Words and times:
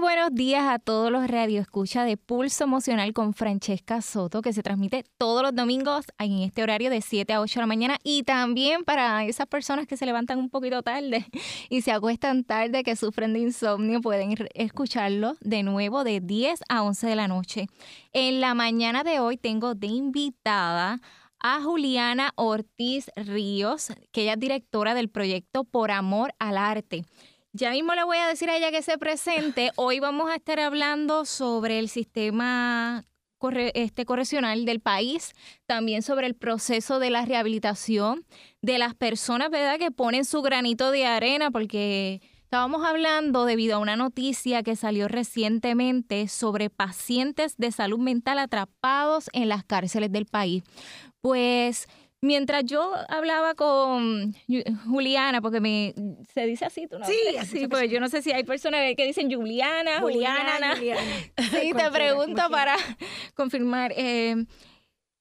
buenos 0.00 0.34
días 0.34 0.64
a 0.66 0.78
todos 0.78 1.12
los 1.12 1.28
radioescuchas 1.28 2.06
de 2.06 2.16
Pulso 2.16 2.64
Emocional 2.64 3.12
con 3.12 3.34
Francesca 3.34 4.00
Soto, 4.00 4.40
que 4.40 4.54
se 4.54 4.62
transmite 4.62 5.04
todos 5.18 5.42
los 5.42 5.54
domingos 5.54 6.06
en 6.18 6.38
este 6.38 6.62
horario 6.62 6.88
de 6.88 7.02
7 7.02 7.30
a 7.34 7.40
8 7.42 7.60
de 7.60 7.62
la 7.62 7.66
mañana. 7.66 7.98
Y 8.02 8.22
también 8.22 8.84
para 8.84 9.24
esas 9.24 9.46
personas 9.46 9.86
que 9.86 9.98
se 9.98 10.06
levantan 10.06 10.38
un 10.38 10.48
poquito 10.48 10.82
tarde 10.82 11.26
y 11.68 11.82
se 11.82 11.92
acuestan 11.92 12.44
tarde, 12.44 12.82
que 12.82 12.96
sufren 12.96 13.34
de 13.34 13.40
insomnio, 13.40 14.00
pueden 14.00 14.34
escucharlo 14.54 15.36
de 15.40 15.62
nuevo 15.62 16.02
de 16.02 16.20
10 16.20 16.60
a 16.70 16.82
11 16.82 17.06
de 17.06 17.16
la 17.16 17.28
noche. 17.28 17.66
En 18.14 18.40
la 18.40 18.54
mañana 18.54 19.04
de 19.04 19.20
hoy 19.20 19.36
tengo 19.36 19.74
de 19.74 19.88
invitada 19.88 21.00
a 21.40 21.60
Juliana 21.60 22.32
Ortiz 22.36 23.10
Ríos, 23.16 23.92
que 24.12 24.22
ella 24.22 24.32
es 24.32 24.40
directora 24.40 24.94
del 24.94 25.10
proyecto 25.10 25.64
Por 25.64 25.90
Amor 25.90 26.32
al 26.38 26.56
Arte. 26.56 27.04
Ya 27.52 27.72
mismo 27.72 27.94
le 27.94 28.04
voy 28.04 28.16
a 28.16 28.28
decir 28.28 28.48
a 28.48 28.56
ella 28.56 28.70
que 28.70 28.82
se 28.82 28.96
presente. 28.96 29.72
Hoy 29.76 29.98
vamos 29.98 30.30
a 30.30 30.36
estar 30.36 30.60
hablando 30.60 31.24
sobre 31.24 31.80
el 31.80 31.88
sistema 31.88 33.04
este, 33.74 34.04
correccional 34.04 34.64
del 34.64 34.80
país, 34.80 35.32
también 35.66 36.02
sobre 36.02 36.28
el 36.28 36.34
proceso 36.34 37.00
de 37.00 37.10
la 37.10 37.24
rehabilitación 37.24 38.24
de 38.62 38.78
las 38.78 38.94
personas, 38.94 39.50
¿verdad?, 39.50 39.78
que 39.78 39.90
ponen 39.90 40.24
su 40.24 40.42
granito 40.42 40.92
de 40.92 41.06
arena, 41.06 41.50
porque 41.50 42.20
estábamos 42.44 42.84
hablando 42.84 43.46
debido 43.46 43.76
a 43.76 43.78
una 43.78 43.96
noticia 43.96 44.62
que 44.62 44.76
salió 44.76 45.08
recientemente 45.08 46.28
sobre 46.28 46.70
pacientes 46.70 47.56
de 47.56 47.72
salud 47.72 47.98
mental 47.98 48.38
atrapados 48.38 49.28
en 49.32 49.48
las 49.48 49.64
cárceles 49.64 50.12
del 50.12 50.26
país. 50.26 50.62
Pues 51.20 51.88
Mientras 52.22 52.64
yo 52.64 52.92
hablaba 53.08 53.54
con 53.54 54.34
Juliana, 54.86 55.40
porque 55.40 55.60
me 55.60 55.94
se 56.34 56.44
dice 56.44 56.66
así, 56.66 56.86
¿tú 56.86 56.98
no? 56.98 57.06
Sí, 57.06 57.16
sí, 57.46 57.66
pues 57.66 57.90
yo 57.90 57.98
no 57.98 58.08
sé 58.08 58.20
si 58.20 58.30
hay 58.30 58.44
personas 58.44 58.80
que 58.94 59.06
dicen 59.06 59.32
Juliana, 59.32 60.00
Juliana. 60.00 60.76
Juliana. 60.76 61.00
Sí, 61.50 61.72
te 61.74 61.90
pregunto 61.90 62.42
para 62.50 62.76
confirmar. 63.34 63.94
Eh, 63.96 64.36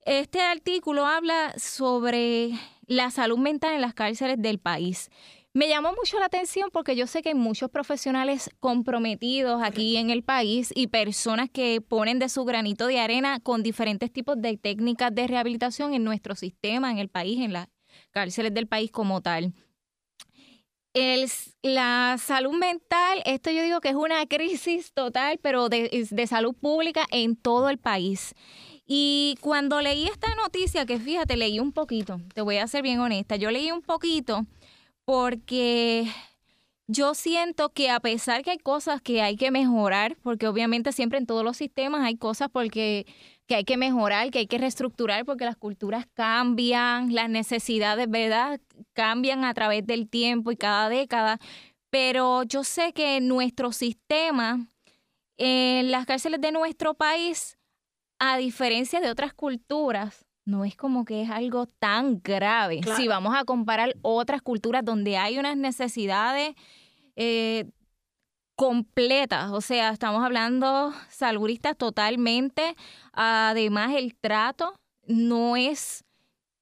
este 0.06 0.42
artículo 0.42 1.06
habla 1.06 1.54
sobre 1.58 2.52
la 2.86 3.12
salud 3.12 3.38
mental 3.38 3.76
en 3.76 3.82
las 3.82 3.94
cárceles 3.94 4.42
del 4.42 4.60
país. 4.60 5.10
Me 5.52 5.68
llamó 5.68 5.94
mucho 5.94 6.20
la 6.20 6.26
atención 6.26 6.70
porque 6.72 6.96
yo 6.96 7.08
sé 7.08 7.24
que 7.24 7.30
hay 7.30 7.36
muchos 7.36 7.72
profesionales 7.72 8.52
comprometidos 8.60 9.64
aquí 9.64 9.98
en 9.98 10.12
el 10.12 10.22
país 10.22 10.72
y 10.76 10.88
personas 10.88 11.50
que 11.50 11.82
ponen 11.82 12.20
de 12.20 12.30
su 12.30 12.46
granito 12.46 12.86
de 12.86 13.00
arena 13.00 13.40
con 13.40 13.64
diferentes 13.64 14.14
tipos 14.14 14.40
de 14.40 14.58
técnicas 14.58 15.14
de 15.14 15.26
rehabilitación 15.26 15.96
en 15.96 16.04
nuestro 16.04 16.36
sistema, 16.36 16.92
en 16.92 17.00
el 17.00 17.10
país, 17.10 17.40
en 17.40 17.54
las 17.54 17.68
cárceles 18.12 18.54
del 18.54 18.68
país 18.68 18.92
como 18.92 19.22
tal. 19.22 19.54
El, 20.94 21.28
la 21.64 22.18
salud 22.20 22.54
mental, 22.54 23.24
esto 23.26 23.50
yo 23.50 23.64
digo 23.64 23.82
que 23.82 23.90
es 23.90 23.96
una 23.96 24.24
crisis 24.28 24.94
total, 24.94 25.40
pero 25.42 25.68
de, 25.68 26.08
de 26.12 26.28
salud 26.28 26.54
pública 26.54 27.08
en 27.10 27.36
todo 27.36 27.70
el 27.70 27.80
país. 27.80 28.36
Y 28.86 29.36
cuando 29.42 29.82
leí 29.82 30.06
esta 30.08 30.34
noticia, 30.36 30.86
que 30.86 31.00
fíjate, 31.00 31.38
leí 31.38 31.60
un 31.60 31.72
poquito, 31.72 32.22
te 32.36 32.42
voy 32.42 32.58
a 32.58 32.68
ser 32.68 32.84
bien 32.84 33.00
honesta, 33.00 33.36
yo 33.36 33.50
leí 33.50 33.72
un 33.72 33.82
poquito 33.82 34.46
porque 35.10 36.06
yo 36.86 37.16
siento 37.16 37.70
que 37.70 37.90
a 37.90 38.00
pesar 38.00 38.44
que 38.44 38.52
hay 38.52 38.60
cosas 38.60 39.02
que 39.02 39.24
hay 39.24 39.38
que 39.38 39.50
mejorar, 39.50 40.16
porque 40.22 40.48
obviamente 40.48 40.92
siempre 40.92 41.18
en 41.18 41.26
todos 41.26 41.44
los 41.44 41.58
sistemas 41.58 42.06
hay 42.06 42.16
cosas 42.16 42.50
porque 42.54 43.08
que 43.48 43.56
hay 43.56 43.64
que 43.64 43.76
mejorar, 43.76 44.30
que 44.30 44.38
hay 44.38 44.46
que 44.46 44.60
reestructurar, 44.60 45.26
porque 45.26 45.46
las 45.46 45.58
culturas 45.58 46.06
cambian, 46.14 47.12
las 47.12 47.28
necesidades, 47.28 48.08
¿verdad? 48.08 48.62
Cambian 48.94 49.46
a 49.46 49.54
través 49.56 49.84
del 49.88 50.08
tiempo 50.08 50.52
y 50.52 50.58
cada 50.58 50.90
década. 50.90 51.40
Pero 51.90 52.44
yo 52.44 52.64
sé 52.64 52.94
que 52.94 53.20
nuestro 53.20 53.72
sistema, 53.72 54.68
en 55.38 55.90
las 55.90 56.06
cárceles 56.06 56.40
de 56.40 56.52
nuestro 56.52 56.94
país, 56.94 57.58
a 58.20 58.38
diferencia 58.38 59.00
de 59.00 59.10
otras 59.10 59.34
culturas, 59.34 60.29
no 60.50 60.66
es 60.66 60.76
como 60.76 61.06
que 61.06 61.22
es 61.22 61.30
algo 61.30 61.68
tan 61.68 62.22
grave. 62.22 62.82
Si 62.98 63.08
vamos 63.08 63.36
a 63.36 63.46
comparar 63.46 63.96
otras 64.02 64.42
culturas 64.42 64.84
donde 64.84 65.16
hay 65.16 65.38
unas 65.38 65.56
necesidades 65.56 66.56
eh, 67.16 67.66
completas, 68.56 69.52
o 69.52 69.62
sea, 69.62 69.92
estamos 69.92 70.24
hablando 70.24 70.92
saludistas 71.10 71.78
totalmente, 71.78 72.76
además 73.14 73.94
el 73.96 74.16
trato 74.16 74.74
no 75.06 75.56
es 75.56 76.04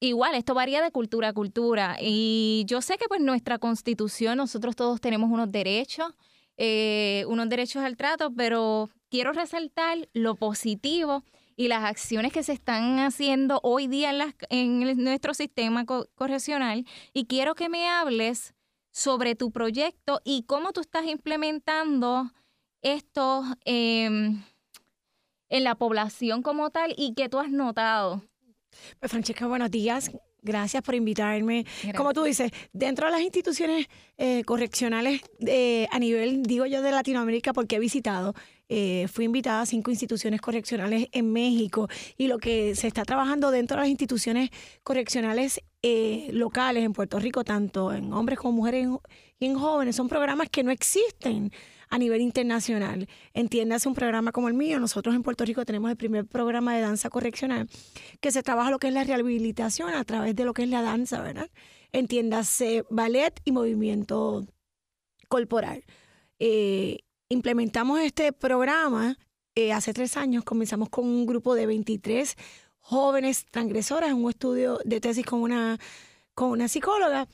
igual, 0.00 0.34
esto 0.34 0.54
varía 0.54 0.82
de 0.82 0.90
cultura 0.90 1.28
a 1.28 1.32
cultura 1.32 1.96
y 2.00 2.64
yo 2.66 2.82
sé 2.82 2.98
que 2.98 3.08
pues 3.08 3.20
nuestra 3.20 3.58
constitución, 3.58 4.36
nosotros 4.36 4.76
todos 4.76 5.00
tenemos 5.00 5.30
unos 5.30 5.50
derechos, 5.50 6.12
eh, 6.58 7.24
unos 7.26 7.48
derechos 7.48 7.82
al 7.82 7.96
trato, 7.96 8.30
pero 8.36 8.90
quiero 9.08 9.32
resaltar 9.32 10.08
lo 10.12 10.34
positivo 10.36 11.24
y 11.58 11.66
las 11.66 11.84
acciones 11.84 12.32
que 12.32 12.44
se 12.44 12.52
están 12.52 13.00
haciendo 13.00 13.58
hoy 13.64 13.88
día 13.88 14.12
en, 14.48 14.82
en 14.88 15.04
nuestro 15.04 15.34
sistema 15.34 15.84
correccional 15.84 16.86
y 17.12 17.26
quiero 17.26 17.56
que 17.56 17.68
me 17.68 17.88
hables 17.88 18.54
sobre 18.92 19.34
tu 19.34 19.50
proyecto 19.50 20.20
y 20.24 20.44
cómo 20.44 20.72
tú 20.72 20.80
estás 20.80 21.04
implementando 21.06 22.30
esto 22.80 23.42
em, 23.64 24.40
en 25.48 25.64
la 25.64 25.74
población 25.74 26.42
como 26.42 26.70
tal 26.70 26.94
y 26.96 27.14
qué 27.14 27.28
tú 27.28 27.40
has 27.40 27.50
notado. 27.50 28.22
Pues 29.00 29.10
Francesca, 29.10 29.48
buenos 29.48 29.72
días. 29.72 30.12
Gracias 30.40 30.84
por 30.84 30.94
invitarme. 30.94 31.66
Como 31.96 32.12
tú 32.12 32.22
dices, 32.22 32.52
dentro 32.72 33.06
de 33.06 33.12
las 33.12 33.20
instituciones 33.20 33.88
eh, 34.16 34.44
correccionales 34.44 35.22
eh, 35.40 35.88
a 35.90 35.98
nivel, 35.98 36.44
digo 36.44 36.66
yo, 36.66 36.82
de 36.82 36.92
Latinoamérica, 36.92 37.52
porque 37.52 37.76
he 37.76 37.80
visitado, 37.80 38.34
eh, 38.68 39.06
fui 39.08 39.24
invitada 39.24 39.62
a 39.62 39.66
cinco 39.66 39.90
instituciones 39.90 40.40
correccionales 40.40 41.08
en 41.12 41.32
México 41.32 41.88
y 42.16 42.26
lo 42.26 42.38
que 42.38 42.74
se 42.74 42.86
está 42.86 43.04
trabajando 43.04 43.50
dentro 43.50 43.76
de 43.76 43.82
las 43.82 43.90
instituciones 43.90 44.50
correccionales 44.82 45.60
locales 46.32 46.84
en 46.84 46.92
Puerto 46.92 47.18
Rico, 47.18 47.44
tanto 47.44 47.92
en 47.92 48.12
hombres 48.12 48.38
como 48.38 48.52
mujeres 48.52 48.88
y 49.38 49.46
en 49.46 49.54
jóvenes, 49.56 49.96
son 49.96 50.08
programas 50.08 50.48
que 50.50 50.64
no 50.64 50.70
existen 50.70 51.52
a 51.90 51.98
nivel 51.98 52.20
internacional. 52.20 53.08
Entiéndase 53.32 53.88
un 53.88 53.94
programa 53.94 54.32
como 54.32 54.48
el 54.48 54.54
mío. 54.54 54.78
Nosotros 54.78 55.14
en 55.14 55.22
Puerto 55.22 55.44
Rico 55.44 55.64
tenemos 55.64 55.90
el 55.90 55.96
primer 55.96 56.26
programa 56.26 56.74
de 56.74 56.82
danza 56.82 57.10
correccional 57.10 57.68
que 58.20 58.30
se 58.30 58.42
trabaja 58.42 58.70
lo 58.70 58.78
que 58.78 58.88
es 58.88 58.94
la 58.94 59.04
rehabilitación 59.04 59.94
a 59.94 60.04
través 60.04 60.36
de 60.36 60.44
lo 60.44 60.52
que 60.52 60.64
es 60.64 60.68
la 60.68 60.82
danza, 60.82 61.22
¿verdad? 61.22 61.50
Entiéndase 61.92 62.84
ballet 62.90 63.40
y 63.44 63.52
movimiento 63.52 64.46
corporal. 65.28 65.84
Eh, 66.38 67.00
implementamos 67.28 68.00
este 68.00 68.32
programa 68.32 69.18
eh, 69.54 69.72
hace 69.72 69.92
tres 69.92 70.16
años. 70.16 70.44
Comenzamos 70.44 70.88
con 70.88 71.04
un 71.04 71.26
grupo 71.26 71.54
de 71.54 71.66
23 71.66 72.36
jóvenes 72.80 73.46
transgresoras 73.50 74.10
en 74.10 74.16
un 74.16 74.30
estudio 74.30 74.78
de 74.84 75.00
tesis 75.00 75.26
con 75.26 75.42
una, 75.42 75.78
con 76.34 76.50
una 76.50 76.68
psicóloga, 76.68 77.28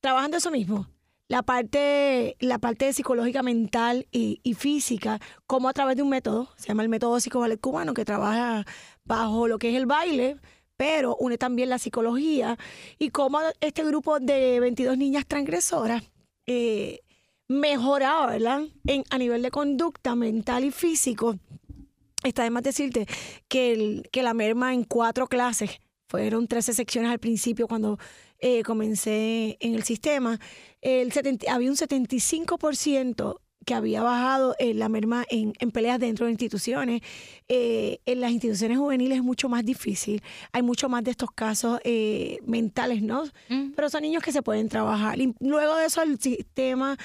trabajando 0.00 0.36
eso 0.36 0.50
mismo, 0.50 0.86
la 1.28 1.42
parte, 1.42 2.36
la 2.40 2.58
parte 2.58 2.92
psicológica, 2.92 3.42
mental 3.42 4.06
y, 4.10 4.54
física, 4.54 5.20
como 5.46 5.68
a 5.68 5.72
través 5.72 5.96
de 5.96 6.02
un 6.02 6.10
método, 6.10 6.48
se 6.56 6.68
llama 6.68 6.82
el 6.82 6.88
método 6.88 7.20
psicoballet 7.20 7.60
cubano, 7.60 7.94
que 7.94 8.04
trabaja 8.04 8.66
bajo 9.04 9.48
lo 9.48 9.58
que 9.58 9.70
es 9.70 9.76
el 9.76 9.86
baile, 9.86 10.36
pero 10.76 11.16
une 11.16 11.38
también 11.38 11.70
la 11.70 11.78
psicología, 11.78 12.58
y 12.98 13.10
cómo 13.10 13.40
este 13.60 13.84
grupo 13.84 14.20
de 14.20 14.60
22 14.60 14.96
niñas 14.98 15.26
transgresoras 15.26 16.02
eh, 16.46 17.00
mejoraba, 17.48 18.26
¿verdad? 18.26 18.62
En, 18.86 19.04
a 19.10 19.18
nivel 19.18 19.42
de 19.42 19.50
conducta 19.50 20.14
mental 20.14 20.64
y 20.64 20.70
físico. 20.70 21.38
Está 22.22 22.42
además 22.42 22.64
decirte 22.64 23.06
que, 23.48 23.72
el, 23.72 24.08
que 24.12 24.22
la 24.22 24.34
merma 24.34 24.74
en 24.74 24.84
cuatro 24.84 25.26
clases, 25.26 25.80
fueron 26.08 26.48
13 26.48 26.72
secciones 26.72 27.10
al 27.10 27.18
principio 27.18 27.68
cuando 27.68 27.98
eh, 28.38 28.62
comencé 28.62 29.56
en 29.60 29.74
el 29.74 29.82
sistema, 29.82 30.40
el 30.80 31.12
había 31.48 31.70
un 31.70 31.76
75% 31.76 33.40
que 33.66 33.74
había 33.74 34.02
bajado 34.02 34.56
en 34.58 34.70
eh, 34.70 34.74
la 34.74 34.88
merma 34.88 35.26
en, 35.28 35.52
peleas 35.70 36.00
dentro 36.00 36.24
de 36.24 36.32
instituciones. 36.32 37.02
Eh, 37.48 37.98
en 38.06 38.20
las 38.22 38.30
instituciones 38.30 38.78
juveniles 38.78 39.18
es 39.18 39.24
mucho 39.24 39.50
más 39.50 39.62
difícil. 39.62 40.22
Hay 40.52 40.62
mucho 40.62 40.88
más 40.88 41.04
de 41.04 41.10
estos 41.10 41.30
casos 41.32 41.78
mentales, 42.46 43.02
¿no? 43.02 43.24
Mm. 43.50 43.72
Pero 43.76 43.90
son 43.90 44.02
niños 44.02 44.22
que 44.22 44.32
se 44.32 44.40
pueden 44.40 44.70
trabajar. 44.70 45.20
Y 45.20 45.34
luego 45.40 45.76
de 45.76 45.84
eso, 45.84 46.00
el 46.00 46.18
sistema 46.18 46.96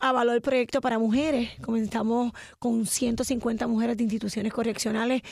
avaló 0.00 0.32
el 0.32 0.42
proyecto 0.42 0.80
para 0.80 0.98
mujeres. 0.98 1.50
Comenzamos 1.62 2.32
con 2.58 2.86
150 2.86 3.66
mujeres 3.66 3.96
de 3.96 4.02
instituciones 4.04 4.52
correccionales, 4.52 5.22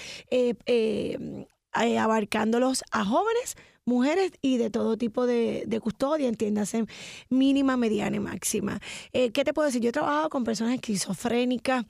abarcándolos 1.72 2.84
a 2.90 3.04
jóvenes 3.04 3.56
mujeres 3.88 4.32
y 4.40 4.58
de 4.58 4.70
todo 4.70 4.96
tipo 4.96 5.26
de, 5.26 5.80
custodia, 5.82 6.28
entiéndase, 6.28 6.84
mínima, 7.28 7.76
mediana 7.76 8.16
y 8.16 8.20
máxima. 8.20 8.80
Eh, 9.12 9.32
¿Qué 9.32 9.44
te 9.44 9.52
puedo 9.52 9.66
decir? 9.66 9.82
Yo 9.82 9.88
he 9.88 9.92
trabajado 9.92 10.28
con 10.28 10.44
personas 10.44 10.74
esquizofrénicas. 10.74 11.84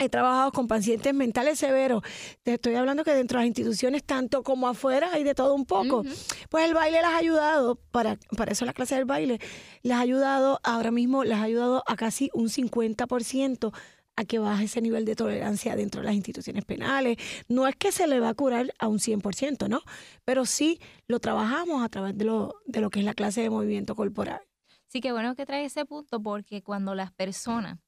He 0.00 0.08
trabajado 0.08 0.50
con 0.50 0.66
pacientes 0.66 1.12
mentales 1.12 1.58
severos. 1.58 2.02
Te 2.42 2.54
estoy 2.54 2.74
hablando 2.74 3.04
que 3.04 3.12
dentro 3.12 3.38
de 3.38 3.44
las 3.44 3.48
instituciones, 3.48 4.02
tanto 4.02 4.42
como 4.42 4.66
afuera, 4.66 5.10
hay 5.12 5.24
de 5.24 5.34
todo 5.34 5.54
un 5.54 5.66
poco. 5.66 6.04
Pues 6.48 6.64
el 6.64 6.72
baile 6.72 7.02
las 7.02 7.10
ha 7.10 7.18
ayudado, 7.18 7.74
para, 7.90 8.16
para 8.34 8.52
eso 8.52 8.64
la 8.64 8.72
clase 8.72 8.94
del 8.94 9.04
baile, 9.04 9.38
les 9.82 9.92
ha 9.92 10.00
ayudado, 10.00 10.58
ahora 10.64 10.90
mismo 10.90 11.22
les 11.22 11.36
ha 11.36 11.42
ayudado 11.42 11.84
a 11.86 11.96
casi 11.96 12.30
un 12.32 12.48
50% 12.48 13.74
a 14.16 14.24
que 14.24 14.38
baje 14.38 14.64
ese 14.64 14.80
nivel 14.80 15.04
de 15.04 15.16
tolerancia 15.16 15.76
dentro 15.76 16.00
de 16.00 16.06
las 16.06 16.14
instituciones 16.14 16.64
penales. 16.64 17.18
No 17.48 17.68
es 17.68 17.76
que 17.76 17.92
se 17.92 18.06
le 18.06 18.20
va 18.20 18.30
a 18.30 18.34
curar 18.34 18.72
a 18.78 18.88
un 18.88 19.00
100%, 19.00 19.68
¿no? 19.68 19.82
Pero 20.24 20.46
sí 20.46 20.80
lo 21.08 21.20
trabajamos 21.20 21.84
a 21.84 21.90
través 21.90 22.16
de 22.16 22.24
lo, 22.24 22.54
de 22.64 22.80
lo 22.80 22.88
que 22.88 23.00
es 23.00 23.04
la 23.04 23.12
clase 23.12 23.42
de 23.42 23.50
movimiento 23.50 23.94
corporal. 23.94 24.40
Sí, 24.86 25.02
que 25.02 25.12
bueno 25.12 25.36
que 25.36 25.44
trae 25.44 25.66
ese 25.66 25.84
punto 25.84 26.22
porque 26.22 26.62
cuando 26.62 26.94
las 26.94 27.12
personas 27.12 27.78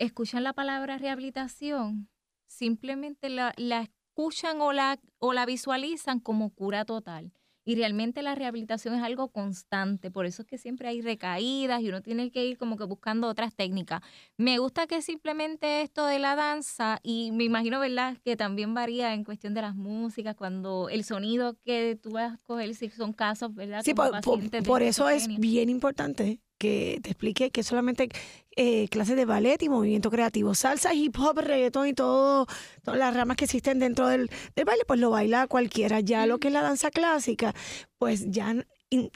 escuchan 0.00 0.42
la 0.42 0.54
palabra 0.54 0.98
rehabilitación, 0.98 2.08
simplemente 2.48 3.28
la, 3.28 3.52
la 3.56 3.82
escuchan 3.82 4.60
o 4.60 4.72
la, 4.72 4.98
o 5.18 5.32
la 5.32 5.46
visualizan 5.46 6.20
como 6.20 6.50
cura 6.50 6.84
total. 6.84 7.32
Y 7.62 7.76
realmente 7.76 8.22
la 8.22 8.34
rehabilitación 8.34 8.94
es 8.94 9.02
algo 9.02 9.28
constante, 9.28 10.10
por 10.10 10.24
eso 10.24 10.42
es 10.42 10.48
que 10.48 10.56
siempre 10.56 10.88
hay 10.88 11.02
recaídas 11.02 11.82
y 11.82 11.90
uno 11.90 12.00
tiene 12.00 12.30
que 12.30 12.46
ir 12.46 12.56
como 12.56 12.78
que 12.78 12.84
buscando 12.84 13.28
otras 13.28 13.54
técnicas. 13.54 14.00
Me 14.38 14.56
gusta 14.58 14.86
que 14.86 15.02
simplemente 15.02 15.82
esto 15.82 16.06
de 16.06 16.18
la 16.18 16.34
danza, 16.34 16.98
y 17.02 17.30
me 17.32 17.44
imagino, 17.44 17.78
¿verdad?, 17.78 18.16
que 18.24 18.34
también 18.34 18.72
varía 18.72 19.12
en 19.12 19.24
cuestión 19.24 19.52
de 19.52 19.60
las 19.60 19.76
músicas, 19.76 20.34
cuando 20.34 20.88
el 20.88 21.04
sonido 21.04 21.58
que 21.62 21.98
tú 22.02 22.12
vas 22.12 22.32
a 22.32 22.46
coger, 22.46 22.74
si 22.74 22.88
son 22.88 23.12
casos, 23.12 23.54
¿verdad? 23.54 23.82
Sí, 23.84 23.92
por, 23.92 24.18
por 24.64 24.82
eso 24.82 25.10
es 25.10 25.28
bien 25.38 25.68
importante 25.68 26.40
que 26.60 27.00
te 27.02 27.10
explique 27.10 27.50
que 27.50 27.62
solamente 27.62 28.10
eh, 28.54 28.86
clases 28.88 29.16
de 29.16 29.24
ballet 29.24 29.62
y 29.62 29.70
movimiento 29.70 30.10
creativo, 30.10 30.54
salsa, 30.54 30.92
hip 30.92 31.16
hop, 31.18 31.38
reggaetón 31.38 31.88
y 31.88 31.94
todo, 31.94 32.46
todas 32.84 33.00
las 33.00 33.14
ramas 33.14 33.38
que 33.38 33.46
existen 33.46 33.78
dentro 33.78 34.06
del, 34.06 34.30
del 34.54 34.64
baile, 34.66 34.84
pues 34.86 35.00
lo 35.00 35.10
baila 35.10 35.46
cualquiera. 35.46 36.00
Ya 36.00 36.26
lo 36.26 36.38
que 36.38 36.48
es 36.48 36.54
la 36.54 36.60
danza 36.60 36.90
clásica, 36.90 37.54
pues 37.98 38.30
ya 38.30 38.54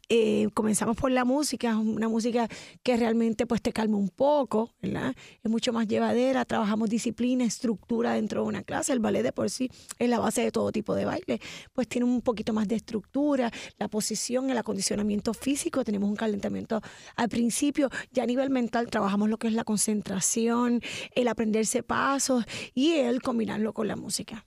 eh, 0.09 0.49
comenzamos 0.55 0.97
por 0.97 1.11
la 1.11 1.25
música, 1.25 1.77
una 1.77 2.09
música 2.09 2.49
que 2.83 2.97
realmente 2.97 3.47
pues 3.47 3.61
te 3.61 3.73
calma 3.73 3.97
un 3.97 4.09
poco. 4.09 4.71
Es 4.83 5.51
mucho 5.51 5.73
más 5.73 5.89
llevadera, 5.89 6.45
trabajamos 6.45 6.89
disciplina, 6.89 7.45
estructura 7.45 8.15
dentro 8.15 8.43
de 8.43 8.49
una 8.49 8.63
clase, 8.63 8.93
el 8.93 9.01
ballet 9.01 9.23
de 9.23 9.33
por 9.33 9.51
sí 9.51 9.71
es 9.99 10.09
la 10.09 10.19
base 10.19 10.43
de 10.43 10.53
todo 10.53 10.71
tipo 10.71 10.95
de 10.95 11.05
baile, 11.05 11.41
pues 11.73 11.89
tiene 11.89 12.05
un 12.05 12.23
poquito 12.23 12.53
más 12.53 12.69
de 12.69 12.77
estructura, 12.77 13.51
la 13.79 13.89
posición, 13.89 14.51
el 14.51 14.59
acondicionamiento 14.59 15.35
físico, 15.35 15.85
tenemos 15.85 16.09
un 16.09 16.17
calentamiento 16.17 16.81
al 17.17 17.29
principio, 17.29 17.91
ya 18.13 18.23
a 18.23 18.27
nivel 18.27 18.51
mental 18.51 18.89
trabajamos 18.91 19.29
lo 19.29 19.39
que 19.39 19.49
es 19.49 19.55
la 19.55 19.65
concentración, 19.65 20.81
el 21.15 21.29
aprenderse 21.29 21.83
pasos 21.83 22.45
y 22.75 22.93
el 22.93 23.23
combinarlo 23.23 23.73
con 23.73 23.89
la 23.89 23.97
música. 23.97 24.47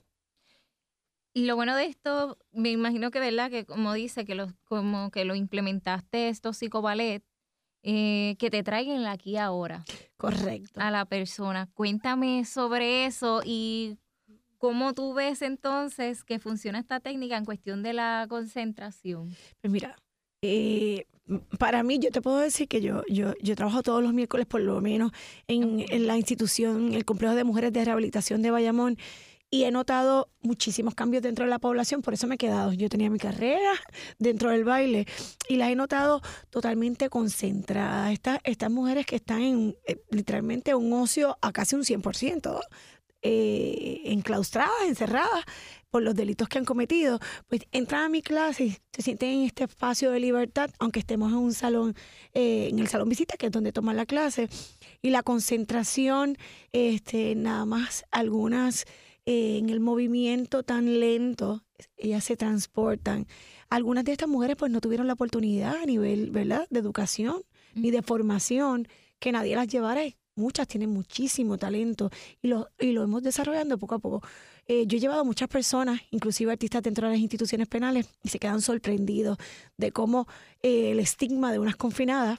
Y 1.38 1.44
lo 1.44 1.54
bueno 1.54 1.76
de 1.76 1.84
esto, 1.84 2.36
me 2.50 2.72
imagino 2.72 3.12
que, 3.12 3.20
¿verdad? 3.20 3.48
Que 3.48 3.64
como 3.64 3.92
dice, 3.92 4.24
que 4.24 4.34
lo, 4.34 4.48
como 4.64 5.12
que 5.12 5.24
lo 5.24 5.36
implementaste 5.36 6.30
esto 6.30 6.52
psicoballet, 6.52 7.22
eh, 7.84 8.34
que 8.40 8.50
te 8.50 8.64
traigan 8.64 9.06
aquí 9.06 9.36
ahora. 9.36 9.84
Correcto. 10.16 10.80
A 10.80 10.90
la 10.90 11.04
persona. 11.04 11.68
Cuéntame 11.74 12.44
sobre 12.44 13.06
eso 13.06 13.42
y 13.44 13.98
cómo 14.56 14.94
tú 14.94 15.14
ves 15.14 15.42
entonces 15.42 16.24
que 16.24 16.40
funciona 16.40 16.80
esta 16.80 16.98
técnica 16.98 17.36
en 17.36 17.44
cuestión 17.44 17.84
de 17.84 17.92
la 17.92 18.26
concentración. 18.28 19.32
Pues 19.60 19.72
mira, 19.72 19.94
eh, 20.42 21.06
para 21.60 21.84
mí, 21.84 22.00
yo 22.00 22.10
te 22.10 22.20
puedo 22.20 22.38
decir 22.38 22.66
que 22.66 22.80
yo, 22.80 23.04
yo, 23.08 23.34
yo 23.40 23.54
trabajo 23.54 23.84
todos 23.84 24.02
los 24.02 24.12
miércoles 24.12 24.46
por 24.46 24.60
lo 24.60 24.80
menos 24.80 25.12
en, 25.46 25.84
en 25.88 26.08
la 26.08 26.16
institución, 26.16 26.94
el 26.94 27.04
complejo 27.04 27.36
de 27.36 27.44
mujeres 27.44 27.72
de 27.72 27.84
rehabilitación 27.84 28.42
de 28.42 28.50
Bayamón 28.50 28.98
y 29.50 29.64
he 29.64 29.70
notado 29.70 30.28
muchísimos 30.40 30.94
cambios 30.94 31.22
dentro 31.22 31.44
de 31.44 31.50
la 31.50 31.58
población, 31.58 32.02
por 32.02 32.14
eso 32.14 32.26
me 32.26 32.34
he 32.34 32.38
quedado. 32.38 32.72
Yo 32.72 32.88
tenía 32.88 33.10
mi 33.10 33.18
carrera 33.18 33.72
dentro 34.18 34.50
del 34.50 34.64
baile 34.64 35.06
y 35.48 35.56
las 35.56 35.70
he 35.70 35.74
notado 35.74 36.20
totalmente 36.50 37.08
concentradas. 37.08 38.12
Estas, 38.12 38.40
estas 38.44 38.70
mujeres 38.70 39.06
que 39.06 39.16
están 39.16 39.42
en 39.42 39.76
eh, 39.86 40.02
literalmente 40.10 40.74
un 40.74 40.92
ocio 40.92 41.38
a 41.40 41.52
casi 41.52 41.76
un 41.76 41.82
100%, 41.82 42.60
eh, 43.22 44.02
enclaustradas, 44.04 44.86
encerradas 44.86 45.44
por 45.90 46.02
los 46.02 46.14
delitos 46.14 46.48
que 46.48 46.58
han 46.58 46.64
cometido, 46.64 47.18
pues 47.48 47.62
entran 47.72 48.02
a 48.02 48.08
mi 48.08 48.22
clase 48.22 48.64
y 48.66 48.70
se 48.92 49.02
sienten 49.02 49.30
en 49.30 49.44
este 49.44 49.64
espacio 49.64 50.10
de 50.10 50.20
libertad, 50.20 50.70
aunque 50.78 51.00
estemos 51.00 51.32
en 51.32 51.38
un 51.38 51.52
salón, 51.52 51.96
eh, 52.34 52.68
en 52.70 52.78
el 52.78 52.88
salón 52.88 53.08
visita, 53.08 53.36
que 53.36 53.46
es 53.46 53.52
donde 53.52 53.72
toman 53.72 53.96
la 53.96 54.06
clase, 54.06 54.48
y 55.02 55.10
la 55.10 55.22
concentración, 55.22 56.36
este, 56.72 57.34
nada 57.34 57.64
más 57.64 58.04
algunas 58.10 58.84
en 59.30 59.68
el 59.68 59.80
movimiento 59.80 60.62
tan 60.62 61.00
lento, 61.00 61.62
ellas 61.98 62.24
se 62.24 62.34
transportan. 62.34 63.26
Algunas 63.68 64.06
de 64.06 64.12
estas 64.12 64.26
mujeres 64.26 64.56
pues 64.56 64.72
no 64.72 64.80
tuvieron 64.80 65.06
la 65.06 65.12
oportunidad 65.12 65.76
a 65.76 65.84
nivel, 65.84 66.30
¿verdad?, 66.30 66.66
de 66.70 66.80
educación 66.80 67.42
ni 67.74 67.90
de 67.90 68.00
formación 68.00 68.88
que 69.18 69.30
nadie 69.30 69.54
las 69.54 69.68
llevara. 69.68 70.00
Muchas 70.34 70.66
tienen 70.66 70.88
muchísimo 70.88 71.58
talento 71.58 72.10
y 72.40 72.48
lo, 72.48 72.68
y 72.78 72.92
lo 72.92 73.02
hemos 73.02 73.22
desarrollando 73.22 73.76
poco 73.76 73.96
a 73.96 73.98
poco. 73.98 74.22
Eh, 74.66 74.86
yo 74.86 74.96
he 74.96 75.00
llevado 75.00 75.20
a 75.20 75.24
muchas 75.24 75.48
personas, 75.48 76.00
inclusive 76.10 76.50
artistas 76.50 76.82
dentro 76.82 77.06
de 77.06 77.12
las 77.12 77.20
instituciones 77.20 77.68
penales, 77.68 78.08
y 78.22 78.30
se 78.30 78.38
quedan 78.38 78.62
sorprendidos 78.62 79.36
de 79.76 79.92
cómo 79.92 80.26
eh, 80.62 80.92
el 80.92 81.00
estigma 81.00 81.52
de 81.52 81.58
unas 81.58 81.76
confinadas 81.76 82.38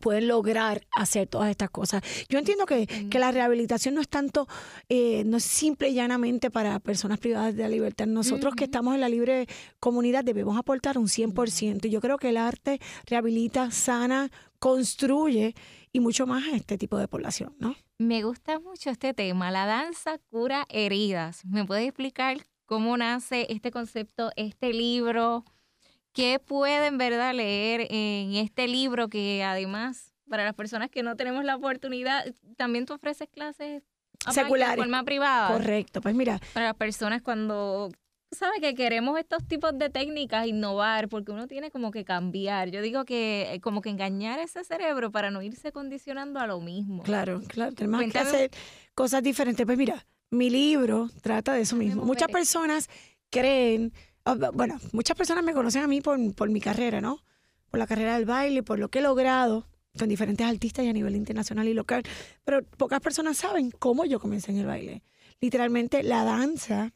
pueden 0.00 0.28
lograr 0.28 0.86
hacer 0.94 1.28
todas 1.28 1.50
estas 1.50 1.70
cosas. 1.70 2.02
Yo 2.28 2.38
entiendo 2.38 2.66
que, 2.66 2.86
que 2.86 3.18
la 3.18 3.32
rehabilitación 3.32 3.94
no 3.94 4.00
es 4.00 4.08
tanto, 4.08 4.46
eh, 4.88 5.24
no 5.24 5.38
es 5.38 5.44
simple 5.44 5.88
y 5.88 5.94
llanamente 5.94 6.50
para 6.50 6.78
personas 6.78 7.18
privadas 7.18 7.56
de 7.56 7.62
la 7.62 7.68
libertad. 7.68 8.06
Nosotros 8.06 8.54
que 8.54 8.64
estamos 8.64 8.94
en 8.94 9.00
la 9.00 9.08
libre 9.08 9.46
comunidad 9.80 10.24
debemos 10.24 10.58
aportar 10.58 10.98
un 10.98 11.06
100%. 11.06 11.86
Y 11.86 11.90
yo 11.90 12.00
creo 12.00 12.18
que 12.18 12.30
el 12.30 12.36
arte 12.36 12.80
rehabilita, 13.06 13.70
sana, 13.70 14.30
construye 14.58 15.54
y 15.92 16.00
mucho 16.00 16.26
más 16.26 16.44
a 16.46 16.56
este 16.56 16.76
tipo 16.78 16.98
de 16.98 17.08
población, 17.08 17.54
¿no? 17.58 17.74
Me 17.98 18.22
gusta 18.22 18.60
mucho 18.60 18.90
este 18.90 19.14
tema, 19.14 19.50
la 19.50 19.66
danza 19.66 20.18
cura 20.30 20.66
heridas. 20.68 21.44
¿Me 21.44 21.64
puedes 21.64 21.86
explicar 21.88 22.38
cómo 22.66 22.96
nace 22.96 23.46
este 23.50 23.70
concepto, 23.70 24.30
este 24.36 24.72
libro? 24.72 25.44
¿Qué 26.12 26.38
pueden, 26.38 26.98
verdad, 26.98 27.34
leer 27.34 27.86
en 27.90 28.34
este 28.34 28.66
libro 28.68 29.08
que 29.08 29.42
además, 29.42 30.14
para 30.28 30.44
las 30.44 30.54
personas 30.54 30.90
que 30.90 31.02
no 31.02 31.16
tenemos 31.16 31.44
la 31.44 31.56
oportunidad, 31.56 32.24
también 32.56 32.86
tú 32.86 32.94
ofreces 32.94 33.28
clases 33.28 33.82
seculares 34.32 34.76
de 34.76 34.82
forma 34.82 35.04
privada? 35.04 35.52
Correcto, 35.52 36.00
pues 36.00 36.14
mira. 36.14 36.40
Para 36.54 36.66
las 36.66 36.76
personas 36.76 37.22
cuando 37.22 37.90
sabes 38.30 38.60
que 38.60 38.74
queremos 38.74 39.18
estos 39.18 39.46
tipos 39.46 39.76
de 39.78 39.90
técnicas 39.90 40.46
innovar 40.46 41.08
porque 41.08 41.32
uno 41.32 41.46
tiene 41.46 41.70
como 41.70 41.90
que 41.90 42.04
cambiar. 42.04 42.70
Yo 42.70 42.82
digo 42.82 43.04
que 43.04 43.54
eh, 43.54 43.60
como 43.60 43.80
que 43.80 43.90
engañar 43.90 44.38
ese 44.38 44.64
cerebro 44.64 45.10
para 45.10 45.30
no 45.30 45.42
irse 45.42 45.72
condicionando 45.72 46.40
a 46.40 46.46
lo 46.46 46.60
mismo. 46.60 47.02
Claro, 47.02 47.40
claro, 47.46 47.72
tenemos 47.72 48.12
que 48.12 48.18
hacer 48.18 48.50
cosas 48.94 49.22
diferentes. 49.22 49.64
Pues 49.64 49.78
mira, 49.78 50.06
mi 50.30 50.50
libro 50.50 51.08
trata 51.22 51.52
de 51.54 51.62
eso 51.62 51.76
mismo. 51.76 52.04
Muchas 52.04 52.28
personas 52.28 52.88
creen 53.30 53.92
bueno, 54.36 54.78
muchas 54.92 55.16
personas 55.16 55.44
me 55.44 55.52
conocen 55.52 55.82
a 55.82 55.86
mí 55.86 56.00
por, 56.00 56.48
mi 56.50 56.60
carrera, 56.60 57.00
¿no? 57.00 57.22
Por 57.70 57.78
la 57.78 57.86
carrera 57.86 58.14
del 58.14 58.24
baile, 58.24 58.62
por 58.62 58.78
lo 58.78 58.88
que 58.88 58.98
he 58.98 59.02
logrado 59.02 59.66
con 59.98 60.08
diferentes 60.08 60.46
artistas 60.46 60.84
y 60.84 60.88
a 60.88 60.92
nivel 60.92 61.16
internacional 61.16 61.66
y 61.66 61.74
local, 61.74 62.02
pero 62.44 62.62
pocas 62.62 63.00
personas 63.00 63.36
saben 63.36 63.70
cómo 63.70 64.04
yo 64.04 64.20
comencé 64.20 64.52
en 64.52 64.58
el 64.58 64.66
baile. 64.66 65.02
Literalmente 65.40 66.02
la 66.02 66.24
danza 66.24 66.92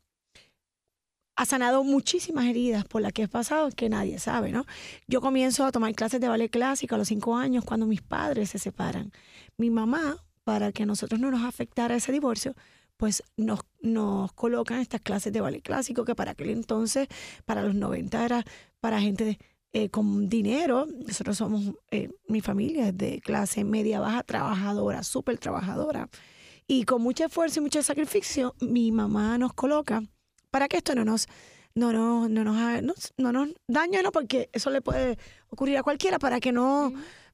ha 1.34 1.46
sanado 1.46 1.82
muchísimas 1.82 2.44
heridas 2.44 2.84
por 2.84 3.02
las 3.02 3.12
que 3.12 3.22
he 3.22 3.28
pasado 3.28 3.70
que 3.70 3.88
nadie 3.88 4.18
sabe, 4.18 4.52
¿no? 4.52 4.66
Yo 5.08 5.20
comienzo 5.20 5.64
a 5.64 5.72
tomar 5.72 5.94
clases 5.94 6.20
de 6.20 6.28
ballet 6.28 6.50
clásico 6.50 6.94
a 6.94 6.98
los 6.98 7.08
cinco 7.08 7.36
años 7.36 7.64
cuando 7.64 7.86
mis 7.86 8.02
padres 8.02 8.50
se 8.50 8.58
separan. 8.58 9.12
Mi 9.56 9.70
mamá, 9.70 10.24
para 10.44 10.72
que 10.72 10.82
a 10.82 10.86
nosotros 10.86 11.20
no 11.20 11.30
nos 11.30 11.42
afectara 11.42 11.96
ese 11.96 12.12
divorcio, 12.12 12.54
pues 13.02 13.24
nos, 13.36 13.58
nos 13.80 14.32
colocan 14.32 14.78
estas 14.78 15.00
clases 15.00 15.32
de 15.32 15.40
ballet 15.40 15.60
clásico 15.60 16.04
que 16.04 16.14
para 16.14 16.30
aquel 16.30 16.50
entonces, 16.50 17.08
para 17.44 17.64
los 17.64 17.74
90 17.74 18.24
era 18.24 18.44
para 18.78 19.00
gente 19.00 19.40
eh, 19.72 19.88
con 19.88 20.28
dinero. 20.28 20.86
Nosotros 20.86 21.36
somos, 21.36 21.74
eh, 21.90 22.10
mi 22.28 22.40
familia 22.40 22.86
es 22.86 22.96
de 22.96 23.20
clase 23.20 23.64
media 23.64 23.98
baja, 23.98 24.22
trabajadora, 24.22 25.02
súper 25.02 25.36
trabajadora. 25.38 26.10
Y 26.68 26.84
con 26.84 27.02
mucho 27.02 27.24
esfuerzo 27.24 27.58
y 27.58 27.62
mucho 27.64 27.82
sacrificio, 27.82 28.54
mi 28.60 28.92
mamá 28.92 29.36
nos 29.36 29.52
coloca 29.52 30.04
para 30.52 30.68
que 30.68 30.76
esto 30.76 30.94
no 30.94 31.04
nos 31.04 31.26
no, 31.74 31.92
no, 31.92 32.28
no, 32.28 32.44
nos, 32.82 33.14
no, 33.16 33.46
dañe, 33.66 34.00
¿no? 34.04 34.12
porque 34.12 34.48
eso 34.52 34.70
le 34.70 34.80
puede 34.80 35.18
ocurrir 35.48 35.76
a 35.78 35.82
cualquiera, 35.82 36.20
para 36.20 36.38
que 36.38 36.52
no, 36.52 36.92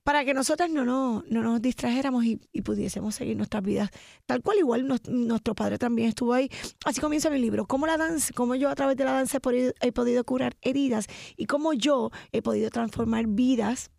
para 0.09 0.25
que 0.25 0.33
nosotras 0.33 0.71
no, 0.71 0.87
no, 0.87 1.23
no 1.29 1.43
nos 1.43 1.61
distrajéramos 1.61 2.25
y, 2.25 2.39
pudiésemos 2.63 3.15
seguir 3.15 3.37
nuestras 3.37 3.63
vidas. 3.63 3.91
Tal 4.25 4.41
cual, 4.41 4.57
igual 4.57 4.89
nuestro 5.07 5.55
padre 5.55 5.77
también 5.77 6.09
estuvo 6.09 6.33
ahí. 6.33 6.49
Así 6.87 6.99
comienza 6.99 7.29
mi 7.29 7.39
libro, 7.39 7.67
cómo 7.67 7.87
la 7.87 7.99
danza, 7.99 8.33
cómo 8.35 8.55
yo 8.55 8.71
a 8.71 8.75
través 8.75 8.97
de 8.97 9.05
la 9.05 9.13
danza 9.13 9.37
he 9.37 9.41
podido, 9.41 9.75
he 9.83 9.93
podido 9.93 10.25
curar 10.25 10.57
heridas 10.63 11.09
y 11.37 11.45
cómo 11.45 11.75
yo 11.75 12.11
he 12.33 12.41
podido 12.41 12.71
transformar 12.71 13.27
vidas 13.27 13.91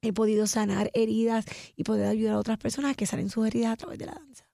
he 0.00 0.14
podido 0.14 0.46
sanar 0.46 0.90
heridas 0.94 1.44
y 1.76 1.84
poder 1.84 2.06
ayudar 2.06 2.36
a 2.36 2.38
otras 2.38 2.56
personas 2.56 2.92
a 2.92 2.94
que 2.94 3.04
salen 3.04 3.28
sus 3.28 3.46
heridas 3.46 3.74
a 3.74 3.76
través 3.76 3.98
de 3.98 4.06
la 4.06 4.14
danza. 4.14 4.48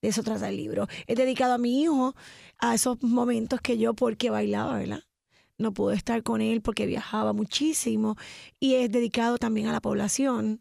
De 0.00 0.10
eso 0.10 0.22
trata 0.22 0.48
el 0.48 0.56
libro. 0.56 0.86
He 1.08 1.16
dedicado 1.16 1.54
a 1.54 1.58
mi 1.58 1.82
hijo 1.82 2.14
a 2.58 2.76
esos 2.76 3.02
momentos 3.02 3.60
que 3.60 3.78
yo, 3.78 3.94
porque 3.94 4.30
bailaba, 4.30 4.78
¿verdad? 4.78 5.02
No 5.60 5.72
pude 5.72 5.94
estar 5.94 6.22
con 6.22 6.40
él 6.40 6.62
porque 6.62 6.86
viajaba 6.86 7.32
muchísimo 7.32 8.16
y 8.58 8.74
es 8.74 8.90
dedicado 8.90 9.38
también 9.38 9.68
a 9.68 9.72
la 9.72 9.80
población 9.80 10.60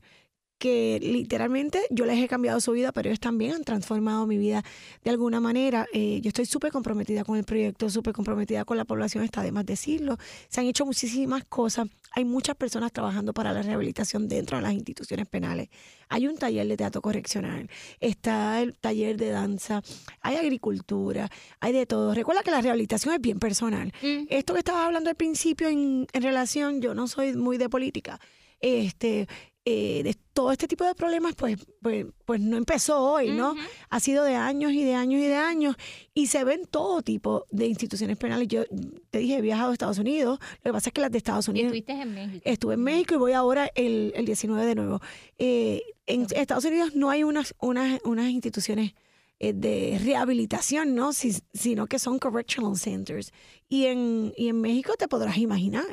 que 0.59 0.99
literalmente 1.01 1.81
yo 1.89 2.05
les 2.05 2.21
he 2.21 2.27
cambiado 2.27 2.59
su 2.59 2.73
vida, 2.73 2.91
pero 2.91 3.09
ellos 3.09 3.21
también 3.21 3.53
han 3.53 3.63
transformado 3.63 4.27
mi 4.27 4.37
vida 4.37 4.63
de 5.03 5.09
alguna 5.09 5.39
manera. 5.39 5.87
Eh, 5.93 6.19
yo 6.21 6.27
estoy 6.27 6.45
súper 6.45 6.71
comprometida 6.71 7.23
con 7.23 7.37
el 7.37 7.45
proyecto, 7.45 7.89
súper 7.89 8.13
comprometida 8.13 8.65
con 8.65 8.75
la 8.75 8.83
población, 8.83 9.23
está 9.23 9.41
de 9.41 9.53
más 9.53 9.65
decirlo. 9.65 10.17
Se 10.49 10.59
han 10.59 10.67
hecho 10.67 10.85
muchísimas 10.85 11.45
cosas. 11.45 11.87
Hay 12.11 12.25
muchas 12.25 12.57
personas 12.57 12.91
trabajando 12.91 13.33
para 13.33 13.53
la 13.53 13.61
rehabilitación 13.61 14.27
dentro 14.27 14.57
de 14.57 14.63
las 14.63 14.73
instituciones 14.73 15.27
penales. 15.27 15.69
Hay 16.09 16.27
un 16.27 16.37
taller 16.37 16.67
de 16.67 16.75
teatro 16.75 17.01
correccional, 17.01 17.69
está 17.99 18.61
el 18.61 18.75
taller 18.75 19.15
de 19.15 19.29
danza, 19.29 19.81
hay 20.21 20.35
agricultura, 20.35 21.29
hay 21.61 21.71
de 21.71 21.85
todo. 21.85 22.13
Recuerda 22.13 22.43
que 22.43 22.51
la 22.51 22.61
rehabilitación 22.61 23.13
es 23.13 23.21
bien 23.21 23.39
personal. 23.39 23.93
Mm. 24.01 24.25
Esto 24.29 24.53
que 24.53 24.59
estabas 24.59 24.85
hablando 24.85 25.09
al 25.09 25.15
principio 25.15 25.69
en, 25.69 26.07
en 26.11 26.21
relación, 26.21 26.81
yo 26.81 26.93
no 26.95 27.07
soy 27.07 27.33
muy 27.33 27.57
de 27.57 27.69
política, 27.69 28.19
este, 28.59 29.27
eh, 29.71 30.01
de 30.01 30.15
todo 30.33 30.51
este 30.51 30.67
tipo 30.67 30.83
de 30.83 30.95
problemas, 30.95 31.35
pues, 31.35 31.59
pues, 31.79 32.07
pues 32.25 32.41
no 32.41 32.57
empezó 32.57 33.03
hoy, 33.03 33.29
¿no? 33.29 33.53
Ha 33.91 33.99
sido 33.99 34.23
de 34.23 34.33
años 34.33 34.71
y 34.71 34.83
de 34.83 34.95
años 34.95 35.21
y 35.21 35.27
de 35.27 35.35
años 35.35 35.75
y 36.15 36.25
se 36.25 36.43
ven 36.43 36.61
todo 36.65 37.03
tipo 37.03 37.45
de 37.51 37.67
instituciones 37.67 38.17
penales. 38.17 38.47
Yo 38.47 38.63
te 39.11 39.19
dije, 39.19 39.37
he 39.37 39.41
viajado 39.41 39.69
a 39.69 39.73
Estados 39.73 39.99
Unidos, 39.99 40.39
lo 40.63 40.71
que 40.71 40.73
pasa 40.73 40.89
es 40.89 40.93
que 40.93 41.01
las 41.01 41.11
de 41.11 41.19
Estados 41.19 41.47
Unidos... 41.49 41.67
estuviste 41.67 41.91
en 41.91 42.15
México. 42.15 42.41
Estuve 42.45 42.73
en 42.73 42.83
México 42.83 43.13
y 43.13 43.17
voy 43.17 43.33
ahora 43.33 43.69
el, 43.75 44.11
el 44.15 44.25
19 44.25 44.65
de 44.65 44.73
nuevo. 44.73 45.01
Eh, 45.37 45.83
en 46.07 46.25
Estados 46.35 46.65
Unidos 46.65 46.95
no 46.95 47.11
hay 47.11 47.23
unas, 47.23 47.53
unas, 47.59 48.01
unas 48.03 48.31
instituciones 48.31 48.95
eh, 49.37 49.53
de 49.53 50.01
rehabilitación, 50.03 50.95
¿no? 50.95 51.13
sino 51.13 51.85
que 51.85 51.99
son 51.99 52.17
correctional 52.17 52.75
centers. 52.75 53.33
Y 53.67 53.85
en, 53.85 54.33
y 54.35 54.47
en 54.47 54.61
México 54.61 54.93
te 54.97 55.07
podrás 55.07 55.37
imaginar 55.37 55.85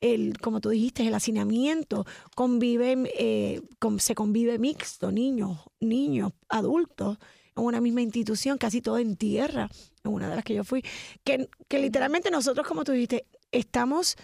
el, 0.00 0.38
como 0.38 0.60
tú 0.60 0.70
dijiste, 0.70 1.06
el 1.06 1.14
hacinamiento, 1.14 2.06
convive, 2.34 3.10
eh, 3.18 3.62
se 3.98 4.14
convive 4.14 4.58
mixto, 4.58 5.10
niños, 5.12 5.58
niños, 5.80 6.32
adultos, 6.48 7.18
en 7.56 7.64
una 7.64 7.80
misma 7.80 8.02
institución, 8.02 8.58
casi 8.58 8.80
todo 8.80 8.98
en 8.98 9.16
tierra, 9.16 9.68
en 10.04 10.12
una 10.12 10.28
de 10.28 10.36
las 10.36 10.44
que 10.44 10.54
yo 10.54 10.64
fui, 10.64 10.84
que, 11.24 11.48
que 11.68 11.78
literalmente 11.78 12.30
nosotros, 12.30 12.66
como 12.66 12.84
tú 12.84 12.92
dijiste, 12.92 13.26
estamos... 13.50 14.16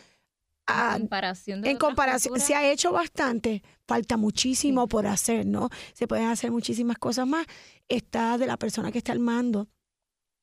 A, 0.67 0.95
en 0.95 1.03
comparación, 1.03 1.67
en 1.67 1.77
comparación 1.77 2.41
se 2.41 2.55
ha 2.55 2.73
hecho 2.73 2.91
bastante, 2.91 3.63
falta 3.87 4.17
muchísimo 4.17 4.89
por 4.89 5.07
hacer, 5.07 5.45
¿no? 5.45 5.69
Se 5.93 6.07
pueden 6.09 6.29
hacer 6.29 6.51
muchísimas 6.51 6.97
cosas 6.97 7.27
más. 7.27 7.47
Está 7.87 8.39
de 8.39 8.47
la 8.47 8.57
persona 8.57 8.91
que 8.91 8.97
está 8.97 9.13
al 9.13 9.19
mando, 9.19 9.69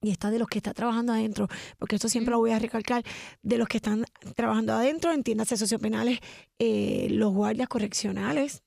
y 0.02 0.10
está 0.10 0.32
de 0.32 0.40
los 0.40 0.48
que 0.48 0.58
está 0.58 0.74
trabajando 0.74 1.14
adentro, 1.14 1.48
porque 1.78 1.96
esto 1.96 2.10
siempre 2.10 2.32
lo 2.32 2.40
voy 2.40 2.52
a 2.52 2.60
recalcar, 2.60 3.04
de 3.44 3.58
los 3.58 3.68
que 3.68 3.78
están 3.78 4.04
trabajando 4.36 4.74
adentro, 4.74 5.14
entiéndase 5.14 5.58
sociopenales, 5.58 6.20
eh, 6.60 7.08
los 7.12 7.34
guardias 7.34 7.70
correccionales 7.70 8.64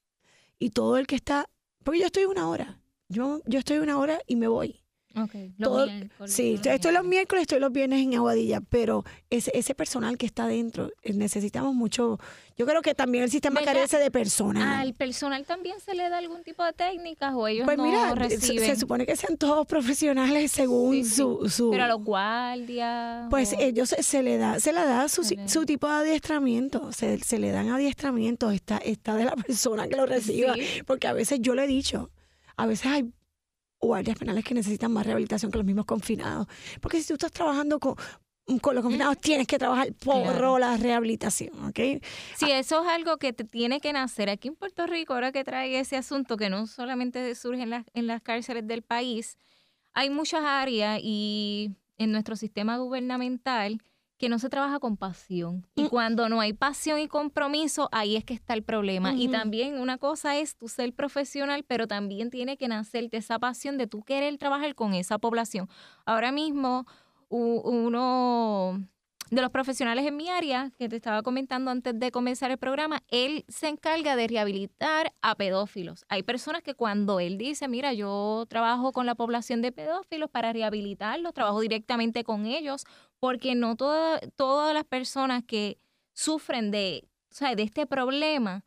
y 0.58 0.70
todo 0.70 0.96
el 0.96 1.06
que 1.06 1.16
está, 1.16 1.50
porque 1.82 2.00
yo 2.00 2.06
estoy 2.06 2.24
una 2.24 2.48
hora, 2.48 2.80
yo, 3.08 3.40
yo 3.46 3.58
estoy 3.58 3.78
una 3.78 3.98
hora 3.98 4.20
y 4.26 4.36
me 4.36 4.48
voy. 4.48 4.83
Okay, 5.16 5.54
los 5.58 5.86
miércoles, 5.86 6.34
sí, 6.34 6.60
estoy, 6.64 6.92
los 6.92 7.04
miércoles, 7.04 7.42
estoy 7.42 7.60
los 7.60 7.70
viernes 7.70 8.02
en 8.02 8.14
Aguadilla, 8.14 8.60
pero 8.60 9.04
ese, 9.30 9.52
ese 9.54 9.72
personal 9.72 10.18
que 10.18 10.26
está 10.26 10.48
dentro, 10.48 10.90
eh, 11.02 11.12
necesitamos 11.12 11.72
mucho. 11.72 12.18
Yo 12.56 12.66
creo 12.66 12.82
que 12.82 12.96
también 12.96 13.22
el 13.22 13.30
sistema 13.30 13.62
carece 13.62 13.98
de 13.98 14.10
personal. 14.10 14.80
¿Al 14.80 14.92
personal 14.94 15.44
también 15.44 15.78
se 15.78 15.94
le 15.94 16.08
da 16.08 16.18
algún 16.18 16.42
tipo 16.42 16.64
de 16.64 16.72
técnicas 16.72 17.32
o 17.32 17.46
ellos 17.46 17.64
pues 17.64 17.78
mira, 17.78 18.12
reciben? 18.16 18.66
Se, 18.66 18.76
supone 18.76 19.06
que 19.06 19.14
sean 19.14 19.36
todos 19.36 19.66
profesionales 19.66 20.50
según 20.50 21.04
Su, 21.04 21.48
su, 21.48 21.70
Pero 21.70 21.84
a 21.84 21.88
los 21.88 22.02
guardias. 22.02 23.28
Pues 23.30 23.54
ellos 23.56 23.94
se, 23.96 24.22
le 24.22 24.36
da, 24.36 24.58
se 24.58 24.72
le 24.72 24.80
da 24.80 25.08
su, 25.08 25.22
su 25.22 25.64
tipo 25.64 25.86
de 25.86 25.94
adiestramiento, 25.94 26.92
se, 26.92 27.18
se 27.20 27.38
le 27.38 27.52
dan 27.52 27.68
adiestramientos, 27.70 28.52
está, 28.52 28.78
está 28.78 29.14
de 29.14 29.26
la 29.26 29.36
persona 29.36 29.86
que 29.86 29.94
lo 29.94 30.06
reciba, 30.06 30.54
porque 30.86 31.06
a 31.06 31.12
veces 31.12 31.38
yo 31.40 31.54
le 31.54 31.64
he 31.64 31.68
dicho, 31.68 32.10
a 32.56 32.66
veces 32.66 32.86
hay 32.86 33.12
guardias 33.84 34.18
penales 34.18 34.44
que 34.44 34.54
necesitan 34.54 34.92
más 34.92 35.06
rehabilitación 35.06 35.50
que 35.50 35.58
los 35.58 35.66
mismos 35.66 35.84
confinados. 35.84 36.46
Porque 36.80 37.00
si 37.00 37.08
tú 37.08 37.14
estás 37.14 37.32
trabajando 37.32 37.78
con, 37.78 37.96
con 38.60 38.74
los 38.74 38.82
confinados 38.82 39.18
tienes 39.18 39.46
que 39.46 39.58
trabajar 39.58 39.92
por 39.94 40.60
la 40.60 40.76
rehabilitación, 40.76 41.64
¿ok? 41.66 42.02
Sí, 42.36 42.50
eso 42.50 42.82
es 42.82 42.88
algo 42.88 43.16
que 43.18 43.32
te 43.32 43.44
tiene 43.44 43.80
que 43.80 43.92
nacer. 43.92 44.28
Aquí 44.28 44.48
en 44.48 44.56
Puerto 44.56 44.86
Rico, 44.86 45.14
ahora 45.14 45.32
que 45.32 45.44
trae 45.44 45.78
ese 45.78 45.96
asunto 45.96 46.36
que 46.36 46.50
no 46.50 46.66
solamente 46.66 47.34
surge 47.34 47.62
en 47.62 47.70
las, 47.70 47.84
en 47.94 48.06
las 48.06 48.22
cárceles 48.22 48.66
del 48.66 48.82
país, 48.82 49.38
hay 49.92 50.10
muchas 50.10 50.42
áreas 50.44 51.00
y 51.02 51.70
en 51.96 52.12
nuestro 52.12 52.36
sistema 52.36 52.76
gubernamental 52.78 53.80
que 54.24 54.30
no 54.30 54.38
se 54.38 54.48
trabaja 54.48 54.80
con 54.80 54.96
pasión. 54.96 55.66
Y 55.74 55.84
mm. 55.84 55.88
cuando 55.90 56.30
no 56.30 56.40
hay 56.40 56.54
pasión 56.54 56.98
y 56.98 57.08
compromiso, 57.08 57.90
ahí 57.92 58.16
es 58.16 58.24
que 58.24 58.32
está 58.32 58.54
el 58.54 58.62
problema. 58.62 59.12
Y 59.12 59.28
también 59.28 59.78
una 59.78 59.98
cosa 59.98 60.38
es 60.38 60.56
tú 60.56 60.66
ser 60.66 60.94
profesional, 60.94 61.62
pero 61.68 61.86
también 61.86 62.30
tiene 62.30 62.56
que 62.56 62.66
nacerte 62.66 63.18
esa 63.18 63.38
pasión 63.38 63.76
de 63.76 63.86
tú 63.86 64.02
querer 64.02 64.38
trabajar 64.38 64.74
con 64.74 64.94
esa 64.94 65.18
población. 65.18 65.68
Ahora 66.06 66.32
mismo, 66.32 66.86
uno 67.28 68.82
de 69.30 69.40
los 69.40 69.50
profesionales 69.50 70.06
en 70.06 70.16
mi 70.16 70.28
área, 70.28 70.70
que 70.78 70.88
te 70.88 70.96
estaba 70.96 71.22
comentando 71.22 71.70
antes 71.70 71.98
de 71.98 72.10
comenzar 72.10 72.50
el 72.50 72.58
programa, 72.58 73.02
él 73.08 73.44
se 73.48 73.68
encarga 73.68 74.16
de 74.16 74.28
rehabilitar 74.28 75.12
a 75.22 75.34
pedófilos. 75.34 76.04
Hay 76.08 76.22
personas 76.22 76.62
que 76.62 76.74
cuando 76.74 77.20
él 77.20 77.38
dice, 77.38 77.68
mira, 77.68 77.92
yo 77.92 78.44
trabajo 78.48 78.92
con 78.92 79.06
la 79.06 79.14
población 79.14 79.62
de 79.62 79.72
pedófilos 79.72 80.30
para 80.30 80.52
rehabilitarlos, 80.52 81.32
trabajo 81.32 81.60
directamente 81.60 82.24
con 82.24 82.46
ellos, 82.46 82.84
porque 83.18 83.54
no 83.54 83.76
todas 83.76 84.74
las 84.74 84.84
personas 84.84 85.42
que 85.44 85.78
sufren 86.12 86.70
de, 86.70 87.08
de 87.56 87.62
este 87.62 87.86
problema, 87.86 88.64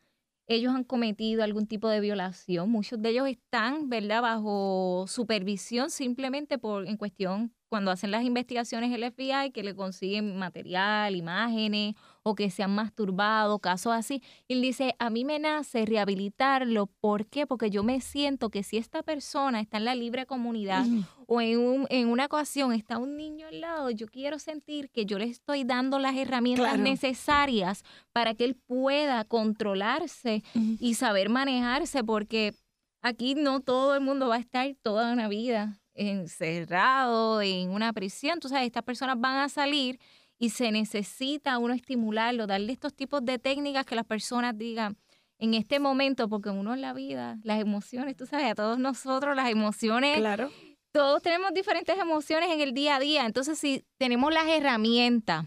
ellos 0.48 0.74
han 0.74 0.84
cometido 0.84 1.42
algún 1.44 1.66
tipo 1.66 1.88
de 1.88 2.00
violación. 2.00 2.70
Muchos 2.70 3.00
de 3.02 3.10
ellos 3.10 3.28
están, 3.28 3.88
¿verdad?, 3.90 4.22
bajo 4.22 5.04
supervisión 5.06 5.90
simplemente 5.90 6.58
por 6.58 6.86
en 6.88 6.96
cuestión 6.96 7.54
cuando 7.68 7.90
hacen 7.90 8.10
las 8.10 8.24
investigaciones 8.24 8.92
el 8.94 9.04
FBI, 9.12 9.50
que 9.52 9.62
le 9.62 9.74
consiguen 9.74 10.38
material, 10.38 11.14
imágenes, 11.16 11.94
o 12.22 12.34
que 12.34 12.50
se 12.50 12.62
han 12.62 12.74
masturbado, 12.74 13.58
casos 13.58 13.92
así. 13.92 14.22
Y 14.46 14.54
él 14.54 14.62
dice, 14.62 14.94
a 14.98 15.10
mí 15.10 15.24
me 15.24 15.38
nace 15.38 15.84
rehabilitarlo. 15.86 16.86
¿Por 16.86 17.26
qué? 17.26 17.46
Porque 17.46 17.70
yo 17.70 17.82
me 17.82 18.00
siento 18.00 18.50
que 18.50 18.62
si 18.62 18.76
esta 18.76 19.02
persona 19.02 19.60
está 19.60 19.78
en 19.78 19.84
la 19.84 19.94
libre 19.94 20.26
comunidad 20.26 20.84
o 21.26 21.40
en, 21.40 21.58
un, 21.58 21.86
en 21.90 22.08
una 22.08 22.26
ocasión 22.26 22.72
está 22.72 22.98
un 22.98 23.16
niño 23.16 23.46
al 23.46 23.60
lado, 23.60 23.90
yo 23.90 24.06
quiero 24.06 24.38
sentir 24.38 24.90
que 24.90 25.06
yo 25.06 25.18
le 25.18 25.26
estoy 25.26 25.64
dando 25.64 25.98
las 25.98 26.16
herramientas 26.16 26.78
necesarias 26.78 27.84
para 28.12 28.34
que 28.34 28.44
él 28.44 28.54
pueda 28.54 29.24
controlarse 29.24 30.42
y 30.80 30.94
saber 30.94 31.28
manejarse, 31.28 32.04
porque 32.04 32.54
aquí 33.02 33.34
no 33.34 33.60
todo 33.60 33.94
el 33.94 34.00
mundo 34.00 34.28
va 34.28 34.36
a 34.36 34.40
estar 34.40 34.74
toda 34.82 35.12
una 35.12 35.28
vida 35.28 35.78
encerrado 35.94 37.42
en 37.42 37.70
una 37.70 37.92
prisión. 37.92 38.34
Entonces, 38.34 38.60
estas 38.62 38.84
personas 38.84 39.20
van 39.20 39.38
a 39.38 39.48
salir 39.48 39.98
y 40.38 40.50
se 40.50 40.70
necesita 40.70 41.58
uno 41.58 41.74
estimularlo, 41.74 42.46
darle 42.46 42.72
estos 42.72 42.94
tipos 42.94 43.24
de 43.24 43.38
técnicas 43.38 43.84
que 43.84 43.96
las 43.96 44.06
personas 44.06 44.56
digan 44.56 44.96
en 45.38 45.54
este 45.54 45.78
momento, 45.78 46.28
porque 46.28 46.50
uno 46.50 46.74
en 46.74 46.80
la 46.80 46.92
vida, 46.92 47.38
las 47.42 47.60
emociones, 47.60 48.16
tú 48.16 48.26
sabes, 48.26 48.50
a 48.50 48.54
todos 48.54 48.78
nosotros 48.78 49.36
las 49.36 49.50
emociones, 49.50 50.16
claro. 50.18 50.50
todos 50.92 51.22
tenemos 51.22 51.52
diferentes 51.54 51.96
emociones 51.98 52.50
en 52.50 52.60
el 52.60 52.72
día 52.72 52.96
a 52.96 53.00
día. 53.00 53.26
Entonces, 53.26 53.58
si 53.58 53.84
tenemos 53.98 54.32
las 54.32 54.46
herramientas, 54.48 55.46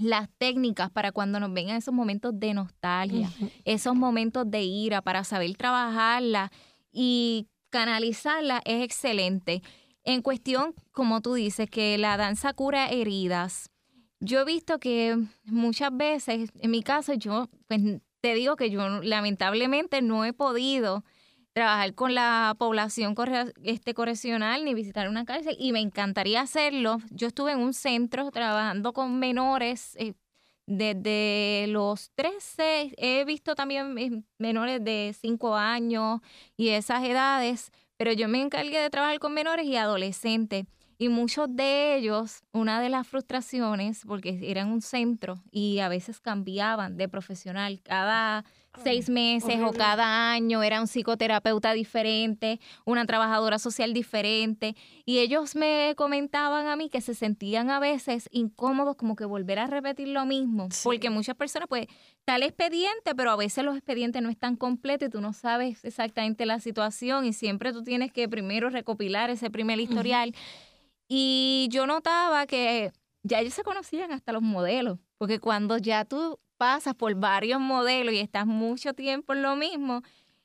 las 0.00 0.28
técnicas 0.38 0.90
para 0.90 1.12
cuando 1.12 1.40
nos 1.40 1.52
vengan 1.52 1.76
esos 1.76 1.92
momentos 1.92 2.38
de 2.38 2.54
nostalgia, 2.54 3.30
esos 3.64 3.94
momentos 3.94 4.50
de 4.50 4.62
ira, 4.62 5.02
para 5.02 5.24
saber 5.24 5.54
trabajarla 5.56 6.50
y 6.90 7.48
canalizarla 7.70 8.62
es 8.64 8.82
excelente. 8.82 9.62
En 10.04 10.22
cuestión, 10.22 10.74
como 10.90 11.20
tú 11.20 11.34
dices, 11.34 11.68
que 11.68 11.98
la 11.98 12.16
danza 12.16 12.52
cura 12.54 12.88
heridas. 12.88 13.71
Yo 14.24 14.38
he 14.38 14.44
visto 14.44 14.78
que 14.78 15.18
muchas 15.46 15.96
veces, 15.96 16.50
en 16.60 16.70
mi 16.70 16.84
caso, 16.84 17.12
yo, 17.14 17.48
pues 17.66 17.80
te 18.20 18.34
digo 18.34 18.54
que 18.54 18.70
yo 18.70 19.00
lamentablemente 19.02 20.00
no 20.00 20.24
he 20.24 20.32
podido 20.32 21.02
trabajar 21.52 21.92
con 21.96 22.14
la 22.14 22.54
población 22.56 23.16
este, 23.64 23.94
correccional 23.94 24.64
ni 24.64 24.74
visitar 24.74 25.08
una 25.08 25.24
cárcel 25.24 25.56
y 25.58 25.72
me 25.72 25.80
encantaría 25.80 26.40
hacerlo. 26.40 26.98
Yo 27.10 27.26
estuve 27.26 27.50
en 27.50 27.58
un 27.58 27.74
centro 27.74 28.30
trabajando 28.30 28.92
con 28.92 29.18
menores 29.18 29.96
eh, 29.96 30.14
desde 30.66 31.66
los 31.66 32.12
13, 32.14 32.94
he 32.96 33.24
visto 33.24 33.56
también 33.56 34.24
menores 34.38 34.84
de 34.84 35.16
5 35.20 35.56
años 35.56 36.20
y 36.56 36.68
esas 36.68 37.02
edades, 37.02 37.72
pero 37.96 38.12
yo 38.12 38.28
me 38.28 38.40
encargué 38.40 38.78
de 38.78 38.88
trabajar 38.88 39.18
con 39.18 39.34
menores 39.34 39.66
y 39.66 39.74
adolescentes. 39.74 40.66
Y 41.02 41.08
muchos 41.08 41.48
de 41.50 41.96
ellos, 41.96 42.44
una 42.52 42.80
de 42.80 42.88
las 42.88 43.08
frustraciones, 43.08 44.02
porque 44.06 44.38
eran 44.44 44.70
un 44.70 44.80
centro 44.80 45.42
y 45.50 45.80
a 45.80 45.88
veces 45.88 46.20
cambiaban 46.20 46.96
de 46.96 47.08
profesional 47.08 47.80
cada 47.82 48.44
seis 48.84 49.10
meses 49.10 49.60
o 49.66 49.72
cada 49.72 50.30
año, 50.30 50.62
era 50.62 50.80
un 50.80 50.86
psicoterapeuta 50.86 51.72
diferente, 51.72 52.60
una 52.84 53.04
trabajadora 53.04 53.58
social 53.58 53.92
diferente. 53.92 54.76
Y 55.04 55.18
ellos 55.18 55.56
me 55.56 55.94
comentaban 55.96 56.68
a 56.68 56.76
mí 56.76 56.88
que 56.88 57.00
se 57.00 57.16
sentían 57.16 57.70
a 57.70 57.80
veces 57.80 58.28
incómodos 58.30 58.94
como 58.94 59.16
que 59.16 59.24
volver 59.24 59.58
a 59.58 59.66
repetir 59.66 60.06
lo 60.06 60.24
mismo, 60.24 60.68
porque 60.84 61.10
muchas 61.10 61.34
personas 61.34 61.68
pues 61.68 61.88
el 62.26 62.44
expediente, 62.44 63.16
pero 63.16 63.32
a 63.32 63.36
veces 63.36 63.64
los 63.64 63.76
expedientes 63.76 64.22
no 64.22 64.30
están 64.30 64.54
completos 64.54 65.08
y 65.08 65.10
tú 65.10 65.20
no 65.20 65.32
sabes 65.32 65.84
exactamente 65.84 66.46
la 66.46 66.60
situación 66.60 67.24
y 67.26 67.32
siempre 67.32 67.72
tú 67.72 67.82
tienes 67.82 68.12
que 68.12 68.28
primero 68.28 68.70
recopilar 68.70 69.30
ese 69.30 69.50
primer 69.50 69.80
historial. 69.80 70.32
Y 71.14 71.68
yo 71.70 71.86
notaba 71.86 72.46
que 72.46 72.90
ya 73.22 73.40
ellos 73.40 73.52
se 73.52 73.62
conocían 73.62 74.12
hasta 74.12 74.32
los 74.32 74.40
modelos, 74.40 74.98
porque 75.18 75.40
cuando 75.40 75.76
ya 75.76 76.06
tú 76.06 76.40
pasas 76.56 76.94
por 76.94 77.14
varios 77.16 77.60
modelos 77.60 78.14
y 78.14 78.18
estás 78.18 78.46
mucho 78.46 78.94
tiempo 78.94 79.34
en 79.34 79.42
lo 79.42 79.54
mismo, 79.54 80.00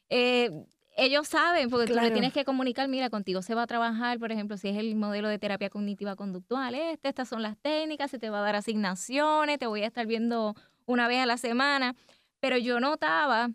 eh, 0.10 0.66
ellos 0.98 1.30
saben, 1.30 1.70
porque 1.70 1.88
tú 1.88 1.98
le 1.98 2.12
tienes 2.12 2.34
que 2.34 2.44
comunicar, 2.44 2.90
mira, 2.90 3.10
contigo 3.10 3.42
se 3.42 3.56
va 3.56 3.62
a 3.62 3.68
trabajar, 3.68 4.20
por 4.20 4.34
ejemplo, 4.34 4.58
si 4.58 4.68
es 4.68 4.76
el 4.76 4.94
modelo 4.96 5.30
de 5.30 5.40
terapia 5.40 5.70
cognitiva 5.70 6.18
conductual, 6.18 6.76
este, 6.76 7.08
estas 7.08 7.30
son 7.30 7.44
las 7.44 7.58
técnicas, 7.60 8.12
se 8.12 8.20
te 8.20 8.30
va 8.30 8.40
a 8.40 8.42
dar 8.42 8.58
asignaciones, 8.58 9.60
te 9.60 9.68
voy 9.68 9.84
a 9.84 9.88
estar 9.88 10.06
viendo 10.06 10.54
una 10.86 11.08
vez 11.08 11.20
a 11.20 11.26
la 11.26 11.38
semana. 11.38 11.96
Pero 12.42 12.58
yo 12.58 12.82
notaba, 12.82 13.52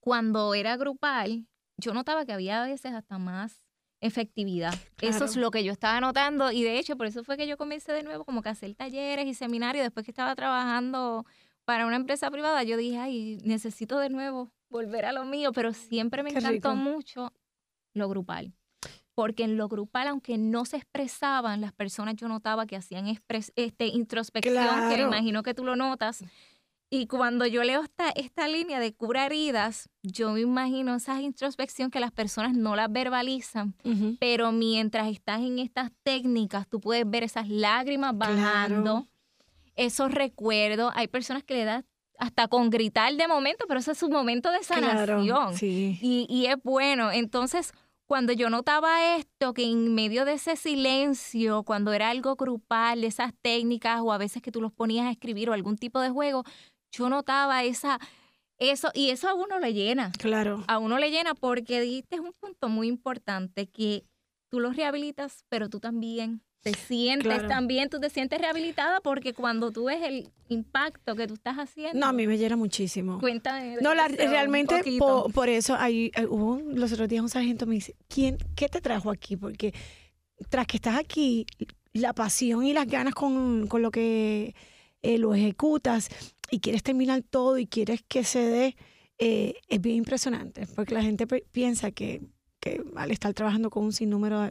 cuando 0.00 0.54
era 0.54 0.76
grupal, 0.76 1.46
yo 1.76 1.94
notaba 1.94 2.24
que 2.24 2.32
había 2.32 2.64
a 2.64 2.66
veces 2.66 2.94
hasta 2.94 3.16
más 3.18 3.65
efectividad. 4.06 4.74
Eso 5.00 5.24
es 5.24 5.36
lo 5.36 5.50
que 5.50 5.64
yo 5.64 5.72
estaba 5.72 6.00
notando 6.00 6.50
y 6.52 6.62
de 6.62 6.78
hecho 6.78 6.96
por 6.96 7.06
eso 7.06 7.24
fue 7.24 7.36
que 7.36 7.46
yo 7.46 7.56
comencé 7.56 7.92
de 7.92 8.02
nuevo 8.02 8.24
como 8.24 8.42
que 8.42 8.48
hacer 8.48 8.74
talleres 8.74 9.26
y 9.26 9.34
seminarios 9.34 9.84
después 9.84 10.04
que 10.04 10.12
estaba 10.12 10.34
trabajando 10.34 11.26
para 11.66 11.84
una 11.84 11.96
empresa 11.96 12.30
privada, 12.30 12.62
yo 12.62 12.76
dije, 12.76 12.96
ay, 12.96 13.38
necesito 13.44 13.98
de 13.98 14.08
nuevo 14.08 14.50
volver 14.70 15.04
a 15.04 15.12
lo 15.12 15.24
mío, 15.24 15.52
pero 15.52 15.72
siempre 15.72 16.22
me 16.22 16.30
encantó 16.30 16.74
mucho 16.74 17.32
lo 17.92 18.08
grupal. 18.08 18.54
Porque 19.14 19.44
en 19.44 19.56
lo 19.56 19.68
grupal, 19.68 20.08
aunque 20.08 20.38
no 20.38 20.64
se 20.64 20.76
expresaban, 20.76 21.60
las 21.60 21.72
personas 21.72 22.16
yo 22.16 22.28
notaba 22.28 22.66
que 22.66 22.76
hacían 22.76 23.06
este, 23.08 23.86
introspección, 23.86 24.90
que 24.90 24.96
me 24.96 25.02
imagino 25.02 25.42
que 25.42 25.54
tú 25.54 25.64
lo 25.64 25.74
notas. 25.74 26.22
Y 26.88 27.08
cuando 27.08 27.46
yo 27.46 27.64
leo 27.64 27.82
esta, 27.82 28.10
esta 28.10 28.46
línea 28.46 28.78
de 28.78 28.94
cura 28.94 29.26
heridas, 29.26 29.88
yo 30.02 30.30
me 30.30 30.40
imagino 30.40 30.94
esa 30.94 31.20
introspección 31.20 31.90
que 31.90 31.98
las 31.98 32.12
personas 32.12 32.54
no 32.54 32.76
las 32.76 32.90
verbalizan, 32.92 33.74
pero 34.20 34.52
mientras 34.52 35.08
estás 35.08 35.40
en 35.40 35.58
estas 35.58 35.90
técnicas, 36.04 36.68
tú 36.68 36.80
puedes 36.80 37.08
ver 37.08 37.24
esas 37.24 37.48
lágrimas 37.48 38.16
bajando 38.16 39.06
esos 39.74 40.12
recuerdos. 40.12 40.92
Hay 40.94 41.08
personas 41.08 41.42
que 41.42 41.54
le 41.54 41.64
dan 41.64 41.84
hasta 42.18 42.48
con 42.48 42.70
gritar 42.70 43.12
de 43.14 43.28
momento, 43.28 43.66
pero 43.68 43.80
ese 43.80 43.92
es 43.92 43.98
su 43.98 44.08
momento 44.08 44.50
de 44.50 44.58
sanación. 44.62 45.54
y, 46.00 46.26
y 46.30 46.46
es 46.46 46.56
bueno. 46.62 47.10
Entonces, 47.12 47.72
cuando 48.06 48.32
yo 48.32 48.48
notaba 48.48 49.16
esto, 49.16 49.52
que 49.52 49.64
en 49.64 49.94
medio 49.94 50.24
de 50.24 50.34
ese 50.34 50.54
silencio, 50.56 51.62
cuando 51.64 51.92
era 51.92 52.08
algo 52.10 52.36
grupal, 52.36 53.00
de 53.00 53.08
esas 53.08 53.32
técnicas 53.42 54.00
o 54.02 54.12
a 54.12 54.18
veces 54.18 54.40
que 54.40 54.52
tú 54.52 54.60
los 54.62 54.72
ponías 54.72 55.06
a 55.06 55.10
escribir 55.10 55.50
o 55.50 55.52
algún 55.52 55.76
tipo 55.76 56.00
de 56.00 56.10
juego, 56.10 56.44
yo 56.96 57.08
notaba 57.08 57.64
esa, 57.64 57.98
eso, 58.58 58.90
y 58.94 59.10
eso 59.10 59.28
a 59.28 59.34
uno 59.34 59.58
le 59.58 59.72
llena. 59.72 60.12
Claro. 60.18 60.64
A 60.68 60.78
uno 60.78 60.98
le 60.98 61.10
llena 61.10 61.34
porque 61.34 61.80
dijiste 61.80 62.20
un 62.20 62.32
punto 62.32 62.68
muy 62.68 62.88
importante 62.88 63.66
que 63.66 64.04
tú 64.48 64.60
los 64.60 64.76
rehabilitas, 64.76 65.44
pero 65.48 65.68
tú 65.68 65.80
también 65.80 66.42
te 66.62 66.74
sientes 66.74 67.46
también, 67.46 67.88
tú 67.88 68.00
te 68.00 68.10
sientes 68.10 68.40
rehabilitada 68.40 69.00
porque 69.00 69.32
cuando 69.32 69.70
tú 69.70 69.84
ves 69.84 70.02
el 70.02 70.28
impacto 70.48 71.14
que 71.14 71.28
tú 71.28 71.34
estás 71.34 71.56
haciendo. 71.58 72.00
No, 72.00 72.06
a 72.06 72.12
mí 72.12 72.26
me 72.26 72.36
llena 72.38 72.56
muchísimo. 72.56 73.20
Cuéntame. 73.20 73.76
No, 73.80 73.94
realmente 73.94 74.82
por, 75.32 75.48
eso 75.48 75.76
hay, 75.78 76.10
hubo 76.28 76.60
los 76.66 76.92
otros 76.92 77.08
días 77.08 77.22
un 77.22 77.28
sargento 77.28 77.66
me 77.66 77.76
dice, 77.76 77.94
¿quién, 78.08 78.38
¿qué 78.56 78.68
te 78.68 78.80
trajo 78.80 79.12
aquí? 79.12 79.36
Porque 79.36 79.72
tras 80.48 80.66
que 80.66 80.78
estás 80.78 80.98
aquí, 80.98 81.46
la 81.92 82.12
pasión 82.12 82.64
y 82.64 82.72
las 82.72 82.88
ganas 82.88 83.14
con, 83.14 83.68
lo 83.70 83.90
que 83.92 84.56
eh, 85.02 85.18
lo 85.18 85.34
ejecutas 85.34 86.08
y 86.50 86.60
quieres 86.60 86.82
terminar 86.82 87.22
todo 87.22 87.58
y 87.58 87.66
quieres 87.66 88.02
que 88.06 88.24
se 88.24 88.40
dé, 88.40 88.76
eh, 89.18 89.54
es 89.68 89.80
bien 89.80 89.96
impresionante, 89.96 90.66
porque 90.74 90.94
la 90.94 91.02
gente 91.02 91.26
piensa 91.26 91.90
que, 91.90 92.22
que 92.60 92.82
al 92.96 93.10
estar 93.10 93.32
trabajando 93.34 93.70
con 93.70 93.84
un 93.84 93.92
sinnúmero 93.92 94.50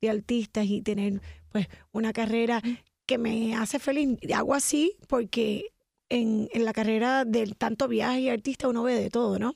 de 0.00 0.10
artistas 0.10 0.66
y 0.66 0.82
tener 0.82 1.20
pues 1.50 1.68
una 1.92 2.12
carrera 2.12 2.62
que 3.06 3.18
me 3.18 3.54
hace 3.54 3.78
feliz. 3.78 4.18
Hago 4.34 4.54
así 4.54 4.96
porque 5.08 5.72
en, 6.08 6.48
en 6.52 6.64
la 6.64 6.72
carrera 6.72 7.24
del 7.24 7.56
tanto 7.56 7.88
viaje 7.88 8.20
y 8.20 8.28
artista 8.28 8.68
uno 8.68 8.82
ve 8.82 8.94
de 8.94 9.10
todo, 9.10 9.38
¿no? 9.38 9.54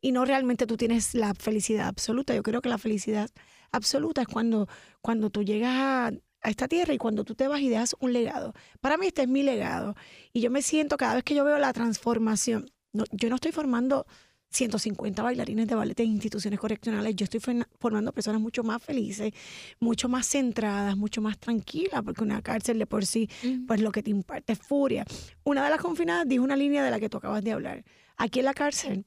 Y 0.00 0.12
no 0.12 0.24
realmente 0.24 0.66
tú 0.66 0.76
tienes 0.76 1.14
la 1.14 1.34
felicidad 1.34 1.88
absoluta. 1.88 2.34
Yo 2.34 2.42
creo 2.42 2.60
que 2.62 2.68
la 2.68 2.78
felicidad 2.78 3.30
absoluta 3.72 4.22
es 4.22 4.28
cuando, 4.28 4.68
cuando 5.00 5.30
tú 5.30 5.42
llegas 5.42 5.74
a, 5.74 6.12
a 6.42 6.50
esta 6.50 6.68
tierra 6.68 6.94
y 6.94 6.98
cuando 6.98 7.24
tú 7.24 7.34
te 7.34 7.48
vas 7.48 7.60
y 7.60 7.68
dejas 7.68 7.96
un 8.00 8.12
legado. 8.12 8.52
Para 8.80 8.96
mí 8.96 9.06
este 9.06 9.22
es 9.22 9.28
mi 9.28 9.42
legado. 9.42 9.94
Y 10.32 10.40
yo 10.40 10.50
me 10.50 10.62
siento 10.62 10.96
cada 10.96 11.14
vez 11.14 11.24
que 11.24 11.34
yo 11.34 11.44
veo 11.44 11.58
la 11.58 11.72
transformación. 11.72 12.70
No, 12.92 13.04
yo 13.12 13.28
no 13.28 13.36
estoy 13.36 13.52
formando 13.52 14.06
150 14.50 15.22
bailarines 15.22 15.66
de 15.66 15.74
ballet 15.74 15.98
en 16.00 16.12
instituciones 16.12 16.58
correccionales. 16.58 17.14
Yo 17.16 17.24
estoy 17.24 17.40
formando 17.78 18.12
personas 18.12 18.40
mucho 18.40 18.62
más 18.62 18.82
felices, 18.82 19.32
mucho 19.80 20.08
más 20.08 20.26
centradas, 20.26 20.96
mucho 20.96 21.20
más 21.20 21.38
tranquilas, 21.38 22.02
porque 22.02 22.22
una 22.22 22.42
cárcel 22.42 22.78
de 22.78 22.86
por 22.86 23.04
sí, 23.04 23.28
pues 23.66 23.80
lo 23.80 23.92
que 23.92 24.02
te 24.02 24.10
imparte 24.10 24.54
es 24.54 24.58
furia. 24.58 25.04
Una 25.44 25.64
de 25.64 25.70
las 25.70 25.80
confinadas 25.80 26.26
dijo 26.26 26.44
una 26.44 26.56
línea 26.56 26.84
de 26.84 26.90
la 26.90 27.00
que 27.00 27.08
tú 27.08 27.18
acabas 27.18 27.42
de 27.44 27.52
hablar. 27.52 27.84
Aquí 28.16 28.38
en 28.38 28.46
la 28.46 28.54
cárcel, 28.54 29.04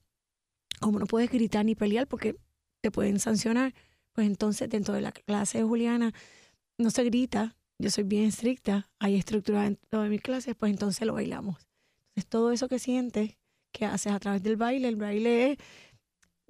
como 0.79 0.99
no 0.99 1.05
puedes 1.05 1.31
gritar 1.31 1.65
ni 1.65 1.73
pelear 1.73 2.07
porque 2.07 2.35
te 2.81 2.91
pueden 2.91 3.19
sancionar, 3.19 3.73
pues 4.13 4.27
entonces 4.27 4.69
dentro 4.69 4.93
de 4.93 5.01
la 5.01 5.11
clase 5.11 5.59
de 5.59 5.63
Juliana 5.63 6.13
no 6.79 6.89
se 6.89 7.03
grita, 7.03 7.55
yo 7.77 7.91
soy 7.91 8.05
bien 8.05 8.23
estricta, 8.23 8.89
hay 8.99 9.15
estructura 9.15 9.63
dentro 9.63 10.01
de 10.01 10.09
mis 10.09 10.21
clases, 10.21 10.55
pues 10.55 10.71
entonces 10.71 11.05
lo 11.05 11.13
bailamos. 11.13 11.57
Entonces 12.09 12.29
todo 12.29 12.51
eso 12.51 12.67
que 12.67 12.79
sientes 12.79 13.37
que 13.71 13.85
haces 13.85 14.11
a 14.11 14.19
través 14.19 14.41
del 14.41 14.57
baile. 14.57 14.87
El 14.87 14.95
baile 14.95 15.51
es 15.51 15.57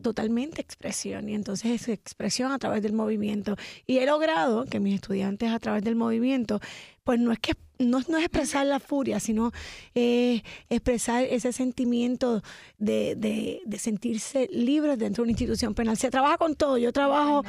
totalmente 0.01 0.61
expresión 0.61 1.27
y 1.27 1.35
entonces 1.35 1.81
es 1.81 1.89
expresión 1.89 2.51
a 2.51 2.59
través 2.59 2.81
del 2.81 2.93
movimiento. 2.93 3.57
Y 3.85 3.97
he 3.97 4.05
logrado 4.05 4.65
que 4.65 4.79
mis 4.79 4.95
estudiantes 4.95 5.51
a 5.51 5.59
través 5.59 5.83
del 5.83 5.95
movimiento, 5.95 6.59
pues 7.03 7.19
no 7.19 7.31
es 7.31 7.39
que 7.39 7.53
no, 7.79 8.01
no 8.07 8.17
es 8.17 8.25
expresar 8.25 8.65
la 8.65 8.79
furia, 8.79 9.19
sino 9.19 9.51
eh, 9.95 10.43
expresar 10.69 11.23
ese 11.23 11.53
sentimiento 11.53 12.43
de, 12.77 13.15
de, 13.15 13.61
de, 13.65 13.79
sentirse 13.79 14.47
libres 14.51 14.99
dentro 14.99 15.23
de 15.23 15.27
una 15.27 15.31
institución 15.31 15.73
penal. 15.73 15.97
Se 15.97 16.11
trabaja 16.11 16.37
con 16.37 16.55
todo. 16.55 16.77
Yo 16.77 16.91
trabajo 16.91 17.43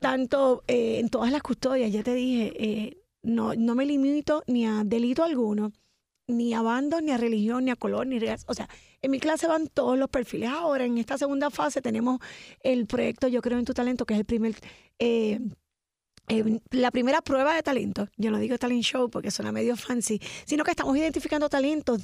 tanto 0.00 0.64
eh, 0.66 0.98
en 1.00 1.10
todas 1.10 1.30
las 1.30 1.42
custodias, 1.42 1.92
ya 1.92 2.02
te 2.02 2.14
dije, 2.14 2.52
eh, 2.58 2.96
no, 3.22 3.54
no 3.54 3.74
me 3.74 3.86
limito 3.86 4.42
ni 4.46 4.66
a 4.66 4.82
delito 4.84 5.22
alguno 5.22 5.72
ni 6.28 6.54
a 6.54 6.62
bandos, 6.62 7.02
ni 7.02 7.10
a 7.10 7.18
religión, 7.18 7.64
ni 7.64 7.70
a 7.70 7.76
color, 7.76 8.06
ni 8.06 8.16
a 8.26 8.36
O 8.46 8.54
sea, 8.54 8.68
en 9.02 9.10
mi 9.10 9.20
clase 9.20 9.46
van 9.46 9.66
todos 9.66 9.98
los 9.98 10.08
perfiles. 10.08 10.48
Ahora, 10.48 10.84
en 10.84 10.96
esta 10.98 11.18
segunda 11.18 11.50
fase, 11.50 11.82
tenemos 11.82 12.20
el 12.60 12.86
proyecto 12.86 13.28
Yo 13.28 13.42
Creo 13.42 13.58
en 13.58 13.64
Tu 13.64 13.74
Talento, 13.74 14.06
que 14.06 14.14
es 14.14 14.20
el 14.20 14.26
primer. 14.26 14.54
Eh, 16.28 16.60
la 16.70 16.90
primera 16.90 17.20
prueba 17.20 17.54
de 17.54 17.62
talento, 17.62 18.08
yo 18.16 18.30
no 18.30 18.38
digo 18.38 18.56
talent 18.56 18.84
show 18.84 19.10
porque 19.10 19.30
suena 19.30 19.50
medio 19.50 19.76
fancy, 19.76 20.20
sino 20.46 20.62
que 20.64 20.70
estamos 20.70 20.96
identificando 20.96 21.48
talentos 21.48 22.02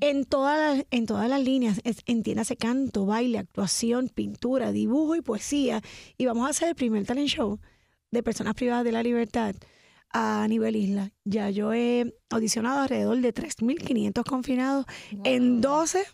en 0.00 0.24
todas 0.24 0.76
las, 0.76 0.86
en 0.90 1.06
todas 1.06 1.28
las 1.28 1.40
líneas, 1.40 1.80
entiéndase 2.06 2.56
canto, 2.56 3.06
baile, 3.06 3.38
actuación, 3.38 4.08
pintura, 4.08 4.72
dibujo 4.72 5.14
y 5.14 5.22
poesía. 5.22 5.82
Y 6.18 6.26
vamos 6.26 6.46
a 6.46 6.50
hacer 6.50 6.68
el 6.68 6.74
primer 6.74 7.06
talent 7.06 7.28
show 7.28 7.60
de 8.10 8.22
personas 8.22 8.54
privadas 8.54 8.84
de 8.84 8.92
la 8.92 9.02
libertad 9.02 9.54
a 10.12 10.46
nivel 10.48 10.74
isla. 10.76 11.12
Ya 11.24 11.50
yo 11.50 11.72
he 11.72 12.12
audicionado 12.28 12.80
alrededor 12.80 13.20
de 13.20 13.32
3.500 13.32 14.24
confinados 14.24 14.86
en 15.24 15.60
12 15.60 16.04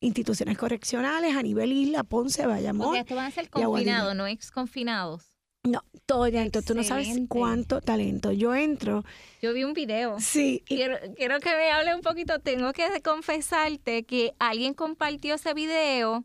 instituciones 0.00 0.58
correccionales 0.58 1.36
a 1.36 1.42
nivel 1.42 1.72
isla, 1.72 2.02
Ponce, 2.02 2.46
Bayamón. 2.46 2.88
Porque 2.88 3.00
esto 3.00 3.14
van 3.14 3.26
a 3.26 3.30
ser 3.30 3.48
confinados, 3.48 4.14
no 4.14 4.26
exconfinados. 4.26 5.33
No, 5.64 5.82
todo 6.06 6.24
talento. 6.24 6.62
Tú 6.62 6.74
no 6.74 6.84
sabes 6.84 7.08
cuánto 7.28 7.80
talento. 7.80 8.32
Yo 8.32 8.54
entro. 8.54 9.04
Yo 9.42 9.52
vi 9.52 9.64
un 9.64 9.72
video. 9.72 10.20
Sí. 10.20 10.62
Quiero, 10.66 10.96
quiero 11.16 11.40
que 11.40 11.50
me 11.50 11.70
hable 11.70 11.94
un 11.94 12.02
poquito. 12.02 12.38
Tengo 12.38 12.72
que 12.72 13.00
confesarte 13.02 14.04
que 14.04 14.34
alguien 14.38 14.74
compartió 14.74 15.34
ese 15.34 15.54
video 15.54 16.24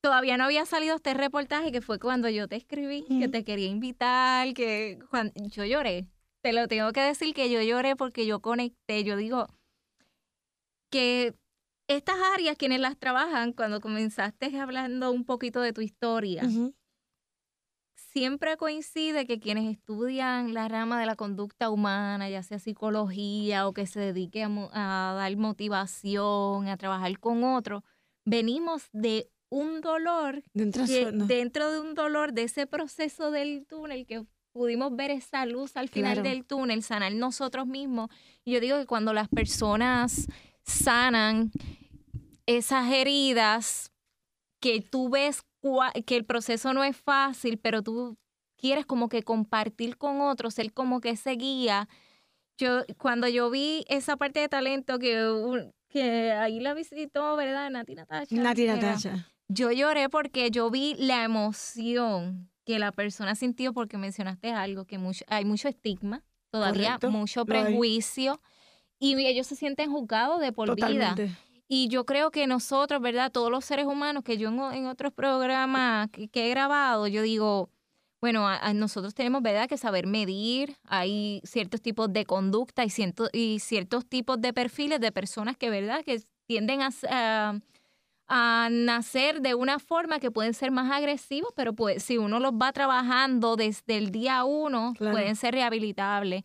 todavía 0.00 0.36
no 0.36 0.44
había 0.44 0.64
salido 0.64 0.96
este 0.96 1.12
reportaje 1.12 1.72
que 1.72 1.80
fue 1.82 1.98
cuando 1.98 2.28
yo 2.28 2.46
te 2.46 2.56
escribí, 2.56 3.04
que 3.18 3.28
te 3.28 3.44
quería 3.44 3.66
invitar, 3.66 4.54
que 4.54 4.98
yo 5.50 5.64
lloré 5.64 6.06
te 6.42 6.52
lo 6.52 6.68
tengo 6.68 6.92
que 6.92 7.00
decir 7.00 7.34
que 7.34 7.50
yo 7.50 7.62
lloré 7.62 7.96
porque 7.96 8.26
yo 8.26 8.40
conecté. 8.40 9.04
Yo 9.04 9.16
digo 9.16 9.46
que 10.90 11.34
estas 11.88 12.16
áreas, 12.34 12.56
quienes 12.56 12.80
las 12.80 12.96
trabajan, 12.96 13.52
cuando 13.52 13.80
comenzaste 13.80 14.58
hablando 14.58 15.10
un 15.10 15.24
poquito 15.24 15.60
de 15.60 15.72
tu 15.72 15.80
historia, 15.80 16.42
siempre 18.18 18.56
coincide 18.56 19.26
que 19.26 19.38
quienes 19.38 19.72
estudian 19.72 20.54
la 20.54 20.68
rama 20.68 20.98
de 20.98 21.06
la 21.06 21.16
conducta 21.16 21.70
humana, 21.70 22.28
ya 22.28 22.42
sea 22.42 22.58
psicología 22.58 23.66
o 23.66 23.72
que 23.72 23.86
se 23.86 24.00
dedique 24.00 24.42
a, 24.42 24.48
a 24.72 25.14
dar 25.14 25.36
motivación, 25.36 26.68
a 26.68 26.76
trabajar 26.76 27.18
con 27.18 27.44
otros, 27.44 27.82
venimos 28.24 28.88
de 28.92 29.30
un 29.50 29.80
dolor, 29.80 30.42
dentro 30.52 30.86
de 31.70 31.80
un 31.80 31.94
dolor, 31.94 32.32
de 32.32 32.42
ese 32.42 32.66
proceso 32.66 33.30
del 33.30 33.66
túnel 33.66 34.06
que 34.06 34.26
pudimos 34.52 34.94
ver 34.94 35.10
esa 35.10 35.46
luz 35.46 35.76
al 35.76 35.88
final 35.88 36.22
del 36.22 36.44
túnel, 36.44 36.82
sanar 36.82 37.12
nosotros 37.12 37.66
mismos. 37.66 38.10
Y 38.44 38.52
yo 38.52 38.60
digo 38.60 38.76
que 38.78 38.86
cuando 38.86 39.12
las 39.12 39.28
personas 39.28 40.26
sanan 40.64 41.52
esas 42.46 42.92
heridas, 42.92 43.92
que 44.60 44.80
tú 44.80 45.08
ves 45.08 45.42
que 46.06 46.16
el 46.16 46.24
proceso 46.24 46.72
no 46.72 46.84
es 46.84 46.96
fácil, 46.96 47.58
pero 47.58 47.82
tú 47.82 48.16
quieres 48.56 48.86
como 48.86 49.08
que 49.08 49.22
compartir 49.22 49.96
con 49.96 50.20
otros, 50.20 50.54
ser 50.54 50.72
como 50.72 51.00
que 51.00 51.10
ese 51.10 51.32
guía. 51.32 51.88
Yo, 52.58 52.82
cuando 52.98 53.28
yo 53.28 53.50
vi 53.50 53.84
esa 53.88 54.16
parte 54.16 54.40
de 54.40 54.48
talento 54.48 54.98
que, 54.98 55.70
que 55.88 56.32
ahí 56.32 56.60
la 56.60 56.74
visitó, 56.74 57.36
¿verdad? 57.36 57.70
Nati 57.70 57.94
Natasha. 57.94 58.34
Nati 58.34 58.66
Natasha. 58.66 59.28
Yo 59.48 59.70
lloré 59.70 60.08
porque 60.08 60.50
yo 60.50 60.70
vi 60.70 60.94
la 60.98 61.24
emoción 61.24 62.50
que 62.64 62.78
la 62.78 62.92
persona 62.92 63.34
sintió 63.34 63.72
porque 63.72 63.96
mencionaste 63.96 64.52
algo, 64.52 64.84
que 64.84 64.98
mucho, 64.98 65.24
hay 65.28 65.46
mucho 65.46 65.68
estigma, 65.68 66.22
todavía 66.50 66.98
mucho 67.08 67.46
prejuicio, 67.46 68.42
y 68.98 69.14
ellos 69.24 69.46
se 69.46 69.56
sienten 69.56 69.90
juzgados 69.90 70.40
de 70.40 70.52
por 70.52 70.74
vida. 70.74 71.14
Y 71.68 71.88
yo 71.88 72.06
creo 72.06 72.30
que 72.30 72.46
nosotros, 72.46 73.00
¿verdad? 73.02 73.30
Todos 73.30 73.50
los 73.50 73.64
seres 73.64 73.86
humanos 73.86 74.24
que 74.24 74.38
yo 74.38 74.48
en, 74.48 74.86
otros 74.86 75.12
programas 75.12 76.08
que, 76.10 76.28
he 76.32 76.48
grabado, 76.48 77.06
yo 77.06 77.20
digo, 77.20 77.70
bueno, 78.22 78.48
nosotros 78.74 79.14
tenemos, 79.14 79.42
¿verdad?, 79.42 79.68
que 79.68 79.76
saber 79.76 80.06
medir. 80.06 80.76
Hay 80.84 81.42
ciertos 81.44 81.82
tipos 81.82 82.10
de 82.10 82.24
conducta 82.24 82.84
y, 82.84 82.90
y 83.32 83.58
ciertos 83.60 84.06
tipos 84.06 84.40
de 84.40 84.54
perfiles 84.54 84.98
de 84.98 85.12
personas 85.12 85.58
que, 85.58 85.68
¿verdad?, 85.68 86.02
que 86.04 86.22
tienden 86.46 86.80
a, 86.80 87.60
a 88.28 88.68
nacer 88.70 89.42
de 89.42 89.54
una 89.54 89.78
forma 89.78 90.20
que 90.20 90.30
pueden 90.30 90.54
ser 90.54 90.70
más 90.70 90.90
agresivos, 90.90 91.52
pero 91.54 91.74
pues 91.74 92.02
si 92.02 92.16
uno 92.16 92.40
los 92.40 92.52
va 92.52 92.72
trabajando 92.72 93.56
desde 93.56 93.98
el 93.98 94.10
día 94.10 94.44
uno, 94.44 94.94
pueden 94.98 95.36
ser 95.36 95.54
rehabilitables. 95.54 96.44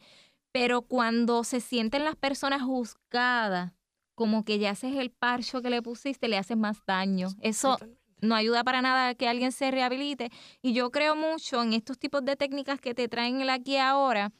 Pero 0.51 0.81
cuando 0.83 1.43
se 1.43 1.61
sienten 1.61 2.03
las 2.03 2.15
personas 2.15 2.61
juzgadas, 2.61 3.73
como 4.15 4.45
que 4.45 4.59
ya 4.59 4.71
haces 4.71 4.95
el 4.95 5.11
parcho 5.11 5.61
que 5.61 5.69
le 5.69 5.81
pusiste, 5.81 6.27
le 6.27 6.37
haces 6.37 6.57
más 6.57 6.85
daño. 6.85 7.29
Eso 7.41 7.77
no 8.21 8.35
ayuda 8.35 8.63
para 8.63 8.81
nada 8.81 9.09
a 9.09 9.15
que 9.15 9.27
alguien 9.27 9.51
se 9.51 9.69
rehabilite. 9.71 10.31
Y 10.61 10.73
yo 10.73 10.91
creo 10.91 11.15
mucho 11.15 11.61
en 11.61 11.73
estos 11.73 11.99
tipos 11.99 12.23
de 12.23 12.35
técnicas 12.35 12.79
que 12.79 12.93
te 12.93 13.07
traen 13.07 13.41
el 13.41 13.49
aquí 13.49 13.77
ahora, 13.77 14.31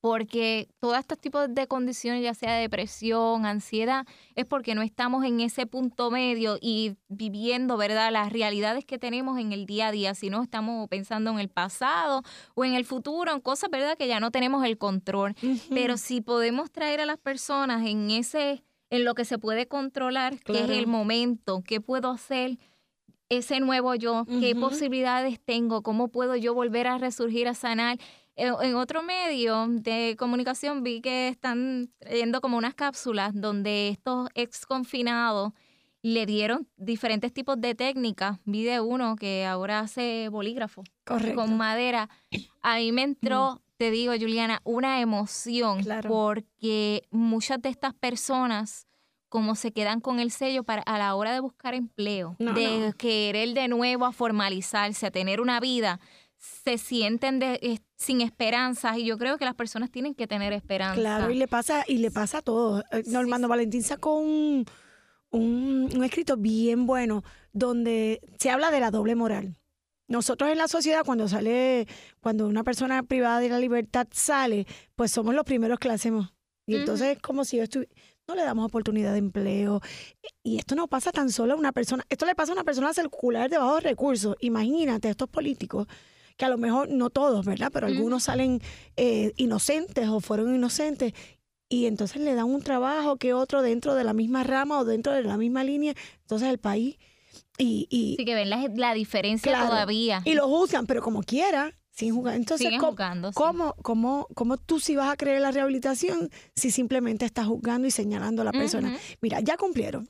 porque 0.00 0.68
todos 0.78 0.98
estos 0.98 1.18
tipos 1.18 1.52
de 1.52 1.66
condiciones, 1.66 2.22
ya 2.22 2.32
sea 2.32 2.54
depresión, 2.54 3.44
ansiedad, 3.44 4.06
es 4.36 4.44
porque 4.44 4.74
no 4.76 4.82
estamos 4.82 5.24
en 5.24 5.40
ese 5.40 5.66
punto 5.66 6.12
medio 6.12 6.58
y 6.60 6.96
viviendo, 7.08 7.76
¿verdad?, 7.76 8.12
las 8.12 8.32
realidades 8.32 8.84
que 8.84 8.98
tenemos 8.98 9.38
en 9.40 9.52
el 9.52 9.66
día 9.66 9.88
a 9.88 9.90
día, 9.90 10.14
sino 10.14 10.42
estamos 10.42 10.88
pensando 10.88 11.30
en 11.32 11.40
el 11.40 11.48
pasado 11.48 12.22
o 12.54 12.64
en 12.64 12.74
el 12.74 12.84
futuro, 12.84 13.32
en 13.32 13.40
cosas, 13.40 13.68
¿verdad?, 13.68 13.96
que 13.98 14.06
ya 14.06 14.20
no 14.20 14.30
tenemos 14.30 14.64
el 14.64 14.78
control. 14.78 15.34
Pero 15.70 15.96
si 15.96 16.20
podemos 16.20 16.70
traer 16.70 17.00
a 17.00 17.06
las 17.06 17.18
personas 17.18 17.84
en 17.84 18.10
ese, 18.10 18.62
en 18.90 19.04
lo 19.04 19.14
que 19.14 19.24
se 19.24 19.38
puede 19.38 19.66
controlar, 19.66 20.38
que 20.40 20.64
es 20.64 20.70
el 20.70 20.86
momento, 20.86 21.62
qué 21.64 21.80
puedo 21.80 22.10
hacer, 22.10 22.58
ese 23.28 23.60
nuevo 23.60 23.94
yo, 23.94 24.24
qué 24.40 24.54
posibilidades 24.54 25.40
tengo, 25.40 25.82
cómo 25.82 26.08
puedo 26.08 26.36
yo 26.36 26.54
volver 26.54 26.86
a 26.86 26.98
resurgir, 26.98 27.48
a 27.48 27.54
sanar. 27.54 27.98
En, 28.36 28.74
otro 28.74 29.02
medio 29.02 29.66
de 29.68 30.14
comunicación 30.18 30.82
vi 30.82 31.00
que 31.00 31.28
están 31.28 31.90
trayendo 31.98 32.40
como 32.40 32.58
unas 32.58 32.74
cápsulas 32.74 33.32
donde 33.34 33.88
estos 33.88 34.28
ex 34.34 34.66
confinados 34.66 35.52
le 36.02 36.26
dieron 36.26 36.68
diferentes 36.76 37.32
tipos 37.32 37.60
de 37.60 37.74
técnicas. 37.74 38.38
Vi 38.44 38.62
de 38.62 38.80
uno 38.80 39.16
que 39.16 39.46
ahora 39.46 39.80
hace 39.80 40.28
bolígrafo 40.28 40.84
con 41.34 41.56
madera. 41.56 42.08
Ahí 42.60 42.92
me 42.92 43.02
entró, 43.02 43.62
te 43.76 43.90
digo, 43.90 44.12
Juliana, 44.12 44.60
una 44.64 45.00
emoción 45.00 45.84
porque 46.08 47.02
muchas 47.10 47.60
de 47.60 47.68
estas 47.68 47.94
personas 47.94 48.86
como 49.28 49.54
se 49.54 49.72
quedan 49.72 50.00
con 50.00 50.20
el 50.20 50.30
sello 50.30 50.62
para 50.64 50.82
a 50.82 50.98
la 50.98 51.14
hora 51.14 51.32
de 51.32 51.40
buscar 51.40 51.74
empleo, 51.74 52.36
de 52.38 52.94
querer 52.96 53.54
de 53.54 53.68
nuevo 53.68 54.06
a 54.06 54.12
formalizarse, 54.12 55.06
a 55.06 55.10
tener 55.10 55.40
una 55.40 55.60
vida, 55.60 56.00
se 56.38 56.78
sienten 56.78 57.38
de, 57.38 57.80
sin 57.96 58.20
esperanzas 58.20 58.98
y 58.98 59.04
yo 59.04 59.18
creo 59.18 59.36
que 59.36 59.44
las 59.44 59.54
personas 59.54 59.90
tienen 59.90 60.14
que 60.14 60.26
tener 60.26 60.52
esperanza. 60.52 61.00
Claro, 61.00 61.30
y 61.30 61.34
le 61.34 61.48
pasa 61.48 61.84
y 61.86 61.98
le 61.98 62.10
pasa 62.10 62.38
a 62.38 62.42
todos. 62.42 62.84
Eh, 62.92 63.02
Normando 63.06 63.48
Valentín 63.48 63.82
sacó 63.82 64.16
un, 64.16 64.64
un, 65.30 66.04
escrito 66.04 66.36
bien 66.36 66.86
bueno 66.86 67.22
donde 67.52 68.20
se 68.38 68.50
habla 68.50 68.70
de 68.70 68.80
la 68.80 68.90
doble 68.90 69.14
moral. 69.14 69.56
Nosotros 70.08 70.50
en 70.50 70.58
la 70.58 70.68
sociedad, 70.68 71.04
cuando 71.04 71.28
sale, 71.28 71.86
cuando 72.20 72.46
una 72.46 72.62
persona 72.62 73.02
privada 73.02 73.40
de 73.40 73.48
la 73.48 73.58
libertad 73.58 74.06
sale, 74.12 74.66
pues 74.94 75.10
somos 75.10 75.34
los 75.34 75.44
primeros 75.44 75.78
que 75.78 75.88
la 75.88 75.94
hacemos. 75.94 76.32
Y 76.66 76.76
entonces 76.76 77.16
es 77.16 77.22
como 77.22 77.44
si 77.44 77.58
yo 77.58 77.64
no 78.28 78.34
le 78.34 78.42
damos 78.42 78.66
oportunidad 78.66 79.12
de 79.12 79.18
empleo. 79.18 79.80
Y 80.42 80.58
esto 80.58 80.74
no 80.74 80.88
pasa 80.88 81.12
tan 81.12 81.30
solo 81.30 81.54
a 81.54 81.56
una 81.56 81.72
persona, 81.72 82.04
esto 82.08 82.26
le 82.26 82.34
pasa 82.34 82.52
a 82.52 82.54
una 82.54 82.64
persona 82.64 82.92
circular 82.92 83.50
de 83.50 83.58
bajos 83.58 83.82
recursos. 83.82 84.36
Imagínate, 84.40 85.08
estos 85.08 85.28
políticos 85.28 85.86
que 86.36 86.44
a 86.44 86.48
lo 86.48 86.58
mejor 86.58 86.88
no 86.90 87.10
todos, 87.10 87.46
¿verdad? 87.46 87.70
Pero 87.72 87.86
algunos 87.86 88.24
salen 88.24 88.60
eh, 88.96 89.32
inocentes 89.36 90.08
o 90.08 90.20
fueron 90.20 90.54
inocentes 90.54 91.14
y 91.68 91.86
entonces 91.86 92.20
le 92.20 92.34
dan 92.34 92.46
un 92.46 92.62
trabajo 92.62 93.16
que 93.16 93.32
otro 93.32 93.62
dentro 93.62 93.94
de 93.94 94.04
la 94.04 94.12
misma 94.12 94.44
rama 94.44 94.78
o 94.80 94.84
dentro 94.84 95.12
de 95.12 95.22
la 95.22 95.36
misma 95.36 95.64
línea. 95.64 95.94
Entonces 96.22 96.48
el 96.48 96.58
país... 96.58 96.96
Y, 97.58 97.86
y 97.90 98.16
sí, 98.16 98.24
que 98.24 98.34
ven 98.34 98.50
la, 98.50 98.94
diferencia 98.94 99.66
todavía. 99.66 100.22
Y 100.24 100.34
lo 100.34 100.46
juzgan, 100.48 100.86
pero 100.86 101.02
como 101.02 101.22
quiera, 101.22 101.72
sin 101.90 102.14
jugar. 102.14 102.36
Entonces, 102.36 102.68
¿cómo, 103.34 103.74
cómo, 103.82 104.28
cómo, 104.34 104.56
tú 104.58 104.80
sí 104.80 104.96
vas 104.96 105.12
a 105.12 105.16
creer 105.16 105.40
la 105.40 105.50
rehabilitación 105.50 106.30
si 106.54 106.70
simplemente 106.70 107.24
estás 107.24 107.46
juzgando 107.46 107.88
y 107.88 107.90
señalando 107.90 108.42
a 108.42 108.44
la 108.46 108.52
persona? 108.52 108.96
Mira, 109.20 109.40
ya 109.40 109.56
cumplieron. 109.56 110.08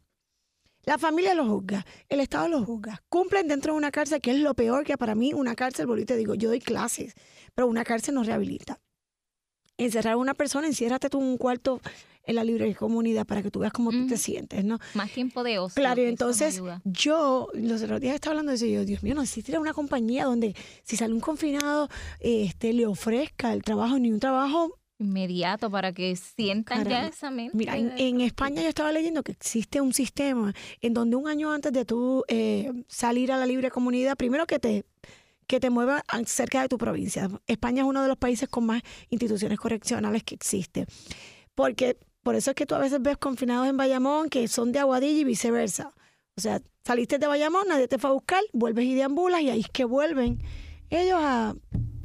La 0.85 0.99
familia 0.99 1.35
lo 1.35 1.45
juzga, 1.47 1.85
el 2.09 2.21
Estado 2.21 2.49
lo 2.49 2.65
juzga. 2.65 3.03
Cumplen 3.09 3.49
dentro 3.49 3.73
de 3.73 3.79
una 3.79 3.91
cárcel, 3.91 4.21
que 4.21 4.31
es 4.31 4.39
lo 4.39 4.55
peor 4.55 4.85
que 4.85 4.97
para 4.97 5.17
mí 5.17 5.33
una 5.35 5.57
cárcel, 5.57 5.87
porque 5.89 6.05
te 6.05 6.17
digo, 6.17 6.37
yo 6.37 6.49
doy 6.49 6.61
clases, 6.61 7.15
pero 7.55 7.67
una 7.67 7.85
cárcel 7.85 8.15
no 8.15 8.23
rehabilita. 8.23 8.79
Encerrar 9.79 10.15
a 10.15 10.17
una 10.17 10.35
persona, 10.35 10.67
enciérrate 10.67 11.11
tú 11.11 11.21
en 11.21 11.27
un 11.27 11.37
cuarto 11.37 11.81
en 12.27 12.35
la 12.35 12.45
libre 12.45 12.75
comunidad 12.75 13.25
para 13.25 13.43
que 13.43 13.51
tú 13.51 13.61
veas 13.61 13.73
cómo 13.73 13.91
tú 13.91 14.07
te 14.07 14.17
sientes, 14.17 14.65
¿no? 14.65 14.79
Más 14.95 15.11
tiempo 15.13 15.45
de 15.45 15.59
ocio. 15.59 15.81
Claro, 15.81 16.03
entonces 16.03 16.61
yo 16.85 17.49
los 17.55 17.83
otros 17.83 18.01
días 18.01 18.17
estaba 18.17 18.33
hablando 18.33 18.51
de 18.51 18.57
eso 18.57 18.67
y 18.67 18.73
yo, 18.73 18.85
Dios 18.85 19.03
mío, 19.03 19.15
no 19.15 19.23
existe 19.23 19.57
una 19.59 19.73
compañía 19.73 20.25
donde 20.25 20.55
si 20.83 20.97
sale 20.97 21.15
un 21.15 21.21
confinado, 21.21 21.89
este, 22.21 22.73
le 22.73 22.87
ofrezca 22.87 23.53
el 23.53 23.63
trabajo, 23.63 23.99
ni 23.99 24.11
un 24.11 24.21
trabajo 24.21 24.79
inmediato 24.99 25.71
para 25.71 25.93
que 25.93 26.17
sientan 26.17 26.89
ya 26.89 27.07
esa 27.07 27.31
mente. 27.31 27.57
Mira, 27.57 27.77
en, 27.77 28.21
España 28.21 28.63
yo 28.63 28.69
estaba 28.69 28.93
leyendo 28.93 29.23
que 29.23 29.33
existe 29.33 29.81
un 29.81 29.93
sistema 29.93 30.55
en 30.81 30.95
donde 30.95 31.17
un 31.17 31.29
año 31.29 31.53
antes 31.53 31.73
de 31.73 31.85
tú 31.85 32.25
eh, 32.29 32.73
salir 32.89 33.31
a 33.31 33.37
la 33.37 33.47
libre 33.47 33.71
comunidad, 33.71 34.17
primero 34.17 34.47
que 34.47 34.59
te 34.59 34.85
que 35.47 35.61
te 35.61 35.71
mueva 35.71 36.05
cerca 36.27 36.63
de 36.63 36.69
tu 36.69 36.79
provincia. 36.79 37.29
España 37.47 37.83
es 37.83 37.89
uno 37.89 38.03
de 38.03 38.09
los 38.09 38.17
países 38.17 38.49
con 38.49 38.67
más 38.67 38.83
instituciones 39.11 39.59
correccionales 39.59 40.25
que 40.25 40.35
existe. 40.35 40.87
Porque 41.55 41.99
por 42.23 42.35
eso 42.35 42.51
es 42.51 42.57
que 42.57 42.67
tú 42.67 42.75
a 42.75 42.79
veces 42.79 43.01
ves 43.01 43.17
confinados 43.17 43.69
en 43.69 43.77
Bayamón 43.77 44.29
que 44.29 44.49
son 44.49 44.73
de 44.73 44.81
Aguadilla 44.81 45.21
y 45.21 45.25
viceversa. 45.25 45.93
O 46.37 46.41
sea, 46.41 46.61
saliste 46.85 47.19
de 47.19 47.27
Bayamón, 47.27 47.69
nadie 47.69 47.89
te 47.89 47.99
fue 47.99 48.11
a 48.11 48.13
buscar, 48.13 48.43
vuelves 48.53 48.85
y 48.85 48.95
deambulas 48.95 49.41
y 49.41 49.51
ahí 49.51 49.61
es 49.61 49.69
que 49.69 49.85
vuelven 49.85 50.43
ellos 50.91 51.19
a, 51.21 51.55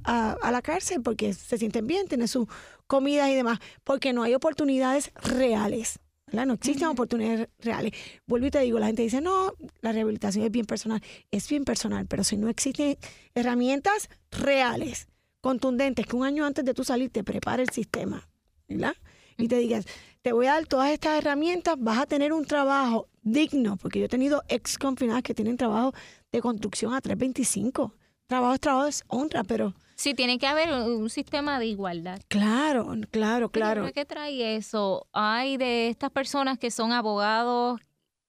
a, 0.03 0.51
la 0.51 0.61
cárcel 0.61 1.01
porque 1.01 1.33
se 1.33 1.57
sienten 1.57 1.87
bien, 1.87 2.07
tienen 2.07 2.27
su 2.27 2.47
comidas 2.87 3.29
y 3.29 3.35
demás, 3.35 3.59
porque 3.83 4.13
no 4.13 4.23
hay 4.23 4.33
oportunidades 4.33 5.11
reales. 5.15 5.99
No 6.31 6.53
existen 6.53 6.87
oportunidades 6.87 7.49
reales. 7.59 7.91
Vuelvo 8.25 8.47
y 8.47 8.51
te 8.51 8.59
digo, 8.59 8.79
la 8.79 8.87
gente 8.87 9.03
dice, 9.03 9.21
no, 9.21 9.53
la 9.81 9.91
rehabilitación 9.91 10.45
es 10.45 10.51
bien 10.51 10.65
personal. 10.65 11.01
Es 11.29 11.49
bien 11.49 11.65
personal, 11.65 12.07
pero 12.07 12.23
si 12.23 12.37
no 12.37 12.49
existen 12.49 12.97
herramientas 13.35 14.09
reales, 14.31 15.07
contundentes, 15.41 16.05
que 16.05 16.15
un 16.15 16.23
año 16.23 16.45
antes 16.45 16.63
de 16.63 16.73
tú 16.73 16.83
salir 16.83 17.09
te 17.09 17.23
prepare 17.23 17.63
el 17.63 17.69
sistema, 17.69 18.29
¿verdad? 18.67 18.95
Y 19.37 19.47
te 19.47 19.57
digas, 19.57 19.85
te 20.21 20.33
voy 20.33 20.45
a 20.45 20.53
dar 20.53 20.67
todas 20.67 20.91
estas 20.91 21.17
herramientas, 21.17 21.75
vas 21.79 21.99
a 21.99 22.05
tener 22.05 22.31
un 22.31 22.45
trabajo 22.45 23.09
digno, 23.23 23.77
porque 23.77 23.99
yo 23.99 24.05
he 24.05 24.09
tenido 24.09 24.43
ex 24.47 24.77
confinadas 24.77 25.23
que 25.23 25.33
tienen 25.33 25.57
trabajo 25.57 25.93
de 26.31 26.41
construcción 26.41 26.93
a 26.93 27.01
325. 27.01 27.95
Trabajo 28.31 28.53
es 28.53 28.61
trabajo, 28.61 28.87
es 28.87 29.03
honra, 29.09 29.43
pero 29.43 29.73
Sí, 29.95 30.13
tiene 30.13 30.39
que 30.39 30.47
haber 30.47 30.71
un, 30.71 31.09
sistema 31.09 31.59
de 31.59 31.65
igualdad. 31.65 32.21
Claro, 32.29 32.95
claro, 33.09 33.49
claro. 33.49 33.91
¿Qué 33.93 34.05
trae 34.05 34.55
eso? 34.55 35.05
Hay 35.11 35.57
de 35.57 35.89
estas 35.89 36.11
personas 36.11 36.57
que 36.57 36.71
son 36.71 36.93
abogados 36.93 37.81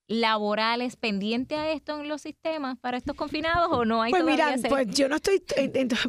laborales 0.08 0.96
pendientes 0.96 1.56
a 1.56 1.70
esto 1.70 2.00
en 2.00 2.08
los 2.08 2.20
sistemas 2.20 2.76
para 2.80 2.96
estos 2.96 3.14
confinados 3.14 3.68
o 3.70 3.84
no 3.84 4.02
hay 4.02 4.10
pues 4.10 4.24
mira 4.24 4.56
pues 4.68 4.88
yo 4.88 5.08
no 5.08 5.16
estoy 5.16 5.40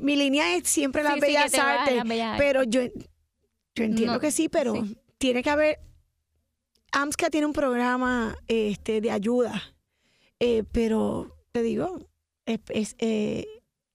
mi 0.01 0.15
línea 0.15 0.55
es 0.55 0.67
siempre 0.67 1.03
las 1.03 1.19
bellas 1.19 1.53
artes 1.53 2.01
pero 2.37 2.63
yo 2.63 2.81
yo 3.75 3.83
entiendo 3.83 4.19
que 4.19 4.31
sí 4.31 4.49
pero 4.49 4.73
tiene 5.19 5.43
que 5.43 5.49
haber 5.51 5.79
AMSCA 6.91 7.29
tiene 7.29 7.45
un 7.45 7.53
programa 7.53 8.35
este 8.47 9.01
de 9.01 9.11
ayuda 9.11 9.61
Eh, 10.39 10.63
pero 10.71 11.37
te 11.53 11.61
digo, 11.61 12.09
es, 12.45 12.95
eh, 12.97 13.45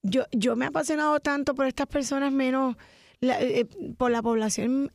yo, 0.02 0.24
yo 0.32 0.56
me 0.56 0.64
he 0.64 0.68
apasionado 0.68 1.20
tanto 1.20 1.54
por 1.54 1.66
estas 1.66 1.86
personas 1.86 2.32
menos 2.32 2.76
eh, 3.20 3.66
por 3.96 4.10
la 4.10 4.22
población 4.22 4.92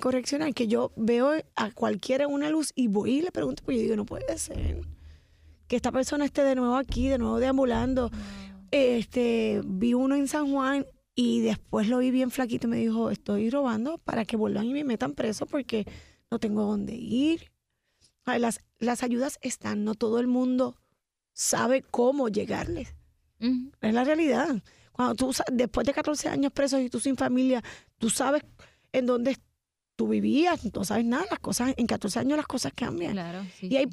correccional 0.00 0.54
que 0.54 0.68
yo 0.68 0.92
veo 0.96 1.32
a 1.56 1.70
cualquiera 1.70 2.26
una 2.26 2.50
luz 2.50 2.72
y 2.74 2.88
voy 2.88 3.18
y 3.18 3.22
le 3.22 3.32
pregunto, 3.32 3.62
pues 3.64 3.78
yo 3.78 3.82
digo, 3.82 3.96
no 3.96 4.04
puede 4.04 4.36
ser 4.36 4.82
que 5.72 5.76
esta 5.76 5.90
persona 5.90 6.26
esté 6.26 6.44
de 6.44 6.54
nuevo 6.54 6.76
aquí, 6.76 7.08
de 7.08 7.16
nuevo 7.16 7.38
deambulando. 7.38 8.10
Este, 8.70 9.62
vi 9.64 9.94
uno 9.94 10.16
en 10.16 10.28
San 10.28 10.52
Juan 10.52 10.84
y 11.14 11.40
después 11.40 11.88
lo 11.88 11.96
vi 11.96 12.10
bien 12.10 12.30
flaquito 12.30 12.66
y 12.66 12.70
me 12.70 12.76
dijo, 12.76 13.10
estoy 13.10 13.48
robando 13.48 13.96
para 13.96 14.26
que 14.26 14.36
vuelvan 14.36 14.66
y 14.66 14.74
me 14.74 14.84
metan 14.84 15.14
preso 15.14 15.46
porque 15.46 15.86
no 16.30 16.38
tengo 16.38 16.64
dónde 16.64 16.94
ir. 16.94 17.52
Las, 18.26 18.60
las 18.80 19.02
ayudas 19.02 19.38
están, 19.40 19.84
no 19.84 19.94
todo 19.94 20.18
el 20.18 20.26
mundo 20.26 20.76
sabe 21.32 21.80
cómo 21.80 22.28
llegarles. 22.28 22.94
Es 23.80 23.94
la 23.94 24.04
realidad. 24.04 24.62
Cuando 24.92 25.14
tú, 25.14 25.32
después 25.52 25.86
de 25.86 25.92
14 25.92 26.28
años 26.28 26.52
presos 26.52 26.80
y 26.80 26.88
tú 26.88 27.00
sin 27.00 27.16
familia, 27.16 27.62
tú 27.98 28.10
sabes 28.10 28.42
en 28.92 29.06
dónde 29.06 29.36
tú 29.96 30.08
vivías, 30.08 30.60
no 30.74 30.84
sabes 30.84 31.04
nada, 31.04 31.26
las 31.30 31.38
cosas, 31.38 31.74
en 31.76 31.86
14 31.86 32.20
años 32.20 32.36
las 32.36 32.46
cosas 32.46 32.72
cambian. 32.74 33.12
Claro, 33.12 33.44
Y 33.60 33.76
hay, 33.76 33.86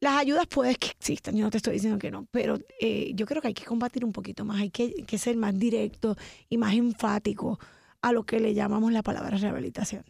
las 0.00 0.14
ayudas 0.14 0.46
puede 0.46 0.74
que 0.74 0.88
existan, 0.88 1.36
yo 1.36 1.44
no 1.44 1.50
te 1.50 1.58
estoy 1.58 1.74
diciendo 1.74 1.98
que 1.98 2.10
no, 2.10 2.26
pero 2.30 2.58
eh, 2.80 3.12
yo 3.14 3.26
creo 3.26 3.40
que 3.40 3.48
hay 3.48 3.54
que 3.54 3.64
combatir 3.64 4.04
un 4.04 4.12
poquito 4.12 4.44
más, 4.44 4.60
hay 4.60 4.70
que, 4.70 5.04
que 5.04 5.18
ser 5.18 5.36
más 5.36 5.56
directo 5.58 6.16
y 6.48 6.58
más 6.58 6.74
enfático 6.74 7.60
a 8.00 8.12
lo 8.12 8.24
que 8.24 8.40
le 8.40 8.54
llamamos 8.54 8.92
la 8.92 9.02
palabra 9.02 9.36
rehabilitación. 9.36 10.04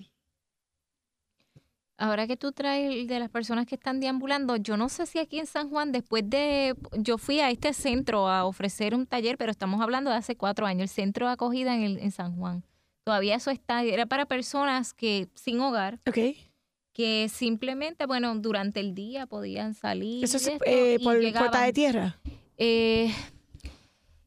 Ahora 2.03 2.27
que 2.27 2.37
tú 2.37 2.51
traes 2.51 3.07
de 3.07 3.21
las 3.21 3.31
personas 3.31 3.65
que 3.65 3.77
están 3.77 4.01
deambulando, 4.01 4.57
yo 4.57 4.77
no 4.77 4.88
sé 4.88 5.07
si 5.07 5.21
aquí 5.21 5.38
en 5.38 5.47
San 5.47 5.71
Juan, 5.71 5.93
después 5.93 6.29
de, 6.29 6.75
yo 6.99 7.17
fui 7.17 7.38
a 7.38 7.49
este 7.49 7.73
centro 7.73 8.29
a 8.29 8.45
ofrecer 8.45 8.93
un 8.93 9.07
taller, 9.07 9.38
pero 9.38 9.53
estamos 9.53 9.81
hablando 9.81 10.11
de 10.11 10.17
hace 10.17 10.35
cuatro 10.35 10.67
años, 10.67 10.83
el 10.83 10.88
centro 10.88 11.29
de 11.29 11.35
acogida 11.35 11.77
en, 11.77 11.83
el, 11.83 11.99
en 11.99 12.11
San 12.11 12.35
Juan. 12.35 12.65
Todavía 13.05 13.37
eso 13.37 13.53
está, 13.53 13.85
era 13.85 14.07
para 14.07 14.27
personas 14.27 14.95
que 14.95 15.29
sin 15.37 15.61
hogar. 15.61 16.01
Que 16.93 17.29
simplemente, 17.29 18.07
bueno, 18.07 18.35
durante 18.35 18.81
el 18.81 18.97
día 18.97 19.27
podían 19.27 19.75
salir. 19.75 20.25
¿Eso 20.25 20.38
es 20.38 20.51
eh, 20.67 20.99
por 21.05 21.21
puerta 21.21 21.62
de 21.62 21.73
tierra? 21.73 22.19
Eh, 22.59 23.15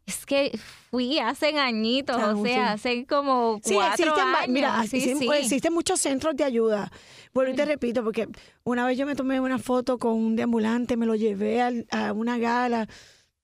es 0.06 0.26
que 0.26 0.58
fui 0.92 1.20
hace 1.20 1.58
añitos, 1.58 2.22
o 2.22 2.44
sea, 2.44 2.74
hace 2.74 3.06
como 3.06 3.60
cuatro 3.62 4.14
años. 4.16 4.48
Mira, 4.50 4.84
existen 4.84 5.74
muchos 5.74 6.00
centros 6.00 6.36
de 6.36 6.44
ayuda. 6.44 6.92
Bueno, 7.34 7.52
y 7.52 7.56
te 7.56 7.66
repito, 7.66 8.04
porque 8.04 8.28
una 8.64 8.86
vez 8.86 8.98
yo 8.98 9.06
me 9.06 9.16
tomé 9.16 9.40
una 9.40 9.58
foto 9.58 9.98
con 9.98 10.14
un 10.14 10.36
deambulante, 10.36 10.96
me 10.96 11.06
lo 11.06 11.16
llevé 11.16 11.62
a, 11.62 12.14
una 12.14 12.38
gala 12.38 12.88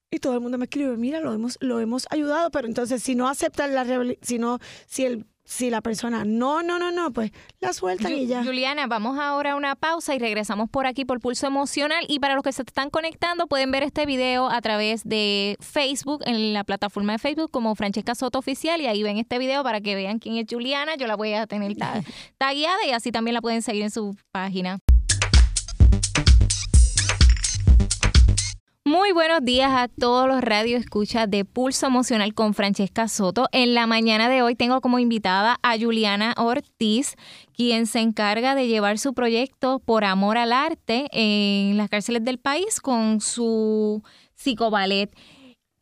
y 0.09 0.19
todo 0.19 0.33
el 0.35 0.41
mundo 0.41 0.57
me 0.57 0.65
escribe, 0.65 0.95
mira, 0.97 1.19
lo 1.19 1.33
hemos, 1.33 1.57
lo 1.61 1.79
hemos 1.79 2.05
ayudado, 2.09 2.51
pero 2.51 2.67
entonces 2.67 3.01
si 3.01 3.15
no 3.15 3.27
aceptan 3.27 3.73
la 3.73 3.85
si 4.21 4.39
no, 4.39 4.59
si 4.85 5.05
el 5.05 5.25
si 5.51 5.69
la 5.69 5.81
persona 5.81 6.23
no, 6.23 6.63
no, 6.63 6.79
no, 6.79 6.91
no, 6.91 7.11
pues 7.11 7.31
la 7.59 7.73
sueltan 7.73 8.13
y 8.13 8.25
ya. 8.25 8.41
Juliana, 8.41 8.87
vamos 8.87 9.19
ahora 9.19 9.51
a 9.51 9.55
una 9.57 9.75
pausa 9.75 10.15
y 10.15 10.19
regresamos 10.19 10.69
por 10.69 10.85
aquí 10.87 11.03
por 11.03 11.19
Pulso 11.19 11.45
Emocional. 11.45 12.05
Y 12.07 12.19
para 12.19 12.35
los 12.35 12.43
que 12.43 12.53
se 12.53 12.61
están 12.61 12.89
conectando, 12.89 13.47
pueden 13.47 13.69
ver 13.69 13.83
este 13.83 14.05
video 14.05 14.49
a 14.49 14.61
través 14.61 15.03
de 15.03 15.57
Facebook, 15.59 16.21
en 16.25 16.53
la 16.53 16.63
plataforma 16.63 17.13
de 17.13 17.19
Facebook, 17.19 17.51
como 17.51 17.75
Francesca 17.75 18.15
Soto 18.15 18.39
Oficial. 18.39 18.79
Y 18.79 18.87
ahí 18.87 19.03
ven 19.03 19.17
este 19.17 19.39
video 19.39 19.61
para 19.61 19.81
que 19.81 19.93
vean 19.93 20.19
quién 20.19 20.37
es 20.37 20.45
Juliana. 20.49 20.95
Yo 20.95 21.05
la 21.05 21.17
voy 21.17 21.33
a 21.33 21.45
tener 21.47 21.75
tagueada 22.37 22.85
y 22.87 22.91
así 22.91 23.11
también 23.11 23.33
la 23.33 23.41
pueden 23.41 23.61
seguir 23.61 23.83
en 23.83 23.91
su 23.91 24.15
página. 24.31 24.79
Muy 28.91 29.13
buenos 29.13 29.45
días 29.45 29.71
a 29.71 29.87
todos 29.87 30.27
los 30.27 30.41
radioescuchas 30.41 31.31
de 31.31 31.45
Pulso 31.45 31.87
Emocional 31.87 32.33
con 32.33 32.53
Francesca 32.53 33.07
Soto. 33.07 33.47
En 33.53 33.73
la 33.73 33.87
mañana 33.87 34.27
de 34.27 34.41
hoy 34.41 34.53
tengo 34.55 34.81
como 34.81 34.99
invitada 34.99 35.57
a 35.63 35.79
Juliana 35.79 36.33
Ortiz, 36.35 37.15
quien 37.55 37.87
se 37.87 37.99
encarga 38.01 38.53
de 38.53 38.67
llevar 38.67 38.97
su 38.97 39.13
proyecto 39.13 39.79
por 39.79 40.03
amor 40.03 40.37
al 40.37 40.51
arte 40.51 41.07
en 41.13 41.77
las 41.77 41.89
cárceles 41.89 42.25
del 42.25 42.37
país 42.37 42.81
con 42.81 43.21
su 43.21 44.03
psicoballet. 44.35 45.09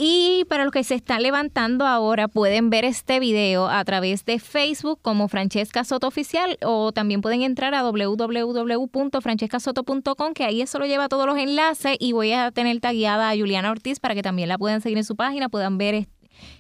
Y 0.02 0.46
para 0.46 0.64
los 0.64 0.72
que 0.72 0.86
se 0.86 0.96
están 0.96 1.24
levantando 1.24 1.86
ahora, 1.86 2.30
pueden 2.30 2.70
ver 2.70 2.86
este 2.86 3.20
video 3.20 3.68
a 3.68 3.84
través 3.84 4.24
de 4.24 4.40
Facebook 4.40 4.98
como 5.02 5.28
Francesca 5.28 5.84
Soto 5.84 6.08
Oficial 6.08 6.58
o 6.64 6.94
también 6.94 7.20
pueden 7.20 7.42
entrar 7.42 7.76
a 7.76 7.84
www.francescasoto.com 7.84 10.34
que 10.34 10.46
ahí 10.46 10.62
eso 10.62 10.80
lo 10.80 10.86
lleva 10.86 11.10
todos 11.10 11.26
los 11.26 11.38
enlaces 11.38 11.98
y 12.00 12.14
voy 12.14 12.32
a 12.32 12.50
tener 12.52 12.80
tagueada 12.80 13.30
a 13.30 13.36
Juliana 13.36 13.72
Ortiz 13.72 14.00
para 14.00 14.16
que 14.16 14.22
también 14.22 14.48
la 14.48 14.58
puedan 14.58 14.80
seguir 14.80 14.98
en 14.98 15.04
su 15.04 15.18
página, 15.18 15.50
puedan 15.50 15.78
ver 15.78 16.08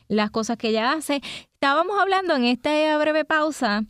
las 0.09 0.31
cosas 0.31 0.57
que 0.57 0.67
ella 0.67 0.91
hace. 0.91 1.21
Estábamos 1.53 1.97
hablando 1.97 2.35
en 2.35 2.43
esta 2.43 2.97
breve 2.97 3.23
pausa 3.23 3.85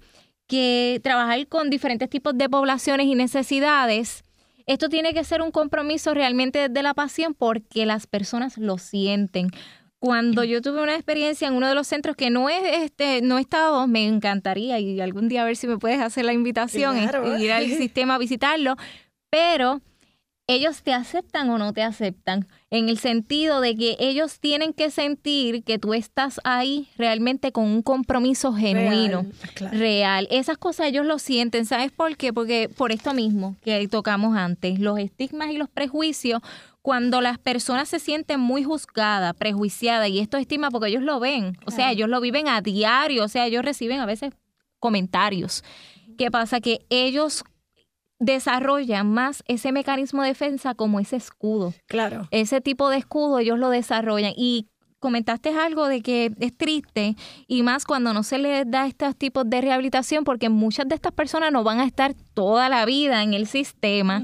que 0.46 1.00
trabajar 1.02 1.48
con 1.48 1.72
diferentes 1.72 2.08
tipos 2.08 2.38
de 2.38 2.50
poblaciones 2.50 3.08
y 3.08 3.16
necesidades 3.16 4.24
esto 4.70 4.88
tiene 4.88 5.16
que 5.16 5.24
ser 5.24 5.42
un 5.42 5.50
compromiso 5.50 6.14
realmente 6.14 6.70
desde 6.70 6.84
la 6.84 6.94
pasión 6.94 7.34
porque 7.34 7.88
las 7.88 8.06
personas 8.06 8.60
lo 8.60 8.78
sienten. 8.78 9.50
Cuando 9.98 10.44
yo 10.44 10.62
tuve 10.62 10.84
una 10.84 10.94
experiencia 10.94 11.48
en 11.48 11.56
uno 11.56 11.68
de 11.68 11.74
los 11.74 11.88
centros 11.88 12.16
que 12.16 12.30
no 12.30 12.50
es 12.50 12.62
este, 12.84 13.24
no 13.24 13.40
he 13.40 13.42
estado, 13.42 13.88
me 13.88 14.06
encantaría 14.06 14.80
y 14.80 15.02
algún 15.02 15.28
día 15.28 15.42
a 15.42 15.46
ver 15.46 15.56
si 15.56 15.66
me 15.66 15.80
puedes 15.80 16.00
hacer 16.00 16.24
la 16.24 16.34
invitación 16.34 16.98
y 16.98 17.44
ir 17.44 17.52
al 17.52 17.66
sistema 17.78 18.16
a 18.16 18.18
visitarlo, 18.20 18.76
pero 19.32 19.82
ellos 20.48 20.84
te 20.84 20.94
aceptan 20.94 21.50
o 21.50 21.58
no 21.58 21.74
te 21.74 21.82
aceptan, 21.82 22.48
en 22.72 22.88
el 22.88 23.00
sentido 23.00 23.62
de 23.62 23.76
que 23.76 23.98
ellos 24.00 24.40
tienen 24.40 24.74
que 24.74 24.92
sentir 24.92 25.64
que 25.64 25.80
tú 25.80 25.94
estás 25.94 26.40
ahí 26.44 26.88
realmente 26.98 27.52
con 27.52 27.66
un 27.66 27.82
compromiso 27.82 28.54
genuino, 28.54 29.26
real, 29.72 30.28
Esas 30.30 30.58
cosas 30.58 30.88
ellos 30.88 31.06
lo 31.06 31.18
sienten, 31.18 31.66
¿sabes 31.66 31.92
por 31.92 32.16
qué? 32.16 32.32
Porque 32.32 32.70
por 32.70 32.92
esto 32.92 33.14
mismo 33.14 33.56
que 33.64 33.88
tocamos 33.88 34.38
antes, 34.38 34.80
los 34.80 35.00
estigmas 35.00 35.50
y 35.50 35.58
los 35.58 35.70
prejuicios, 35.70 36.42
cuando 36.82 37.22
las 37.22 37.40
personas 37.40 37.90
se 37.90 38.00
sienten 38.00 38.40
muy 38.40 38.64
juzgadas, 38.64 39.34
prejuiciadas, 39.36 40.10
y 40.10 40.20
esto 40.20 40.38
estima 40.38 40.70
porque 40.70 40.90
ellos 40.90 41.04
lo 41.04 41.20
ven, 41.20 41.58
o 41.66 41.72
sea, 41.72 41.92
ellos 41.92 42.08
lo 42.08 42.22
viven 42.22 42.48
a 42.48 42.62
diario, 42.62 43.26
o 43.26 43.28
sea, 43.28 43.48
ellos 43.48 43.66
reciben 43.66 44.00
a 44.00 44.06
veces 44.06 44.34
comentarios. 44.80 45.64
¿Qué 46.18 46.32
pasa? 46.32 46.62
Que 46.62 46.80
ellos 46.90 47.44
desarrollan 48.20 49.12
más 49.12 49.44
ese 49.48 49.72
mecanismo 49.72 50.22
de 50.22 50.30
defensa 50.30 50.76
como 50.76 51.00
ese 51.00 51.16
escudo. 51.16 51.74
Claro. 51.88 52.28
Ese 52.32 52.62
tipo 52.62 52.90
de 52.90 52.98
escudo 52.98 53.40
ellos 53.40 53.58
lo 53.58 53.70
desarrollan 53.70 54.34
y 54.36 54.68
comentaste 55.00 55.50
algo 55.50 55.88
de 55.88 56.02
que 56.02 56.32
es 56.40 56.58
triste 56.58 57.16
y 57.48 57.64
más 57.64 57.86
cuando 57.86 58.14
no 58.14 58.24
se 58.24 58.38
les 58.38 58.70
da 58.70 58.86
estos 58.86 59.16
tipos 59.16 59.50
de 59.50 59.62
rehabilitación 59.62 60.24
porque 60.24 60.50
muchas 60.50 60.88
de 60.88 60.96
estas 60.96 61.14
personas 61.14 61.52
no 61.52 61.64
van 61.64 61.80
a 61.80 61.86
estar 61.86 62.14
toda 62.34 62.70
la 62.70 62.86
vida 62.86 63.24
en 63.24 63.34
el 63.34 63.48
sistema 63.48 64.24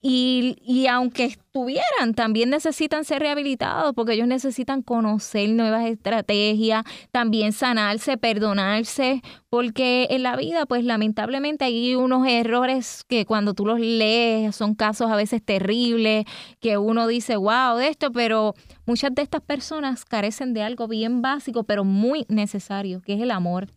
y, 0.00 0.56
y, 0.62 0.86
aunque 0.86 1.36
estuvieran 1.54 2.14
también 2.14 2.50
necesitan 2.50 3.04
ser 3.04 3.22
rehabilitados 3.22 3.94
porque 3.94 4.14
ellos 4.14 4.26
necesitan 4.26 4.82
conocer 4.82 5.48
nuevas 5.50 5.86
estrategias, 5.86 6.82
también 7.12 7.52
sanarse, 7.52 8.16
perdonarse, 8.16 9.22
porque 9.50 10.08
en 10.10 10.24
la 10.24 10.34
vida 10.34 10.66
pues 10.66 10.82
lamentablemente 10.82 11.64
hay 11.64 11.94
unos 11.94 12.26
errores 12.26 13.04
que 13.06 13.24
cuando 13.24 13.54
tú 13.54 13.66
los 13.66 13.78
lees 13.78 14.56
son 14.56 14.74
casos 14.74 15.12
a 15.12 15.14
veces 15.14 15.44
terribles, 15.44 16.24
que 16.58 16.76
uno 16.76 17.06
dice, 17.06 17.36
wow, 17.36 17.76
de 17.76 17.86
esto, 17.86 18.10
pero 18.10 18.54
muchas 18.84 19.14
de 19.14 19.22
estas 19.22 19.40
personas 19.40 20.04
carecen 20.04 20.54
de 20.54 20.62
algo 20.62 20.88
bien 20.88 21.22
básico, 21.22 21.62
pero 21.62 21.84
muy 21.84 22.26
necesario, 22.28 23.00
que 23.00 23.14
es 23.14 23.20
el 23.20 23.30
amor. 23.30 23.68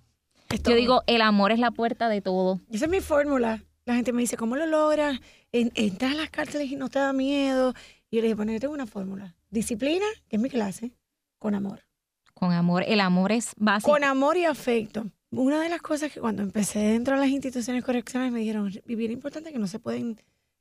Yo 0.64 0.74
digo, 0.74 1.04
el 1.06 1.22
amor 1.22 1.52
es 1.52 1.60
la 1.60 1.70
puerta 1.70 2.10
de 2.10 2.22
todo. 2.22 2.60
Esa 2.72 2.86
es 2.86 2.92
mi 2.92 3.02
fórmula. 3.02 3.62
La 3.88 3.96
gente 3.96 4.12
me 4.12 4.20
dice, 4.20 4.36
¿cómo 4.36 4.58
lo 4.58 4.66
logras? 4.66 5.18
Entras 5.54 6.12
a 6.12 6.16
las 6.16 6.30
cárceles 6.30 6.70
y 6.70 6.76
no 6.76 6.90
te 6.90 7.00
da 7.00 7.14
miedo. 7.14 7.74
Y 8.12 8.18
yo 8.18 8.22
le 8.22 8.28
dije, 8.28 8.36
bueno, 8.36 8.52
yo 8.52 8.60
tengo 8.60 8.74
una 8.74 8.86
fórmula. 8.86 9.34
Disciplina, 9.50 10.06
que 10.28 10.36
es 10.36 10.42
mi 10.42 10.50
clase, 10.50 10.92
con 11.40 11.56
amor. 11.56 11.86
Con 12.34 12.52
amor. 12.52 12.84
El 12.86 13.00
amor 13.00 13.32
es 13.32 13.54
básico. 13.56 13.90
Con 13.90 14.04
amor 14.04 14.36
y 14.36 14.44
afecto. 14.44 15.06
Una 15.32 15.62
de 15.62 15.70
las 15.70 15.82
cosas 15.82 16.12
que 16.12 16.20
cuando 16.20 16.44
empecé 16.44 16.80
dentro 16.80 17.16
de 17.16 17.22
las 17.22 17.30
instituciones 17.30 17.82
correccionales 17.82 18.34
me 18.34 18.42
dijeron, 18.42 18.70
bien 18.86 19.12
importante 19.14 19.54
que 19.54 19.58
no 19.58 19.68
se 19.68 19.80
pueden 19.80 20.20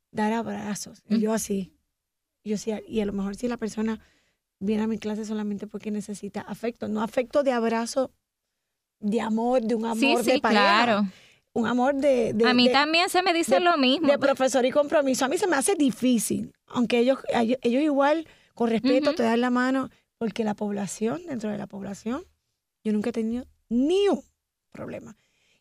dar 0.09 0.31
abrazos. 0.31 1.03
Y 1.09 1.19
yo 1.19 1.33
así. 1.33 1.73
Yo 2.45 2.53
decía, 2.53 2.81
y 2.87 3.01
a 3.01 3.05
lo 3.05 3.11
mejor 3.11 3.35
si 3.35 3.49
la 3.49 3.57
persona 3.57 3.99
viene 4.57 4.83
a 4.83 4.87
mi 4.87 4.99
clase 4.99 5.25
solamente 5.25 5.67
porque 5.67 5.91
necesita 5.91 6.39
afecto, 6.39 6.87
no 6.87 7.01
afecto 7.01 7.43
de 7.43 7.51
abrazo, 7.51 8.09
de 9.01 9.19
amor, 9.19 9.63
de 9.63 9.75
un 9.75 9.85
amor 9.85 10.23
de 10.23 10.39
pareja. 10.39 10.83
Claro. 10.85 11.07
Un 11.57 11.65
amor 11.65 11.95
de, 11.95 12.35
A 12.45 12.53
mí 12.53 12.71
también 12.71 13.09
se 13.09 13.23
me 13.23 13.33
dice 13.33 13.59
lo 13.59 13.79
mismo. 13.79 14.09
De 14.09 14.19
profesor 14.19 14.63
y 14.63 14.69
compromiso. 14.69 15.25
A 15.25 15.27
mí 15.27 15.39
se 15.39 15.47
me 15.47 15.55
hace 15.55 15.73
difícil, 15.73 16.53
aunque 16.67 16.99
ellos, 16.99 17.17
ellos 17.33 17.81
igual, 17.81 18.27
con 18.53 18.69
respeto, 18.69 19.15
te 19.15 19.23
dan 19.23 19.41
la 19.41 19.49
mano, 19.49 19.89
porque 20.19 20.43
la 20.43 20.53
población, 20.53 21.19
dentro 21.27 21.49
de 21.49 21.57
la 21.57 21.65
población, 21.65 22.23
yo 22.83 22.93
nunca 22.93 23.09
he 23.09 23.13
tenido 23.13 23.47
ni 23.69 24.07
un 24.07 24.21
problema. 24.71 25.15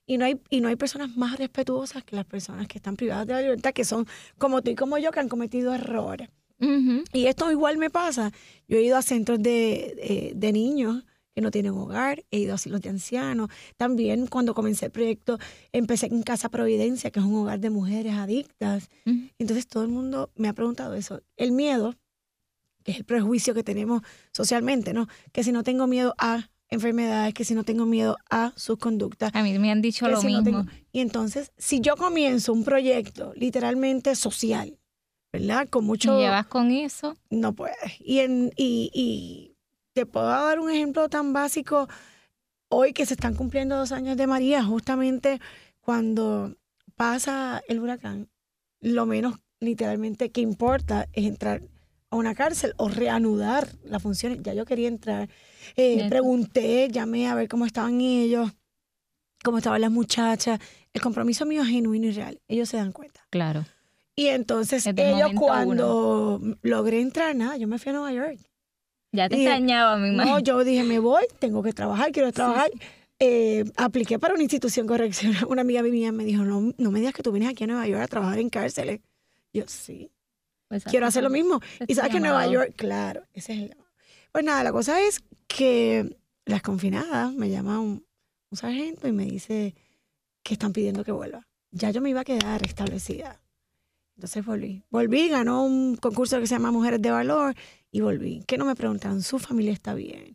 Y 0.05 0.19
no, 0.19 0.27
hay, 0.27 0.39
y 0.51 0.61
no 0.61 0.69
hay 0.69 0.77
personas 0.77 1.17
más 1.17 1.39
respetuosas 1.39 2.05
que 2.05 2.15
las 2.15 2.27
personas 2.27 2.69
que 2.69 2.77
están 2.77 2.97
privadas 2.97 3.27
de 3.27 3.33
la 3.33 3.41
libertad, 3.41 3.73
que 3.73 3.87
son 3.87 4.07
como 4.37 4.61
tú 4.61 4.73
y 4.73 4.75
como 4.75 4.99
yo, 4.99 5.11
que 5.13 5.21
han 5.21 5.31
cometido 5.31 5.75
errores 5.75 6.29
Y 7.15 7.25
esto 7.25 7.51
igual 7.51 7.79
me 7.79 7.89
pasa. 7.89 8.33
Yo 8.69 8.77
he 8.77 8.83
ido 8.83 8.99
a 8.99 9.03
centros 9.03 9.43
de, 9.43 10.33
de 10.37 10.53
niños 10.53 11.05
que 11.37 11.43
no 11.43 11.51
tienen 11.51 11.73
hogar, 11.73 12.25
he 12.31 12.39
ido 12.39 12.53
a 12.53 12.55
asilos 12.55 12.81
de 12.81 12.89
ancianos. 12.89 13.51
También 13.77 14.27
cuando 14.27 14.55
comencé 14.55 14.87
el 14.87 14.91
proyecto 14.91 15.39
empecé 15.71 16.07
en 16.07 16.23
Casa 16.23 16.49
Providencia, 16.49 17.11
que 17.11 17.21
es 17.21 17.27
un 17.27 17.35
hogar 17.35 17.61
de 17.61 17.69
mujeres 17.69 18.15
adictas. 18.15 18.89
Entonces 19.39 19.67
todo 19.67 19.83
el 19.83 19.91
mundo 19.91 20.31
me 20.35 20.49
ha 20.49 20.55
preguntado 20.55 20.95
eso. 20.95 21.21
El 21.37 21.53
miedo, 21.53 21.95
que 22.85 22.93
es 22.93 22.97
el 22.97 23.05
prejuicio 23.05 23.53
que 23.53 23.63
tenemos 23.63 24.01
socialmente, 24.33 24.95
¿no? 24.95 25.09
Que 25.33 25.45
si 25.45 25.53
no 25.53 25.63
tengo 25.63 25.87
miedo 25.87 26.15
a 26.17 26.49
enfermedades, 26.71 27.35
que 27.35 27.45
si 27.45 27.55
no 27.55 27.65
tengo 27.65 27.85
miedo 27.85 28.17
a 28.31 28.55
sus 28.57 28.79
conductas. 28.79 29.31
A 29.35 29.43
mí 29.43 29.59
me 29.59 29.71
han 29.71 29.83
dicho 29.83 30.09
lo 30.09 30.23
mismo. 30.23 30.65
Y 30.91 31.01
entonces, 31.01 31.53
si 31.59 31.83
yo 31.83 31.97
comienzo 31.97 32.55
un 32.55 32.65
proyecto 32.65 33.35
literalmente 33.37 34.17
social, 34.17 34.79
¿verdad? 35.35 35.69
Con 35.69 35.85
mucho... 35.85 36.19
¿Y 36.19 36.23
llevas 36.23 36.47
con 36.47 36.71
eso? 36.71 37.15
No 37.29 37.53
puedes. 37.53 38.01
Y, 38.01 38.21
en, 38.21 38.55
y, 38.57 38.91
y 38.95 39.56
te 39.97 40.05
puedo 40.05 40.27
dar 40.27 40.61
un 40.61 40.71
ejemplo 40.71 41.09
tan 41.09 41.33
básico. 41.33 41.89
Hoy 42.69 42.93
que 42.93 43.07
se 43.07 43.15
están 43.15 43.35
cumpliendo 43.35 43.79
dos 43.79 43.93
años 43.93 44.19
de 44.19 44.27
María, 44.27 44.63
justamente 44.63 45.41
cuando 45.81 46.55
pasa 46.97 47.63
el 47.67 47.81
huracán, 47.81 48.29
lo 48.81 49.07
menos 49.07 49.39
literalmente 49.59 50.31
que 50.31 50.43
importa 50.43 51.09
es 51.15 51.25
entrar 51.25 51.63
a 52.11 52.17
una 52.17 52.35
cárcel 52.35 52.75
o 52.77 52.91
reanudar 52.91 53.71
las 53.85 54.03
funciones. 54.03 54.41
Ya 54.43 54.53
yo 54.53 54.67
quería 54.67 54.89
entrar. 54.89 55.31
Eh, 55.77 56.07
pregunté, 56.11 56.91
llamé 56.91 57.29
a 57.29 57.35
ver 57.35 57.49
cómo 57.49 57.65
estaban 57.65 57.99
ellos, 58.03 58.53
cómo 59.43 59.57
estaban 59.57 59.81
las 59.81 59.91
muchachas. 59.91 60.61
El 60.93 61.01
compromiso 61.01 61.47
mío 61.47 61.63
es 61.63 61.69
genuino 61.69 62.09
y 62.09 62.13
real. 62.13 62.39
Ellos 62.49 62.69
se 62.69 62.77
dan 62.77 62.93
cuenta. 62.93 63.27
Claro. 63.31 63.65
Y 64.15 64.27
entonces 64.27 64.87
ellos 64.87 65.31
cuando 65.39 66.39
logré 66.61 67.01
entrar, 67.01 67.35
nada, 67.35 67.57
yo 67.57 67.67
me 67.67 67.79
fui 67.79 67.91
a 67.91 67.93
Nueva 67.95 68.13
York. 68.13 68.46
Ya 69.17 69.29
te 69.29 69.37
extrañaba, 69.37 69.97
mi 69.97 70.11
madre. 70.15 70.31
No, 70.31 70.39
yo 70.41 70.63
dije, 70.63 70.85
me 70.85 70.99
voy, 70.99 71.25
tengo 71.39 71.63
que 71.63 71.73
trabajar, 71.73 72.13
quiero 72.13 72.31
trabajar. 72.33 72.71
Eh, 73.19 73.65
apliqué 73.77 74.19
para 74.19 74.35
una 74.35 74.43
institución 74.43 74.87
correccional. 74.87 75.45
Una 75.49 75.63
amiga 75.63 75.83
mía 75.83 76.13
me 76.13 76.25
dijo, 76.25 76.45
no, 76.45 76.73
no 76.77 76.91
me 76.91 77.01
digas 77.01 77.15
que 77.15 77.23
tú 77.23 77.33
vienes 77.33 77.51
aquí 77.51 77.65
a 77.65 77.67
Nueva 77.67 77.87
York 77.87 78.03
a 78.03 78.09
trabajar 78.09 78.39
en 78.39 78.51
cárceles. 78.51 79.01
Yo, 79.53 79.65
sí. 79.67 80.11
Pues 80.69 80.85
quiero 80.85 81.07
hacer 81.07 81.23
lo 81.23 81.31
mismo. 81.31 81.61
Y 81.87 81.95
sabes 81.95 82.13
que 82.13 82.21
Nueva 82.21 82.47
York, 82.47 82.75
claro, 82.77 83.23
ese 83.33 83.53
es 83.53 83.59
el... 83.71 83.77
Pues 84.33 84.45
nada, 84.45 84.63
la 84.63 84.73
cosa 84.73 85.01
es 85.01 85.23
que 85.47 86.19
las 86.45 86.61
confinadas 86.61 87.33
me 87.33 87.49
llama 87.49 87.81
un, 87.81 88.05
un 88.51 88.59
sargento 88.59 89.09
y 89.09 89.13
me 89.13 89.25
dice 89.25 89.75
que 90.43 90.55
están 90.55 90.73
pidiendo 90.73 91.05
que 91.05 91.13
vuelva. 91.13 91.47
Ya 91.71 91.91
yo 91.91 92.03
me 92.03 92.11
iba 92.11 92.21
a 92.21 92.25
quedar 92.25 92.63
establecida. 92.65 93.41
Entonces 94.17 94.45
volví. 94.45 94.83
Volví, 94.91 95.29
ganó 95.29 95.65
un 95.65 95.97
concurso 95.97 96.41
que 96.41 96.47
se 96.47 96.55
llama 96.55 96.71
Mujeres 96.71 97.01
de 97.01 97.11
Valor 97.11 97.55
y 97.97 98.01
volví. 98.01 98.43
Que 98.47 98.59
no 98.59 98.67
me 98.67 98.75
preguntan, 98.75 99.23
su 99.23 99.39
familia 99.39 99.73
está 99.73 99.95
bien. 99.95 100.35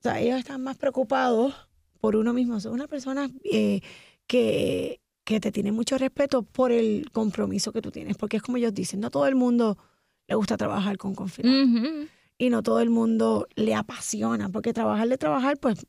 O 0.00 0.02
sea, 0.02 0.18
ellos 0.18 0.38
están 0.38 0.62
más 0.62 0.78
preocupados 0.78 1.54
por 2.00 2.16
uno 2.16 2.32
mismo. 2.32 2.58
Son 2.58 2.72
una 2.72 2.86
persona 2.86 3.28
eh, 3.44 3.82
que, 4.26 5.02
que 5.24 5.38
te 5.38 5.52
tiene 5.52 5.72
mucho 5.72 5.98
respeto 5.98 6.42
por 6.42 6.72
el 6.72 7.10
compromiso 7.12 7.70
que 7.70 7.82
tú 7.82 7.90
tienes. 7.90 8.16
Porque 8.16 8.38
es 8.38 8.42
como 8.42 8.56
ellos 8.56 8.72
dicen, 8.72 9.00
no 9.00 9.10
todo 9.10 9.26
el 9.26 9.34
mundo 9.34 9.76
le 10.26 10.36
gusta 10.36 10.56
trabajar 10.56 10.96
con 10.96 11.14
confianza. 11.14 12.08
Y 12.38 12.48
no 12.48 12.62
todo 12.62 12.80
el 12.80 12.88
mundo 12.88 13.46
le 13.56 13.74
apasiona. 13.74 14.48
Porque 14.48 14.72
trabajar 14.72 15.06
de 15.06 15.18
trabajar, 15.18 15.58
pues 15.58 15.86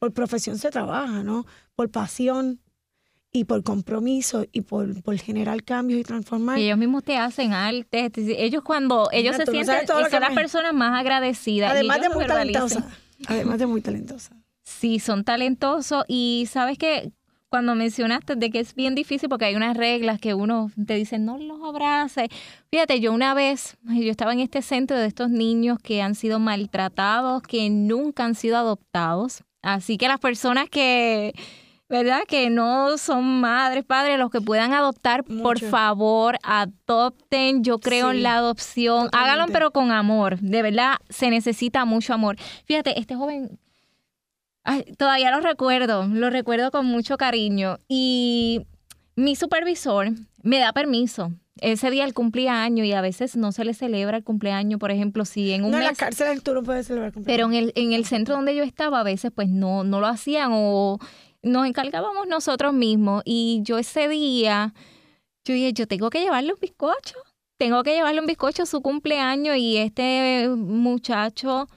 por 0.00 0.14
profesión 0.14 0.56
se 0.56 0.70
trabaja, 0.70 1.22
¿no? 1.22 1.44
Por 1.76 1.90
pasión 1.90 2.58
y 3.32 3.44
por 3.44 3.62
compromiso 3.62 4.44
y 4.52 4.60
por, 4.60 5.02
por 5.02 5.16
generar 5.18 5.62
cambios 5.62 6.00
y 6.00 6.04
transformar. 6.04 6.58
Y 6.58 6.64
ellos 6.64 6.78
mismos 6.78 7.02
te 7.02 7.16
hacen 7.16 7.52
arte. 7.52 8.10
Ellos 8.16 8.62
cuando 8.62 9.08
ellos 9.10 9.36
se 9.36 9.46
sienten, 9.46 9.86
son 9.86 10.20
las 10.20 10.34
personas 10.34 10.74
más 10.74 11.00
agradecidas. 11.00 11.72
Además 11.72 12.00
de 12.02 12.08
muy 12.10 12.26
talentosa. 12.26 12.86
Además 13.26 13.58
de 13.58 13.66
muy 13.66 13.80
talentosa. 13.80 14.36
Sí, 14.62 14.98
son 14.98 15.24
talentosos 15.24 16.04
y 16.08 16.46
sabes 16.50 16.76
que 16.76 17.12
cuando 17.48 17.74
mencionaste 17.74 18.36
de 18.36 18.50
que 18.50 18.60
es 18.60 18.74
bien 18.74 18.94
difícil 18.94 19.28
porque 19.28 19.44
hay 19.44 19.54
unas 19.54 19.76
reglas 19.76 20.18
que 20.18 20.32
uno 20.32 20.70
te 20.86 20.94
dice 20.94 21.18
no 21.18 21.38
los 21.38 21.60
abraces. 21.62 22.28
Fíjate, 22.70 23.00
yo 23.00 23.12
una 23.12 23.34
vez, 23.34 23.76
yo 23.84 24.10
estaba 24.10 24.32
en 24.32 24.40
este 24.40 24.62
centro 24.62 24.96
de 24.96 25.06
estos 25.06 25.30
niños 25.30 25.78
que 25.82 26.02
han 26.02 26.14
sido 26.14 26.38
maltratados, 26.38 27.42
que 27.42 27.68
nunca 27.70 28.24
han 28.24 28.34
sido 28.34 28.56
adoptados. 28.56 29.42
Así 29.62 29.96
que 29.96 30.08
las 30.08 30.18
personas 30.18 30.68
que 30.68 31.34
¿verdad? 31.92 32.22
Que 32.26 32.48
no 32.48 32.96
son 32.96 33.42
madres, 33.42 33.84
padres, 33.84 34.18
los 34.18 34.30
que 34.30 34.40
puedan 34.40 34.72
adoptar, 34.72 35.24
por 35.24 35.60
favor, 35.60 36.38
adopten. 36.42 37.62
Yo 37.62 37.80
creo 37.80 38.12
en 38.12 38.22
la 38.22 38.36
adopción. 38.36 39.10
Háganlo, 39.12 39.52
pero 39.52 39.72
con 39.72 39.92
amor. 39.92 40.40
De 40.40 40.62
verdad, 40.62 40.94
se 41.10 41.28
necesita 41.28 41.84
mucho 41.84 42.14
amor. 42.14 42.36
Fíjate, 42.64 42.98
este 42.98 43.14
joven, 43.14 43.58
todavía 44.96 45.30
lo 45.32 45.42
recuerdo, 45.42 46.06
lo 46.06 46.30
recuerdo 46.30 46.70
con 46.70 46.86
mucho 46.86 47.18
cariño. 47.18 47.76
Y 47.88 48.62
mi 49.14 49.36
supervisor 49.36 50.12
me 50.42 50.60
da 50.60 50.72
permiso. 50.72 51.30
Ese 51.60 51.90
día 51.90 52.06
él 52.06 52.14
cumplía 52.14 52.62
año 52.62 52.84
y 52.84 52.92
a 52.94 53.02
veces 53.02 53.36
no 53.36 53.52
se 53.52 53.66
le 53.66 53.74
celebra 53.74 54.16
el 54.16 54.24
cumpleaños, 54.24 54.80
por 54.80 54.90
ejemplo, 54.90 55.26
si 55.26 55.52
en 55.52 55.64
un 55.64 55.72
no, 55.72 55.76
mes... 55.76 55.88
en 55.88 55.92
la 55.92 55.96
cárcel 55.98 56.42
tú 56.42 56.54
no 56.54 56.62
puedes 56.62 56.86
celebrar 56.86 57.08
el 57.08 57.12
cumpleaños. 57.12 57.36
Pero 57.36 57.52
en 57.52 57.64
el, 57.64 57.72
en 57.76 57.92
el 57.92 58.06
centro 58.06 58.34
donde 58.34 58.56
yo 58.56 58.64
estaba 58.64 59.00
a 59.00 59.02
veces 59.02 59.30
pues 59.30 59.50
no, 59.50 59.84
no 59.84 60.00
lo 60.00 60.06
hacían 60.06 60.52
o 60.54 60.98
nos 61.42 61.66
encargábamos 61.66 62.26
nosotros 62.26 62.72
mismos. 62.72 63.22
Y 63.24 63.60
yo 63.62 63.78
ese 63.78 64.08
día, 64.08 64.74
yo 65.44 65.54
dije, 65.54 65.72
yo 65.72 65.86
tengo 65.86 66.10
que 66.10 66.20
llevarle 66.20 66.52
un 66.52 66.60
bizcocho. 66.60 67.16
Tengo 67.58 67.82
que 67.82 67.94
llevarle 67.94 68.20
un 68.20 68.26
bizcocho 68.26 68.64
a 68.64 68.66
su 68.66 68.80
cumpleaños 68.80 69.56
y 69.56 69.76
este 69.76 70.48
muchacho 70.48 71.68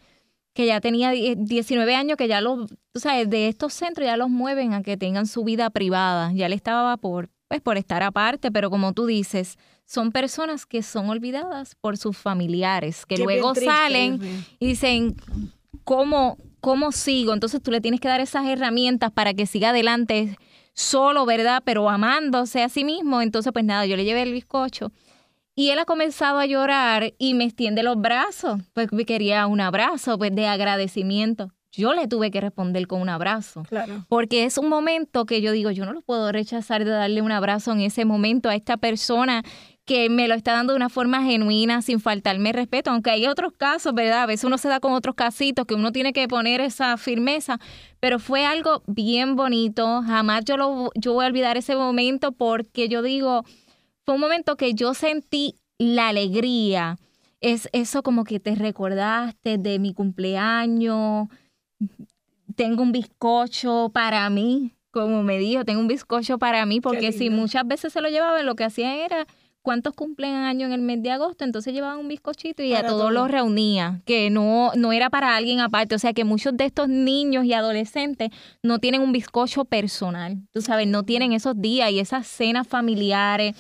que 0.54 0.66
ya 0.66 0.80
tenía 0.80 1.12
19 1.12 1.96
años, 1.96 2.18
que 2.18 2.30
ya 2.30 2.40
los, 2.40 2.70
tú 2.94 3.00
sabes, 3.00 3.30
de 3.30 3.50
estos 3.50 3.74
centros 3.74 4.08
ya 4.08 4.16
los 4.16 4.30
mueven 4.30 4.74
a 4.74 4.82
que 4.82 4.96
tengan 4.96 5.28
su 5.28 5.44
vida 5.44 5.70
privada. 5.70 6.32
Ya 6.34 6.48
le 6.48 6.56
estaba 6.56 6.96
por, 6.96 7.30
pues, 7.50 7.62
por 7.62 7.78
estar 7.78 8.04
aparte, 8.04 8.52
pero 8.52 8.70
como 8.70 8.94
tú 8.94 9.06
dices, 9.06 9.58
son 9.86 10.12
personas 10.12 10.66
que 10.66 10.82
son 10.82 11.10
olvidadas 11.10 11.76
por 11.76 11.98
sus 11.98 12.18
familiares, 12.18 13.06
que 13.06 13.18
luego 13.18 13.54
salen 13.54 14.20
y 14.58 14.66
dicen, 14.66 15.18
¿cómo, 15.84 16.38
¿cómo 16.66 16.92
sigo? 16.92 17.32
Entonces 17.32 17.62
tú 17.62 17.70
le 17.70 17.80
tienes 17.80 18.00
que 18.00 18.08
dar 18.08 18.22
esas 18.22 18.48
herramientas 18.48 19.12
para 19.12 19.36
que 19.36 19.46
siga 19.46 19.70
adelante 19.70 20.36
solo, 20.74 21.24
¿verdad? 21.28 21.62
Pero 21.64 21.88
amándose 21.92 22.64
a 22.64 22.70
sí 22.70 22.84
mismo. 22.84 23.22
Entonces, 23.22 23.54
pues 23.54 23.64
nada, 23.64 23.86
yo 23.86 23.96
le 23.96 24.04
llevé 24.04 24.24
el 24.24 24.34
bizcocho. 24.34 24.92
Y 25.54 25.70
él 25.70 25.78
ha 25.78 25.86
comenzado 25.86 26.40
a 26.40 26.48
llorar 26.48 27.14
y 27.20 27.36
me 27.36 27.44
extiende 27.44 27.84
los 27.84 28.02
brazos, 28.02 28.62
pues 28.74 28.90
quería 29.06 29.46
un 29.46 29.62
abrazo, 29.62 30.18
pues 30.18 30.36
de 30.36 30.48
agradecimiento. 30.48 31.52
Yo 31.72 31.94
le 31.94 32.08
tuve 32.08 32.32
que 32.32 32.42
responder 32.42 32.88
con 32.88 33.00
un 33.00 33.10
abrazo. 33.10 33.62
Claro. 33.70 34.04
Porque 34.10 34.46
es 34.46 34.58
un 34.58 34.68
momento 34.68 35.28
que 35.28 35.42
yo 35.42 35.52
digo, 35.52 35.70
yo 35.70 35.86
no 35.86 35.94
lo 35.94 36.02
puedo 36.02 36.32
rechazar 36.32 36.84
de 36.84 36.90
darle 36.90 37.22
un 37.22 37.32
abrazo 37.32 37.74
en 37.74 37.82
ese 37.82 38.06
momento 38.06 38.50
a 38.50 38.56
esta 38.56 38.78
persona 38.78 39.44
que 39.86 40.10
me 40.10 40.28
lo 40.28 40.34
está 40.34 40.54
dando 40.54 40.74
de 40.74 40.78
una 40.78 40.90
forma 40.90 41.24
genuina, 41.24 41.84
sin 41.84 42.00
faltarme 42.00 42.52
respeto, 42.52 42.90
aunque 42.90 43.12
hay 43.12 43.28
otros 43.28 43.54
casos, 43.54 43.94
¿verdad? 43.94 44.24
A 44.24 44.26
veces 44.26 44.44
uno 44.44 44.58
se 44.58 44.68
da 44.68 44.80
con 44.80 44.94
otros 44.94 45.14
casitos 45.14 45.66
que 45.68 45.76
uno 45.76 45.92
tiene 45.92 46.12
que 46.12 46.28
poner 46.28 46.60
esa 46.60 46.98
firmeza, 46.98 47.60
pero 48.00 48.18
fue 48.18 48.46
algo 48.46 48.82
bien 48.88 49.36
bonito, 49.36 50.02
jamás 50.02 50.44
yo, 50.44 50.58
lo, 50.58 50.90
yo 50.96 51.14
voy 51.14 51.26
a 51.26 51.28
olvidar 51.28 51.56
ese 51.56 51.76
momento 51.76 52.32
porque 52.32 52.90
yo 52.90 53.04
digo, 53.04 53.46
fue 54.06 54.16
un 54.16 54.22
momento 54.22 54.56
que 54.56 54.74
yo 54.74 54.96
sentí 54.96 55.56
la 55.78 56.10
alegría, 56.10 56.98
es 57.40 57.70
eso 57.72 58.02
como 58.02 58.24
que 58.24 58.40
te 58.40 58.56
recordaste 58.56 59.60
de 59.60 59.78
mi 59.78 59.94
cumpleaños, 59.94 61.28
tengo 62.56 62.82
un 62.82 62.92
bizcocho 62.92 63.92
para 63.94 64.28
mí, 64.32 64.74
como 64.90 65.22
me 65.22 65.38
dijo, 65.38 65.64
tengo 65.64 65.82
un 65.82 65.88
bizcocho 65.88 66.40
para 66.40 66.66
mí, 66.66 66.82
porque 66.82 67.12
si 67.12 67.30
muchas 67.30 67.68
veces 67.68 67.94
se 67.94 68.02
lo 68.02 68.10
llevaban, 68.10 68.46
lo 68.46 68.56
que 68.56 68.64
hacían 68.64 68.94
era 68.94 69.28
cuántos 69.66 69.96
cumplen 69.96 70.36
año 70.36 70.68
en 70.68 70.74
el 70.74 70.82
mes 70.82 71.02
de 71.02 71.10
agosto, 71.10 71.44
entonces 71.44 71.74
llevaban 71.74 71.98
un 71.98 72.08
bizcochito 72.08 72.62
y 72.62 72.74
a 72.74 72.86
todos 72.86 73.12
los 73.12 73.30
reunía, 73.30 74.02
que 74.06 74.30
no, 74.30 74.72
no 74.76 74.94
era 74.94 75.10
para 75.10 75.36
alguien 75.36 75.60
aparte, 75.60 75.96
o 75.96 76.00
sea 76.00 76.14
que 76.14 76.24
muchos 76.24 76.56
de 76.56 76.66
estos 76.66 76.88
niños 76.88 77.46
y 77.46 77.54
adolescentes 77.54 78.30
no 78.62 78.78
tienen 78.78 79.02
un 79.02 79.12
bizcocho 79.12 79.66
personal, 79.66 80.38
tú 80.54 80.62
sabes, 80.62 80.88
no 80.88 81.02
tienen 81.02 81.34
esos 81.34 81.60
días 81.60 81.90
y 81.90 82.00
esas 82.00 82.28
cenas 82.28 82.68
familiares. 82.68 83.56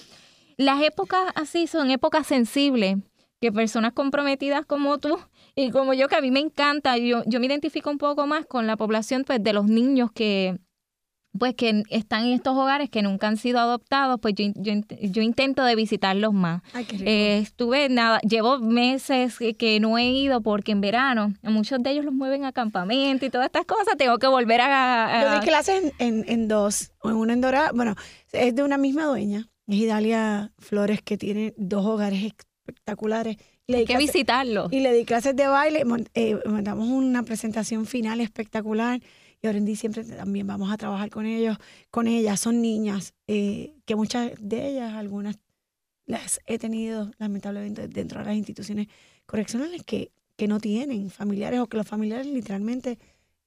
Las 0.57 0.83
épocas 0.83 1.21
así 1.33 1.65
son 1.65 1.89
épocas 1.89 2.27
sensibles, 2.27 2.97
que 3.41 3.51
personas 3.51 3.91
comprometidas 3.93 4.63
como 4.65 4.99
tú 4.99 5.19
y 5.55 5.71
como 5.71 5.95
yo, 5.95 6.07
que 6.07 6.15
a 6.17 6.21
mí 6.21 6.29
me 6.29 6.39
encanta, 6.39 6.97
yo, 6.97 7.23
yo 7.25 7.39
me 7.39 7.47
identifico 7.47 7.89
un 7.89 7.97
poco 7.97 8.27
más 8.27 8.45
con 8.45 8.67
la 8.67 8.77
población 8.77 9.23
pues, 9.25 9.43
de 9.43 9.53
los 9.53 9.65
niños 9.65 10.11
que 10.13 10.59
pues 11.37 11.55
que 11.55 11.83
están 11.89 12.25
en 12.25 12.33
estos 12.33 12.55
hogares 12.55 12.89
que 12.89 13.01
nunca 13.01 13.27
han 13.27 13.37
sido 13.37 13.59
adoptados, 13.59 14.19
pues 14.21 14.35
yo, 14.35 14.45
yo, 14.55 15.21
intento 15.21 15.63
de 15.63 15.75
visitarlos 15.75 16.33
más. 16.33 16.61
Eh, 17.01 17.39
estuve, 17.41 17.89
nada, 17.89 18.19
llevo 18.19 18.59
meses 18.59 19.37
que, 19.57 19.79
no 19.79 19.97
he 19.97 20.09
ido 20.09 20.41
porque 20.41 20.71
en 20.71 20.81
verano 20.81 21.33
muchos 21.43 21.81
de 21.83 21.91
ellos 21.91 22.05
los 22.05 22.13
mueven 22.13 22.45
a 22.45 22.51
campamento 22.51 23.25
y 23.25 23.29
todas 23.29 23.47
estas 23.47 23.65
cosas, 23.65 23.97
tengo 23.97 24.17
que 24.17 24.27
volver 24.27 24.61
a... 24.61 25.21
Yo 25.23 25.39
di 25.39 25.45
clases 25.45 25.93
en, 25.99 26.23
en, 26.27 26.47
dos, 26.47 26.91
en 27.03 27.13
una 27.13 27.33
en 27.33 27.41
Dorada, 27.41 27.71
bueno, 27.73 27.95
es 28.31 28.55
de 28.55 28.63
una 28.63 28.77
misma 28.77 29.05
dueña, 29.05 29.49
es 29.67 29.75
Idalia 29.75 30.51
Flores, 30.57 31.01
que 31.01 31.17
tiene 31.17 31.53
dos 31.57 31.85
hogares 31.85 32.23
espectaculares. 32.23 33.37
Hay 33.67 33.85
que 33.85 33.97
visitarlo. 33.97 34.67
Y 34.71 34.79
le 34.81 34.93
di 34.93 35.05
clases 35.05 35.35
de 35.35 35.47
baile, 35.47 35.83
eh, 36.13 36.37
mandamos 36.45 36.87
una 36.87 37.23
presentación 37.23 37.85
final 37.85 38.21
espectacular 38.21 39.01
y 39.45 39.47
ahora 39.47 39.59
en 39.59 39.65
diciembre 39.65 40.03
también 40.03 40.47
vamos 40.47 40.71
a 40.71 40.77
trabajar 40.77 41.11
con 41.11 41.27
ellos, 41.27 41.57
con 41.91 42.07
ellas. 42.07 42.39
Son 42.39 42.61
niñas 42.63 43.13
eh, 43.27 43.75
que 43.85 43.95
muchas 43.95 44.31
de 44.39 44.69
ellas, 44.69 44.93
algunas 44.95 45.37
las 46.07 46.39
he 46.47 46.57
tenido 46.57 47.11
lamentablemente 47.19 47.87
dentro 47.87 48.19
de 48.19 48.25
las 48.25 48.35
instituciones 48.35 48.87
correccionales 49.27 49.83
que, 49.83 50.11
que 50.35 50.47
no 50.47 50.59
tienen 50.59 51.11
familiares 51.11 51.59
o 51.59 51.67
que 51.67 51.77
los 51.77 51.87
familiares 51.87 52.25
literalmente 52.25 52.97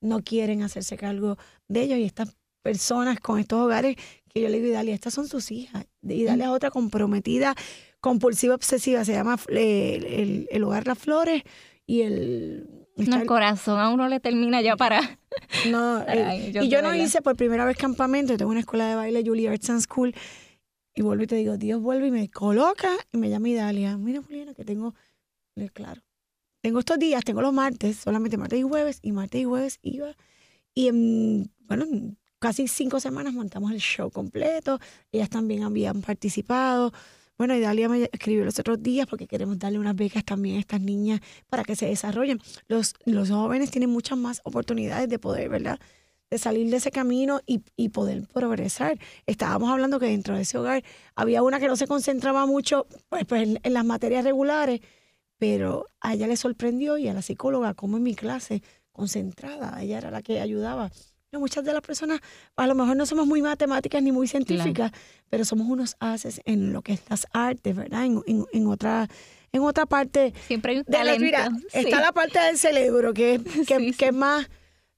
no 0.01 0.23
quieren 0.23 0.63
hacerse 0.63 0.97
cargo 0.97 1.37
de 1.67 1.83
ellos 1.83 1.99
y 1.99 2.05
estas 2.05 2.37
personas 2.63 3.19
con 3.19 3.41
estos 3.41 3.59
hogares 3.59 3.97
que 4.29 4.41
yo 4.41 4.49
le 4.49 4.61
digo, 4.61 4.75
Dalia, 4.75 4.95
estas 4.95 5.15
son 5.15 5.27
sus 5.27 5.51
hijas. 5.51 5.85
Y 6.03 6.25
Dalia 6.25 6.45
es 6.45 6.51
otra 6.51 6.71
comprometida, 6.71 7.57
compulsiva, 8.01 8.55
obsesiva, 8.55 9.05
se 9.05 9.15
llama 9.15 9.37
eh, 9.49 10.47
el, 10.51 10.63
hogar 10.63 10.87
Las 10.87 10.99
Flores 10.99 11.43
y 11.87 12.03
el... 12.03 12.87
el 12.99 13.27
corazón 13.27 13.79
a 13.81 13.89
uno 13.89 14.09
le 14.09 14.21
termina 14.21 14.61
ya 14.61 14.77
para... 14.77 15.01
No, 15.71 16.05
y 16.63 16.69
yo 16.69 16.83
no 16.83 16.95
hice 16.95 17.23
por 17.23 17.37
primera 17.37 17.65
vez 17.65 17.77
campamento, 17.77 18.33
yo 18.33 18.39
tengo 18.39 18.51
una 18.51 18.61
escuela 18.61 18.89
de 18.89 18.97
baile, 18.97 19.23
Julia 19.25 19.53
Arts 19.53 19.71
and 19.71 19.81
School, 19.81 20.15
y 20.95 21.03
vuelvo 21.03 21.25
y 21.25 21.27
te 21.27 21.37
digo, 21.37 21.57
Dios 21.57 21.81
vuelve 21.81 22.09
y 22.09 22.11
me 22.11 22.29
coloca 22.29 22.91
y 23.13 23.19
me 23.19 23.31
llama 23.31 23.49
Dalia, 23.51 23.97
mira 23.97 24.21
Juliana 24.21 24.53
que 24.53 24.65
tengo, 24.65 24.95
claro, 25.73 26.03
tengo 26.61 26.81
estos 26.81 26.99
días, 26.99 27.25
tengo 27.25 27.41
los 27.41 27.53
martes, 27.53 27.99
solamente 27.99 28.37
martes 28.37 28.59
y 28.59 28.63
jueves, 28.63 28.99
y 29.03 29.13
martes 29.13 29.41
y 29.41 29.45
jueves 29.45 29.79
iba. 29.83 30.17
Y 30.75 30.89
en, 30.89 31.53
bueno, 31.61 31.87
casi 32.39 32.69
cinco 32.69 33.01
semanas 33.01 33.33
montamos 33.33 33.73
el 33.73 33.81
show 33.81 34.11
completo. 34.11 34.79
Ellas 35.13 35.31
también 35.31 35.63
habían 35.63 36.03
participado. 36.03 36.93
Bueno, 37.39 37.55
y 37.55 37.61
Dalia 37.61 37.89
me 37.89 38.11
escribió 38.13 38.45
los 38.45 38.59
otros 38.59 38.83
días 38.83 39.07
porque 39.07 39.27
queremos 39.27 39.59
darle 39.59 39.79
unas 39.79 39.97
becas 39.97 40.25
también 40.25 40.57
a 40.57 40.61
estas 40.61 40.81
niñas 40.81 41.21
para 41.49 41.65
que 41.65 41.77
se 41.77 41.87
desarrollen. 41.87 42.41
Los, 42.67 42.95
los 43.05 43.31
jóvenes 43.31 43.71
tienen 43.71 43.91
muchas 43.91 44.19
más 44.19 44.41
oportunidades 44.45 45.09
de 45.09 45.19
poder, 45.19 45.49
¿verdad? 45.49 45.79
De 46.31 46.39
salir 46.39 46.69
de 46.71 46.77
ese 46.77 46.91
camino 46.91 47.41
y, 47.47 47.63
y 47.77 47.91
poder 47.91 48.27
progresar. 48.27 48.99
Estábamos 49.27 49.71
hablando 49.71 50.01
que 50.01 50.07
dentro 50.07 50.37
de 50.37 50.43
ese 50.43 50.59
hogar 50.59 50.83
había 51.15 51.43
una 51.43 51.61
que 51.61 51.69
no 51.69 51.77
se 51.77 51.87
concentraba 51.87 52.45
mucho 52.45 52.87
pues, 53.09 53.25
pues 53.25 53.49
en 53.63 53.73
las 53.73 53.85
materias 53.85 54.25
regulares 54.25 54.81
pero 55.39 55.87
a 56.01 56.15
ella 56.15 56.27
le 56.27 56.37
sorprendió 56.37 56.99
y 56.99 57.09
a 57.09 57.15
la 57.15 57.23
psicóloga, 57.23 57.75
como 57.75 57.97
en 57.97 58.03
mi 58.03 58.15
clase, 58.15 58.63
concentrada, 58.93 59.81
ella 59.83 59.99
era 59.99 60.11
la 60.11 60.23
que 60.23 60.41
ayudaba. 60.41 60.91
Muchas 61.37 61.63
de 61.65 61.75
las 61.75 61.83
personas 61.83 62.21
a 62.57 62.67
lo 62.67 62.75
mejor 62.75 62.97
no 62.97 63.05
somos 63.05 63.27
muy 63.27 63.43
matemáticas 63.43 64.03
ni 64.03 64.13
muy 64.13 64.27
científicas, 64.27 64.93
pero 65.29 65.45
somos 65.45 65.69
unos 65.69 65.97
haces 66.01 66.41
en 66.47 66.73
lo 66.73 66.81
que 66.81 66.95
es 66.95 67.03
las 67.11 67.27
artes, 67.33 67.77
¿verdad? 67.77 68.07
En, 68.07 68.23
en, 68.27 68.67
otra 68.67 69.09
en 69.53 69.63
otra 69.63 69.85
parte 69.85 70.33
siempre 70.47 70.73
hay 70.73 70.79
un 70.79 70.85
talento. 70.85 71.27
está 71.73 72.01
la 72.01 72.13
parte 72.13 72.39
del 72.39 72.57
cerebro 72.57 73.13
que, 73.13 73.41
que, 73.69 73.93
que 73.93 74.07
es 74.07 74.15
más 74.15 74.49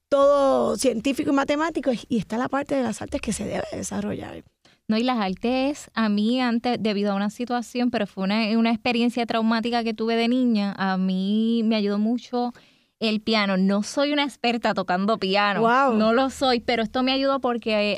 todo 0.09 0.76
científico 0.76 1.31
y 1.31 1.35
matemático 1.35 1.91
y 2.09 2.18
está 2.18 2.39
la 2.39 2.49
parte 2.49 2.76
de 2.76 2.83
las 2.85 3.03
artes 3.03 3.20
que 3.20 3.33
se 3.33 3.45
debe 3.45 3.64
desarrollar. 3.72 4.45
No, 4.87 4.99
y 4.99 5.05
las 5.05 5.18
artes, 5.18 5.89
a 5.95 6.09
mí 6.09 6.41
antes, 6.41 6.78
debido 6.81 7.12
a 7.12 7.14
una 7.14 7.31
situación, 7.31 7.93
pero 7.93 8.09
fue 8.09 8.24
una, 8.24 8.59
una 8.59 8.70
experiencia 8.70 9.24
traumática 9.24 9.85
que 9.85 9.95
tuve 9.95 10.16
de 10.16 10.26
niña, 10.26 10.74
a 10.76 10.97
mí 10.97 11.62
me 11.64 11.76
ayudó 11.76 11.99
mucho 11.99 12.53
el 13.01 13.20
piano. 13.20 13.57
No 13.57 13.82
soy 13.82 14.12
una 14.12 14.24
experta 14.24 14.74
tocando 14.74 15.18
piano, 15.18 15.62
no 15.94 16.12
lo 16.12 16.30
soy, 16.30 16.61
pero 16.61 16.82
esto 16.82 17.03
me 17.03 17.12
ayudó 17.12 17.40
porque 17.40 17.96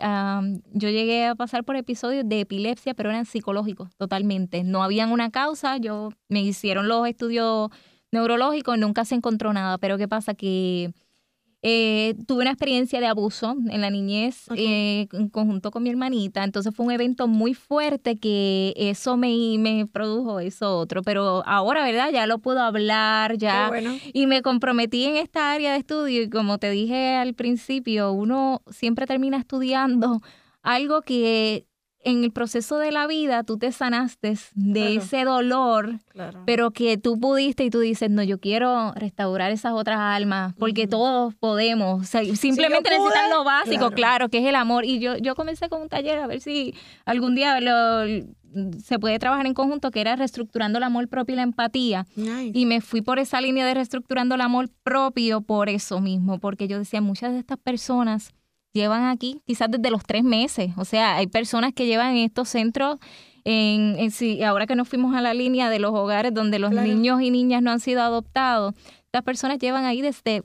yo 0.73 0.89
llegué 0.89 1.27
a 1.27 1.35
pasar 1.35 1.65
por 1.65 1.77
episodios 1.77 2.27
de 2.27 2.41
epilepsia, 2.41 2.95
pero 2.95 3.11
eran 3.11 3.27
psicológicos 3.27 3.95
totalmente. 3.97 4.65
No 4.65 4.83
habían 4.83 5.13
una 5.13 5.31
causa, 5.31 5.77
yo 5.77 6.11
me 6.29 6.41
hicieron 6.41 6.89
los 6.89 7.07
estudios 7.07 7.71
neurológicos, 8.13 8.79
nunca 8.79 9.05
se 9.05 9.17
encontró 9.17 9.53
nada, 9.53 9.77
pero 9.79 9.99
¿qué 9.99 10.07
pasa? 10.07 10.35
Que 10.35 10.93
eh, 11.63 12.17
tuve 12.27 12.43
una 12.43 12.51
experiencia 12.51 12.99
de 12.99 13.07
abuso 13.07 13.55
en 13.71 13.81
la 13.81 13.89
niñez 13.89 14.47
eh, 14.57 15.07
en 15.13 15.29
conjunto 15.29 15.71
con 15.71 15.85
mi 15.85 15.91
hermanita, 15.91 16.43
entonces 16.43 16.75
fue 16.75 16.87
un 16.87 16.93
evento 16.93 17.29
muy 17.29 17.55
fuerte 17.55 18.17
que 18.17 18.75
eso 18.77 19.17
me, 19.17 19.57
me 19.59 19.87
produjo 19.87 20.41
eso 20.41 20.77
otro, 20.77 21.03
pero 21.03 21.43
ahora, 21.47 21.85
¿verdad? 21.85 22.11
Ya 22.13 22.27
lo 22.27 22.39
puedo 22.39 22.61
hablar, 22.61 23.39
ya. 23.39 23.71
Y 24.13 24.27
me 24.27 24.43
comprometí 24.43 25.05
en 25.05 25.17
esta 25.17 25.53
área 25.53 25.73
de 25.73 25.79
estudio 25.79 26.23
y 26.23 26.31
como 26.31 26.59
te 26.59 26.71
dije 26.71 27.15
al 27.15 27.35
principio, 27.35 28.13
uno 28.13 28.63
siempre 28.69 29.07
termina 29.07 29.37
estudiando 29.37 30.21
algo 30.63 31.03
que 31.03 31.67
en 32.05 32.25
el 32.25 32.33
proceso 32.33 32.79
de 32.79 32.91
la 32.91 33.07
vida 33.07 33.45
tú 33.45 33.59
te 33.59 33.71
sanaste 33.73 34.37
de 34.55 34.97
ese 34.97 35.25
dolor, 35.25 35.99
pero 36.47 36.71
que 36.73 36.99
tú 36.99 37.19
pudiste 37.19 37.65
y 37.65 37.71
tú 37.71 37.81
dices, 37.81 38.11
no, 38.11 38.23
yo 38.23 38.39
quiero 38.39 38.93
restaurar 38.93 39.53
esas 39.53 39.73
otras 39.73 39.99
almas, 39.99 40.55
porque 40.59 40.87
todos 40.87 41.35
podemos, 41.35 42.09
simplemente 42.09 42.91
necesitan 42.91 43.31
lo 43.31 43.45
básico, 43.45 43.91
claro. 43.93 44.29
que 44.29 44.39
es 44.39 44.47
el 44.47 44.57
amor. 44.57 44.85
Y 44.85 44.99
yo, 44.99 45.17
yo 45.17 45.35
comencé 45.35 45.69
con 45.69 45.83
un 45.83 45.89
taller 45.89 46.19
a 46.19 46.27
ver 46.27 46.41
si 46.41 46.75
algún 47.05 47.35
día 47.35 47.59
se 48.83 48.99
puede 48.99 49.19
trabajar 49.19 49.47
en 49.47 49.55
conjunto, 49.55 49.91
que 49.91 50.01
era 50.01 50.17
reestructurando 50.17 50.79
el 50.79 50.85
amor 50.85 51.09
propio 51.09 51.35
y 51.35 51.37
la 51.37 51.43
empatía. 51.43 52.07
Y 52.53 52.67
me 52.67 52.81
fui 52.81 53.01
por 53.01 53.19
esa 53.19 53.41
línea 53.41 53.65
de 53.65 53.75
reestructurando 53.75 54.35
el 54.35 54.41
amor 54.41 54.69
propio 54.83 55.41
por 55.41 55.69
eso 55.69 56.01
mismo, 56.01 56.39
porque 56.39 56.69
yo 56.69 56.79
decía, 56.79 57.01
muchas 57.01 57.33
de 57.33 57.39
estas 57.39 57.59
personas 57.59 58.33
llevan 58.73 59.05
aquí 59.05 59.41
quizás 59.47 59.71
desde 59.71 59.91
los 59.91 60.05
tres 60.05 60.25
meses. 60.25 60.71
O 60.77 60.85
sea, 60.85 61.17
hay 61.17 61.27
personas 61.27 61.73
que 61.73 61.87
llevan 61.87 62.17
en 62.17 62.25
estos 62.25 62.49
centros, 62.49 62.99
en, 63.45 63.97
en 63.99 64.45
ahora 64.45 64.67
que 64.67 64.77
nos 64.77 64.89
fuimos 64.89 65.15
a 65.15 65.21
la 65.21 65.35
línea 65.35 65.69
de 65.71 65.79
los 65.79 65.93
hogares 65.93 66.33
donde 66.33 66.59
los 66.59 66.73
niños 66.73 67.21
y 67.23 67.31
niñas 67.31 67.63
no 67.63 67.71
han 67.71 67.81
sido 67.81 68.03
adoptados, 68.03 68.75
estas 69.07 69.25
personas 69.25 69.59
llevan 69.59 69.85
ahí 69.85 70.01
desde 70.01 70.43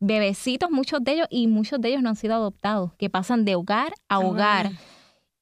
bebecitos, 0.00 0.70
muchos 0.70 1.02
de 1.02 1.12
ellos, 1.12 1.26
y 1.30 1.46
muchos 1.48 1.80
de 1.80 1.88
ellos 1.90 2.02
no 2.02 2.08
han 2.08 2.16
sido 2.16 2.34
adoptados, 2.34 2.92
que 2.94 3.10
pasan 3.10 3.44
de 3.44 3.56
hogar 3.56 3.92
a 4.08 4.18
hogar. 4.20 4.70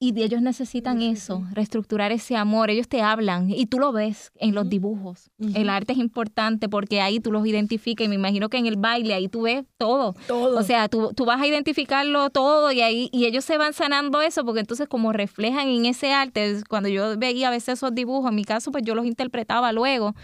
Y 0.00 0.20
ellos 0.20 0.42
necesitan 0.42 1.00
eso, 1.00 1.44
reestructurar 1.52 2.12
ese 2.12 2.36
amor. 2.36 2.68
Ellos 2.68 2.88
te 2.88 3.00
hablan 3.00 3.48
y 3.50 3.66
tú 3.66 3.78
lo 3.78 3.92
ves 3.92 4.32
en 4.36 4.54
los 4.54 4.68
dibujos. 4.68 5.30
El 5.54 5.70
arte 5.70 5.92
es 5.92 5.98
importante 5.98 6.68
porque 6.68 7.00
ahí 7.00 7.20
tú 7.20 7.32
los 7.32 7.46
identificas 7.46 8.04
y 8.04 8.08
me 8.08 8.16
imagino 8.16 8.48
que 8.48 8.58
en 8.58 8.66
el 8.66 8.76
baile 8.76 9.14
ahí 9.14 9.28
tú 9.28 9.42
ves 9.42 9.64
todo. 9.78 10.14
Todo. 10.26 10.58
O 10.58 10.62
sea, 10.62 10.88
tú, 10.88 11.12
tú 11.14 11.24
vas 11.24 11.40
a 11.40 11.46
identificarlo 11.46 12.28
todo 12.30 12.70
y 12.72 12.80
ahí 12.82 13.08
y 13.12 13.24
ellos 13.24 13.44
se 13.44 13.56
van 13.56 13.72
sanando 13.72 14.20
eso 14.20 14.44
porque 14.44 14.60
entonces 14.60 14.88
como 14.88 15.12
reflejan 15.12 15.68
en 15.68 15.86
ese 15.86 16.12
arte, 16.12 16.60
cuando 16.68 16.88
yo 16.88 17.16
veía 17.16 17.48
a 17.48 17.50
veces 17.50 17.78
esos 17.78 17.94
dibujos, 17.94 18.28
en 18.28 18.36
mi 18.36 18.44
caso 18.44 18.72
pues 18.72 18.84
yo 18.84 18.94
los 18.94 19.06
interpretaba 19.06 19.72
luego. 19.72 20.14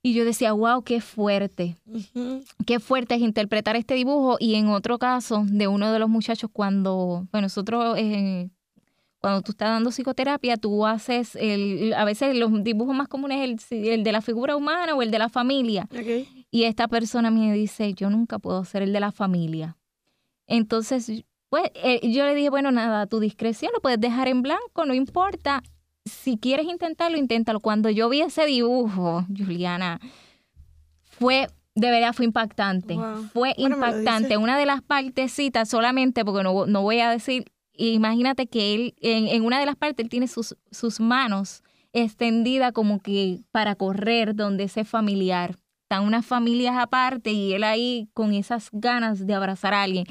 Y 0.00 0.14
yo 0.14 0.24
decía, 0.24 0.52
wow, 0.52 0.82
qué 0.82 1.00
fuerte. 1.00 1.76
Qué 2.66 2.78
fuerte 2.80 3.16
es 3.16 3.20
interpretar 3.20 3.76
este 3.76 3.94
dibujo. 3.94 4.36
Y 4.38 4.54
en 4.54 4.68
otro 4.68 4.98
caso, 4.98 5.44
de 5.46 5.66
uno 5.66 5.92
de 5.92 5.98
los 5.98 6.08
muchachos, 6.08 6.50
cuando 6.52 7.26
bueno, 7.32 7.46
nosotros 7.46 7.96
eh, 7.98 8.48
cuando 9.28 9.42
tú 9.42 9.52
estás 9.52 9.68
dando 9.68 9.90
psicoterapia, 9.90 10.56
tú 10.56 10.86
haces, 10.86 11.36
el, 11.36 11.92
a 11.92 12.06
veces 12.06 12.34
los 12.34 12.64
dibujos 12.64 12.96
más 12.96 13.08
comunes 13.08 13.60
es 13.60 13.72
el, 13.72 14.02
de 14.02 14.10
la 14.10 14.22
figura 14.22 14.56
humana 14.56 14.94
o 14.94 15.02
el 15.02 15.10
de 15.10 15.18
la 15.18 15.28
familia. 15.28 15.86
Y 16.50 16.64
esta 16.64 16.88
persona 16.88 17.30
me 17.30 17.52
dice, 17.52 17.92
yo 17.92 18.08
nunca 18.08 18.38
puedo 18.38 18.64
ser 18.64 18.80
el 18.80 18.90
de 18.94 19.00
la 19.00 19.12
familia. 19.12 19.76
Entonces, 20.46 21.24
pues 21.50 21.70
eh, 21.74 22.00
yo 22.10 22.24
le 22.24 22.34
dije, 22.34 22.48
bueno, 22.48 22.70
nada, 22.70 23.06
tu 23.06 23.20
discreción 23.20 23.70
lo 23.74 23.82
puedes 23.82 24.00
dejar 24.00 24.28
en 24.28 24.40
blanco, 24.40 24.86
no 24.86 24.94
importa. 24.94 25.62
Si 26.06 26.38
quieres 26.38 26.64
intentarlo, 26.64 27.18
inténtalo. 27.18 27.60
Cuando 27.60 27.90
yo 27.90 28.08
vi 28.08 28.22
ese 28.22 28.46
dibujo, 28.46 29.26
Juliana, 29.36 30.00
fue 31.02 31.48
de 31.74 31.90
verdad 31.90 32.14
fue 32.14 32.24
impactante. 32.24 32.96
Fue 33.34 33.52
impactante. 33.58 34.38
Una 34.38 34.56
de 34.56 34.64
las 34.64 34.80
partecitas 34.80 35.68
solamente, 35.68 36.24
porque 36.24 36.42
no, 36.42 36.64
no 36.64 36.80
voy 36.80 37.00
a 37.00 37.10
decir 37.10 37.44
imagínate 37.78 38.46
que 38.46 38.74
él, 38.74 38.94
en, 39.00 39.42
una 39.44 39.60
de 39.60 39.66
las 39.66 39.76
partes, 39.76 40.04
él 40.04 40.10
tiene 40.10 40.28
sus, 40.28 40.56
sus 40.70 41.00
manos 41.00 41.62
extendidas 41.92 42.72
como 42.72 43.00
que 43.00 43.40
para 43.50 43.74
correr 43.74 44.34
donde 44.34 44.64
ese 44.64 44.84
familiar. 44.84 45.56
Están 45.82 46.04
unas 46.04 46.26
familias 46.26 46.76
aparte 46.76 47.30
y 47.30 47.54
él 47.54 47.64
ahí 47.64 48.08
con 48.12 48.34
esas 48.34 48.68
ganas 48.72 49.26
de 49.26 49.32
abrazar 49.32 49.72
a 49.72 49.82
alguien. 49.82 50.04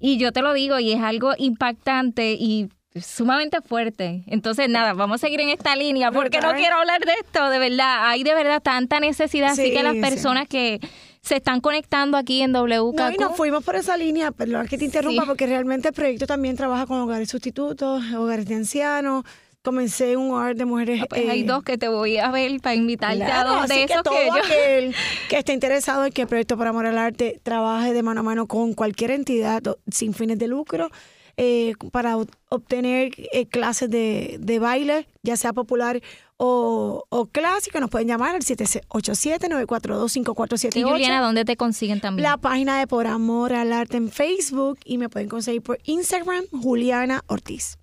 Y 0.00 0.16
yo 0.16 0.32
te 0.32 0.42
lo 0.42 0.52
digo, 0.52 0.80
y 0.80 0.90
es 0.90 1.00
algo 1.00 1.32
impactante 1.38 2.32
y 2.32 2.68
sumamente 3.00 3.60
fuerte. 3.60 4.24
Entonces, 4.26 4.68
nada, 4.68 4.94
vamos 4.94 5.16
a 5.16 5.26
seguir 5.26 5.40
en 5.40 5.50
esta 5.50 5.76
línea 5.76 6.10
porque 6.10 6.40
no 6.40 6.52
quiero 6.54 6.76
hablar 6.76 7.00
de 7.00 7.12
esto, 7.20 7.48
de 7.50 7.58
verdad. 7.58 8.08
Hay 8.08 8.24
de 8.24 8.34
verdad 8.34 8.60
tanta 8.62 9.00
necesidad, 9.00 9.50
así 9.50 9.72
que 9.72 9.82
las 9.82 9.96
personas 9.96 10.48
que 10.48 10.80
se 11.22 11.36
están 11.36 11.60
conectando 11.60 12.16
aquí 12.16 12.42
en 12.42 12.52
WKQ. 12.52 12.94
No, 12.96 13.10
y 13.12 13.16
nos 13.16 13.36
fuimos 13.36 13.64
por 13.64 13.76
esa 13.76 13.96
línea, 13.96 14.32
perdón 14.32 14.66
que 14.66 14.76
te 14.76 14.84
interrumpa, 14.84 15.24
porque 15.24 15.46
realmente 15.46 15.88
el 15.88 15.94
proyecto 15.94 16.26
también 16.26 16.56
trabaja 16.56 16.86
con 16.86 16.98
hogares 16.98 17.30
sustitutos, 17.30 18.02
hogares 18.12 18.46
de 18.46 18.56
ancianos. 18.56 19.24
Comencé 19.62 20.16
un 20.16 20.32
hogar 20.32 20.56
de 20.56 20.64
mujeres. 20.64 21.00
Ah, 21.00 21.06
pues 21.08 21.28
hay 21.28 21.42
eh, 21.42 21.44
dos 21.44 21.62
que 21.62 21.78
te 21.78 21.86
voy 21.86 22.18
a 22.18 22.32
ver 22.32 22.60
para 22.60 22.74
invitarte 22.74 23.22
a 23.22 23.44
dos 23.44 23.68
de 23.68 23.84
esos 23.84 23.98
que, 23.98 24.02
todo 24.02 24.32
aquel 24.32 24.96
que 25.28 25.38
esté 25.38 25.52
interesado 25.52 26.04
en 26.04 26.12
que 26.12 26.22
el 26.22 26.28
proyecto 26.28 26.58
para 26.58 26.70
Amor 26.70 26.86
al 26.86 26.98
Arte 26.98 27.38
trabaje 27.44 27.92
de 27.92 28.02
mano 28.02 28.20
a 28.20 28.22
mano 28.24 28.48
con 28.48 28.74
cualquier 28.74 29.12
entidad 29.12 29.62
sin 29.88 30.14
fines 30.14 30.40
de 30.40 30.48
lucro 30.48 30.90
eh, 31.36 31.74
para 31.90 32.16
obtener 32.48 33.12
eh, 33.32 33.46
clases 33.46 33.90
de, 33.90 34.36
de, 34.40 34.58
baile, 34.58 35.06
ya 35.22 35.36
sea 35.36 35.52
popular 35.52 36.00
o, 36.36 37.04
o 37.08 37.26
clásico, 37.26 37.80
nos 37.80 37.90
pueden 37.90 38.08
llamar 38.08 38.34
al 38.34 38.42
787-942-5478. 38.42 40.76
Y 40.76 40.82
Juliana, 40.82 41.20
¿dónde 41.20 41.44
te 41.44 41.56
consiguen 41.56 42.00
también? 42.00 42.24
La 42.24 42.36
página 42.36 42.78
de 42.78 42.86
Por 42.86 43.06
Amor 43.06 43.52
al 43.52 43.72
Arte 43.72 43.96
en 43.96 44.10
Facebook 44.10 44.78
y 44.84 44.98
me 44.98 45.08
pueden 45.08 45.28
conseguir 45.28 45.62
por 45.62 45.78
Instagram, 45.84 46.44
Juliana 46.50 47.22
Ortiz. 47.26 47.78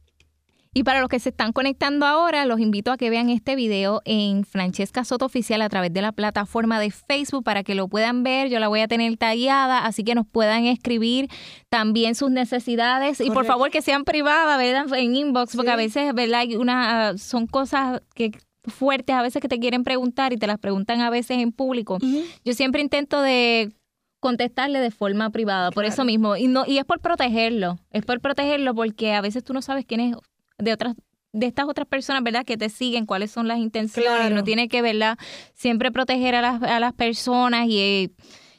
Y 0.71 0.83
para 0.83 0.99
los 0.99 1.09
que 1.09 1.19
se 1.19 1.29
están 1.29 1.51
conectando 1.51 2.05
ahora, 2.05 2.45
los 2.45 2.59
invito 2.59 2.91
a 2.91 2.97
que 2.97 3.09
vean 3.09 3.29
este 3.29 3.55
video 3.55 4.01
en 4.05 4.45
Francesca 4.45 5.03
Soto 5.03 5.25
Oficial 5.25 5.63
a 5.63 5.69
través 5.69 5.91
de 5.91 6.03
la 6.03 6.11
plataforma 6.11 6.79
de 6.79 6.91
Facebook 6.91 7.43
para 7.43 7.63
que 7.63 7.73
lo 7.73 7.87
puedan 7.87 8.21
ver. 8.21 8.49
Yo 8.49 8.59
la 8.59 8.67
voy 8.67 8.81
a 8.81 8.87
tener 8.87 9.17
tagueada, 9.17 9.85
así 9.85 10.03
que 10.03 10.13
nos 10.13 10.27
puedan 10.27 10.65
escribir 10.65 11.27
también 11.69 12.13
sus 12.13 12.29
necesidades. 12.29 13.19
Y 13.19 13.31
por 13.31 13.45
favor 13.45 13.71
que 13.71 13.81
sean 13.81 14.03
privadas, 14.03 14.59
¿verdad? 14.59 14.85
En 14.95 15.15
inbox, 15.15 15.55
porque 15.55 15.71
a 15.71 15.75
veces, 15.75 16.13
¿verdad? 16.13 16.41
Hay 16.41 16.55
una, 16.55 17.17
son 17.17 17.47
cosas 17.47 18.03
que 18.13 18.31
fuertes 18.65 19.15
a 19.15 19.23
veces 19.23 19.41
que 19.41 19.47
te 19.47 19.59
quieren 19.59 19.83
preguntar 19.83 20.33
y 20.33 20.37
te 20.37 20.45
las 20.45 20.59
preguntan 20.59 21.01
a 21.01 21.09
veces 21.09 21.39
en 21.39 21.51
público. 21.51 21.97
Yo 22.45 22.53
siempre 22.53 22.83
intento 22.83 23.23
de 23.23 23.71
contestarle 24.19 24.79
de 24.79 24.91
forma 24.91 25.31
privada, 25.31 25.71
por 25.71 25.85
eso 25.85 26.05
mismo. 26.05 26.35
Y 26.37 26.47
no 26.47 26.63
y 26.67 26.77
es 26.77 26.85
por 26.85 26.99
protegerlo, 26.99 27.79
es 27.89 28.05
por 28.05 28.19
protegerlo 28.19 28.75
porque 28.75 29.13
a 29.13 29.21
veces 29.21 29.43
tú 29.43 29.53
no 29.53 29.63
sabes 29.63 29.85
quién 29.85 30.01
es 30.01 30.15
de 30.59 30.73
otras 30.73 30.95
de 31.31 31.45
estas 31.45 31.67
otras 31.67 31.87
personas, 31.87 32.23
¿verdad? 32.23 32.45
Que 32.45 32.57
te 32.57 32.69
siguen, 32.69 33.05
cuáles 33.05 33.31
son 33.31 33.47
las 33.47 33.59
intenciones. 33.59 34.31
No 34.31 34.43
tiene 34.43 34.67
que, 34.67 34.81
¿verdad? 34.81 35.17
Siempre 35.53 35.91
proteger 35.91 36.35
a 36.35 36.41
las, 36.41 36.63
a 36.63 36.79
las 36.79 36.93
personas 36.93 37.67
y, 37.67 38.11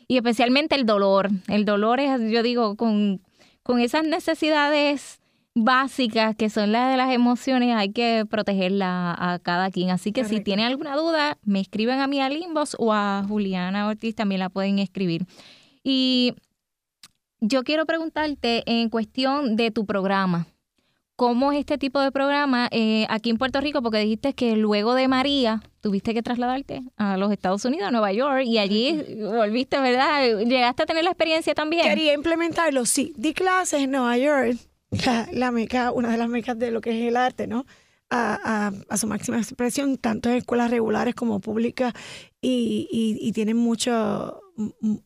y 0.07 0.16
especialmente 0.16 0.76
el 0.76 0.86
dolor. 0.86 1.30
El 1.48 1.64
dolor 1.64 2.01
es, 2.01 2.30
yo 2.30 2.42
digo, 2.42 2.76
con, 2.76 3.22
con 3.62 3.80
esas 3.80 4.05
necesidades 4.05 5.20
básicas 5.55 6.36
que 6.36 6.48
son 6.48 6.70
las 6.70 6.92
de 6.92 6.96
las 6.96 7.12
emociones, 7.12 7.74
hay 7.74 7.90
que 7.90 8.24
protegerla 8.28 9.16
a 9.18 9.40
cada 9.40 9.70
quien. 9.70 9.90
Así 9.90 10.12
que 10.12 10.24
si 10.24 10.40
tienen 10.40 10.66
alguna 10.66 10.94
duda, 10.94 11.38
me 11.42 11.61
escriben 11.61 11.98
a 12.01 12.07
mí 12.07 12.20
a 12.20 12.28
Limbos 12.28 12.76
o 12.78 12.92
a 12.92 13.24
Juliana 13.26 13.88
Ortiz, 13.88 14.14
también 14.14 14.38
la 14.38 14.48
pueden 14.48 14.78
escribir. 14.78 15.26
Y 15.82 16.34
yo 17.40 17.64
quiero 17.64 17.84
preguntarte 17.84 18.62
en 18.66 18.90
cuestión 18.90 19.57
de 19.57 19.72
tu 19.72 19.86
programa 19.86 20.46
cómo 21.20 21.52
es 21.52 21.58
este 21.58 21.76
tipo 21.76 22.00
de 22.00 22.10
programa 22.10 22.66
eh, 22.70 23.04
aquí 23.10 23.28
en 23.28 23.36
Puerto 23.36 23.60
Rico, 23.60 23.82
porque 23.82 23.98
dijiste 23.98 24.32
que 24.32 24.56
luego 24.56 24.94
de 24.94 25.06
María 25.06 25.62
tuviste 25.82 26.14
que 26.14 26.22
trasladarte 26.22 26.80
a 26.96 27.18
los 27.18 27.30
Estados 27.30 27.62
Unidos, 27.66 27.88
a 27.88 27.90
Nueva 27.90 28.10
York, 28.10 28.44
y 28.46 28.56
allí 28.56 29.18
volviste, 29.20 29.78
¿verdad? 29.78 30.38
¿Llegaste 30.38 30.84
a 30.84 30.86
tener 30.86 31.04
la 31.04 31.10
experiencia 31.10 31.52
también? 31.52 31.86
Quería 31.86 32.14
implementarlo, 32.14 32.86
sí. 32.86 33.12
Di 33.18 33.34
clases 33.34 33.82
en 33.82 33.90
Nueva 33.90 34.16
York, 34.16 34.56
la, 35.32 35.50
meca, 35.50 35.92
una 35.92 36.10
de 36.10 36.16
las 36.16 36.30
mecas 36.30 36.58
de 36.58 36.70
lo 36.70 36.80
que 36.80 36.98
es 36.98 37.08
el 37.08 37.18
arte, 37.18 37.46
¿no? 37.46 37.66
A, 38.08 38.72
su 38.96 39.06
máxima 39.06 39.36
expresión, 39.36 39.98
tanto 39.98 40.30
en 40.30 40.36
escuelas 40.36 40.70
regulares 40.70 41.14
como 41.14 41.38
públicas, 41.40 41.92
y, 42.40 42.88
y, 43.20 43.30
tienen 43.32 43.58
mucho, 43.58 44.40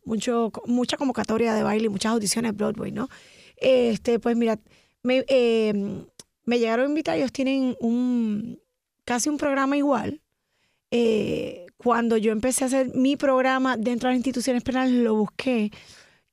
mucho, 0.05 0.53
mucha 0.67 0.97
convocatoria 0.97 1.55
de 1.55 1.65
baile 1.65 1.87
y 1.87 1.89
muchas 1.89 2.13
audiciones 2.13 2.55
Broadway, 2.57 2.93
¿no? 2.93 3.09
Este, 3.57 4.21
pues 4.21 4.37
mira, 4.37 4.61
me, 5.05 5.25
em, 5.29 6.05
me 6.45 6.59
llegaron 6.59 6.87
a 6.87 6.89
invitar, 6.89 7.17
ellos 7.17 7.33
tienen 7.33 7.77
un 7.81 8.61
casi 9.05 9.29
un 9.29 9.39
programa 9.39 9.77
igual. 9.77 10.21
Eh, 10.91 11.67
cuando 11.77 12.17
yo 12.17 12.33
empecé 12.33 12.65
a 12.65 12.67
hacer 12.67 12.95
mi 12.95 13.17
programa 13.17 13.77
dentro 13.77 14.09
de 14.09 14.15
las 14.15 14.19
instituciones 14.19 14.63
penales, 14.63 14.95
lo 14.95 15.15
busqué 15.15 15.71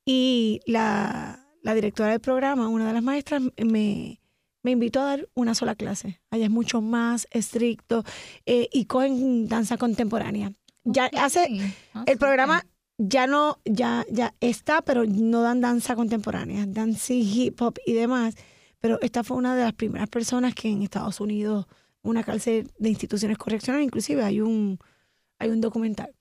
y 0.06 0.62
la, 0.66 1.46
la 1.62 1.74
directora 1.74 2.12
del 2.12 2.20
programa, 2.20 2.68
una 2.68 2.88
de 2.88 2.94
las 2.94 3.04
maestras, 3.04 3.42
me, 3.58 4.20
me 4.64 4.72
invitó 4.72 5.02
a 5.02 5.06
dar 5.06 5.30
una 5.34 5.56
sola 5.56 5.76
clase. 5.76 6.22
Allá 6.30 6.46
es 6.46 6.52
mucho 6.52 6.82
más 6.82 7.28
estricto 7.32 8.04
eh, 8.46 8.70
y 8.72 8.86
cogen 8.86 9.48
danza 9.48 9.78
contemporánea. 9.78 10.54
Ya 10.84 11.10
hace 11.18 11.48
ah, 11.94 12.04
el 12.08 12.18
programa 12.18 12.66
ya 12.98 13.28
no 13.28 13.60
ya 13.66 14.06
ya 14.10 14.34
está, 14.40 14.82
pero 14.82 15.06
no 15.06 15.42
dan 15.42 15.62
danza 15.62 15.96
contemporánea, 15.96 16.66
dan 16.68 16.96
sí 16.96 17.22
hip 17.22 17.62
hop 17.62 17.78
y 17.86 17.94
demás. 17.94 18.36
Pero 18.82 19.00
esta 19.02 19.24
fue 19.24 19.38
una 19.38 19.56
de 19.56 19.64
las 19.64 19.74
primeras 19.74 20.10
personas 20.10 20.54
que 20.56 20.70
en 20.70 20.82
Estados 20.82 21.22
Unidos, 21.22 21.68
una 22.02 22.24
cárcel 22.24 22.70
de 22.80 22.90
instituciones 22.90 23.38
correccionales, 23.38 23.86
inclusive 23.86 24.24
hay 24.24 24.42
un, 24.42 24.80
hay 25.40 25.50
un 25.50 25.62
documental 25.62 26.14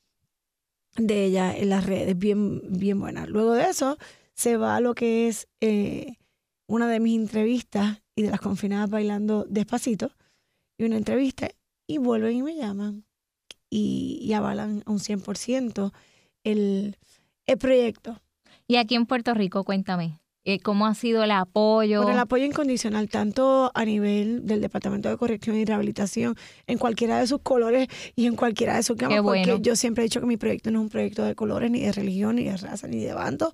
de 0.97 1.25
ella 1.25 1.57
en 1.57 1.71
las 1.71 1.87
redes, 1.87 2.19
bien, 2.19 2.61
bien 2.69 3.01
buena. 3.01 3.27
Luego 3.27 3.55
de 3.55 3.71
eso, 3.71 3.97
se 4.35 4.57
va 4.57 4.77
a 4.77 4.81
lo 4.81 4.95
que 4.95 5.29
es 5.29 5.49
eh, 5.61 6.19
una 6.67 6.87
de 6.89 7.01
mis 7.01 7.19
entrevistas 7.19 8.03
y 8.15 8.23
de 8.23 8.31
las 8.31 8.41
confinadas 8.41 8.91
bailando 8.91 9.47
despacito, 9.49 10.13
y 10.77 10.85
una 10.85 10.97
entrevista, 10.97 11.49
y 11.87 11.99
vuelven 11.99 12.37
y 12.37 12.43
me 12.43 12.57
llaman 12.57 13.05
y, 13.71 14.21
y 14.23 14.33
avalan 14.35 14.83
a 14.85 14.91
un 14.91 14.99
100% 14.99 15.93
el, 16.45 16.97
el 17.47 17.59
proyecto. 17.59 18.21
Y 18.67 18.77
aquí 18.77 18.95
en 18.95 19.07
Puerto 19.07 19.35
Rico, 19.35 19.65
cuéntame, 19.65 20.21
eh, 20.45 20.59
¿Cómo 20.61 20.87
ha 20.87 20.95
sido 20.95 21.23
el 21.23 21.33
apoyo? 21.33 21.99
Bueno, 21.99 22.15
el 22.15 22.19
apoyo 22.19 22.47
incondicional, 22.47 23.11
tanto 23.11 23.71
a 23.75 23.85
nivel 23.85 24.47
del 24.47 24.63
Departamento 24.63 25.11
de 25.11 25.19
Corrección 25.19 25.57
y 25.57 25.67
Rehabilitación, 25.67 26.35
en 26.67 26.79
cualquiera 26.79 27.19
de 27.19 27.27
sus 27.27 27.41
colores 27.43 27.89
y 28.17 28.27
en 28.27 28.37
cualquiera 28.37 28.77
de 28.77 28.83
sus 28.83 28.97
camas, 28.97 29.21
porque 29.23 29.59
yo 29.61 29.77
siempre 29.77 30.03
he 30.03 30.07
dicho 30.07 30.21
que 30.21 30.27
mi 30.27 30.39
proyecto 30.39 30.71
no 30.71 30.79
es 30.79 30.85
un 30.85 30.89
proyecto 30.89 31.25
de 31.25 31.35
colores, 31.35 31.71
ni 31.71 31.81
de 31.81 31.93
religión, 31.93 32.37
ni 32.37 32.45
de 32.45 32.57
raza, 32.57 32.89
ni 32.89 33.01
de 33.01 33.13
bando, 33.13 33.53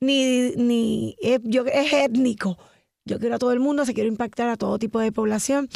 ni, 0.00 0.52
ni 0.52 1.16
es, 1.20 1.40
yo, 1.42 1.64
es 1.66 1.92
étnico. 1.92 2.56
Yo 3.04 3.18
quiero 3.18 3.34
a 3.34 3.38
todo 3.38 3.52
el 3.52 3.60
mundo, 3.60 3.84
se 3.84 3.94
quiero 3.94 4.08
impactar 4.08 4.48
a 4.48 4.56
todo 4.56 4.78
tipo 4.78 5.00
de 5.00 5.10
población. 5.10 5.68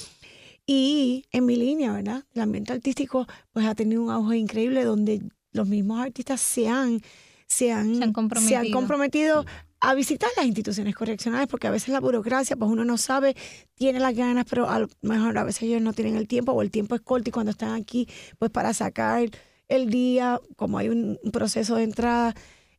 Y 0.64 1.24
en 1.32 1.44
mi 1.44 1.56
línea, 1.56 1.92
¿verdad? 1.92 2.22
El 2.34 2.42
ambiente 2.42 2.72
artístico 2.72 3.26
pues 3.50 3.66
ha 3.66 3.74
tenido 3.74 4.00
un 4.00 4.10
auge 4.10 4.36
increíble 4.36 4.84
donde 4.84 5.22
los 5.50 5.66
mismos 5.66 6.00
artistas 6.00 6.40
se 6.40 6.68
han, 6.68 7.00
se 7.48 7.72
han, 7.72 7.96
se 7.96 8.56
han 8.56 8.70
comprometido 8.70 9.44
a 9.82 9.94
visitar 9.94 10.30
las 10.36 10.46
instituciones 10.46 10.94
correccionales, 10.94 11.48
porque 11.48 11.66
a 11.66 11.70
veces 11.70 11.88
la 11.88 11.98
burocracia, 11.98 12.56
pues 12.56 12.70
uno 12.70 12.84
no 12.84 12.96
sabe, 12.96 13.34
tiene 13.74 13.98
las 13.98 14.14
ganas, 14.14 14.46
pero 14.48 14.70
a 14.70 14.78
lo 14.78 14.88
mejor 15.02 15.36
a 15.36 15.44
veces 15.44 15.64
ellos 15.64 15.82
no 15.82 15.92
tienen 15.92 16.16
el 16.16 16.28
tiempo 16.28 16.52
o 16.52 16.62
el 16.62 16.70
tiempo 16.70 16.94
es 16.94 17.00
corto 17.00 17.28
y 17.28 17.32
cuando 17.32 17.50
están 17.50 17.72
aquí, 17.74 18.08
pues 18.38 18.52
para 18.52 18.72
sacar 18.74 19.28
el 19.68 19.90
día, 19.90 20.40
como 20.56 20.78
hay 20.78 20.88
un 20.88 21.18
proceso 21.32 21.74
de 21.74 21.82
entrada, 21.82 22.34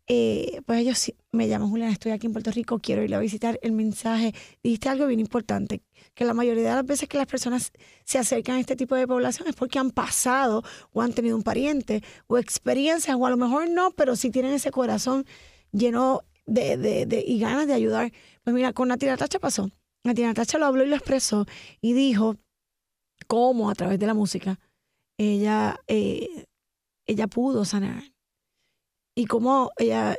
eh, 0.07 0.61
pues 0.65 0.79
ellos 0.79 1.13
me 1.33 1.49
llaman, 1.49 1.69
Julián, 1.69 1.89
estoy 1.91 2.13
aquí 2.13 2.27
en 2.27 2.33
Puerto 2.33 2.51
Rico, 2.51 2.79
quiero 2.79 3.03
ir 3.03 3.13
a 3.15 3.19
visitar 3.19 3.59
el 3.61 3.73
mensaje. 3.73 4.33
Dijiste 4.63 4.87
algo 4.87 5.05
bien 5.05 5.19
importante, 5.19 5.81
que 6.13 6.23
la 6.23 6.33
mayoría 6.33 6.63
de 6.63 6.75
las 6.75 6.85
veces 6.85 7.09
que 7.09 7.17
las 7.17 7.27
personas 7.27 7.71
se 8.05 8.17
acercan 8.17 8.55
a 8.55 8.59
este 8.61 8.77
tipo 8.77 8.95
de 8.95 9.07
población 9.07 9.49
es 9.49 9.55
porque 9.55 9.79
han 9.79 9.91
pasado 9.91 10.63
o 10.93 11.01
han 11.01 11.13
tenido 11.13 11.35
un 11.35 11.43
pariente 11.43 12.01
o 12.27 12.37
experiencias, 12.37 13.17
o 13.19 13.25
a 13.25 13.29
lo 13.29 13.37
mejor 13.37 13.69
no, 13.69 13.91
pero 13.91 14.15
sí 14.15 14.29
tienen 14.29 14.53
ese 14.53 14.71
corazón 14.71 15.25
lleno 15.73 16.21
de, 16.45 16.77
de, 16.77 17.05
de, 17.05 17.23
y 17.25 17.39
ganas 17.39 17.67
de 17.67 17.73
ayudar. 17.73 18.11
Pues 18.43 18.53
mira, 18.53 18.73
con 18.73 18.87
Natina 18.87 19.17
Tacha 19.17 19.39
pasó. 19.39 19.69
Natina 20.03 20.33
Tacha 20.33 20.57
lo 20.57 20.65
habló 20.65 20.83
y 20.83 20.89
lo 20.89 20.95
expresó 20.95 21.45
y 21.81 21.93
dijo 21.93 22.35
cómo 23.27 23.69
a 23.69 23.75
través 23.75 23.99
de 23.99 24.07
la 24.07 24.13
música 24.13 24.59
ella, 25.17 25.79
eh, 25.87 26.45
ella 27.05 27.27
pudo 27.27 27.65
sanar. 27.65 28.03
Y 29.15 29.25
cómo 29.25 29.71
ella, 29.77 30.17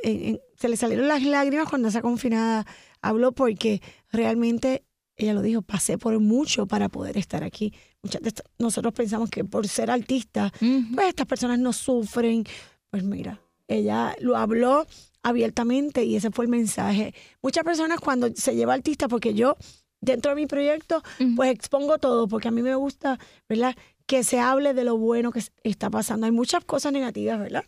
se 0.57 0.69
le 0.69 0.77
salieron 0.77 1.09
las 1.09 1.23
lágrimas 1.25 1.69
cuando 1.69 1.89
esa 1.89 2.01
confinada 2.01 2.65
habló 3.03 3.33
porque 3.33 3.83
realmente 4.13 4.85
ella 5.17 5.35
lo 5.35 5.43
dijo, 5.43 5.63
pasé 5.63 5.99
por 5.99 6.19
mucho 6.21 6.67
para 6.67 6.89
poder 6.89 7.17
estar 7.17 7.45
aquí. 7.45 7.73
Muchas 8.03 8.23
de 8.23 8.33
nosotros 8.59 8.93
pensamos 8.93 9.31
que 9.31 9.45
por 9.45 9.67
ser 9.69 9.91
artista, 9.91 10.53
pues 10.59 11.09
estas 11.09 11.27
personas 11.27 11.59
no 11.59 11.73
sufren. 11.73 12.45
Pues 12.91 13.05
mira, 13.05 13.41
ella 13.69 14.15
lo 14.21 14.37
habló 14.37 14.87
abiertamente 15.25 16.05
y 16.05 16.15
ese 16.15 16.31
fue 16.31 16.45
el 16.45 16.51
mensaje. 16.51 17.13
Muchas 17.43 17.65
personas 17.65 17.99
cuando 17.99 18.29
se 18.37 18.55
lleva 18.55 18.75
artista, 18.75 19.09
porque 19.09 19.35
yo 19.35 19.57
dentro 20.01 20.31
de 20.31 20.37
mi 20.37 20.47
proyecto, 20.47 21.03
pues 21.35 21.51
expongo 21.51 21.99
todo, 21.99 22.29
porque 22.29 22.49
a 22.49 22.51
mí 22.53 22.63
me 22.63 22.77
gusta, 22.77 23.19
¿verdad? 23.49 23.75
Que 24.07 24.23
se 24.23 24.39
hable 24.39 24.75
de 24.75 24.85
lo 24.85 24.99
bueno 24.99 25.33
que 25.33 25.43
está 25.63 25.91
pasando. 25.91 26.27
Hay 26.27 26.33
muchas 26.33 26.63
cosas 26.65 26.93
negativas, 26.93 27.41
¿verdad? 27.41 27.65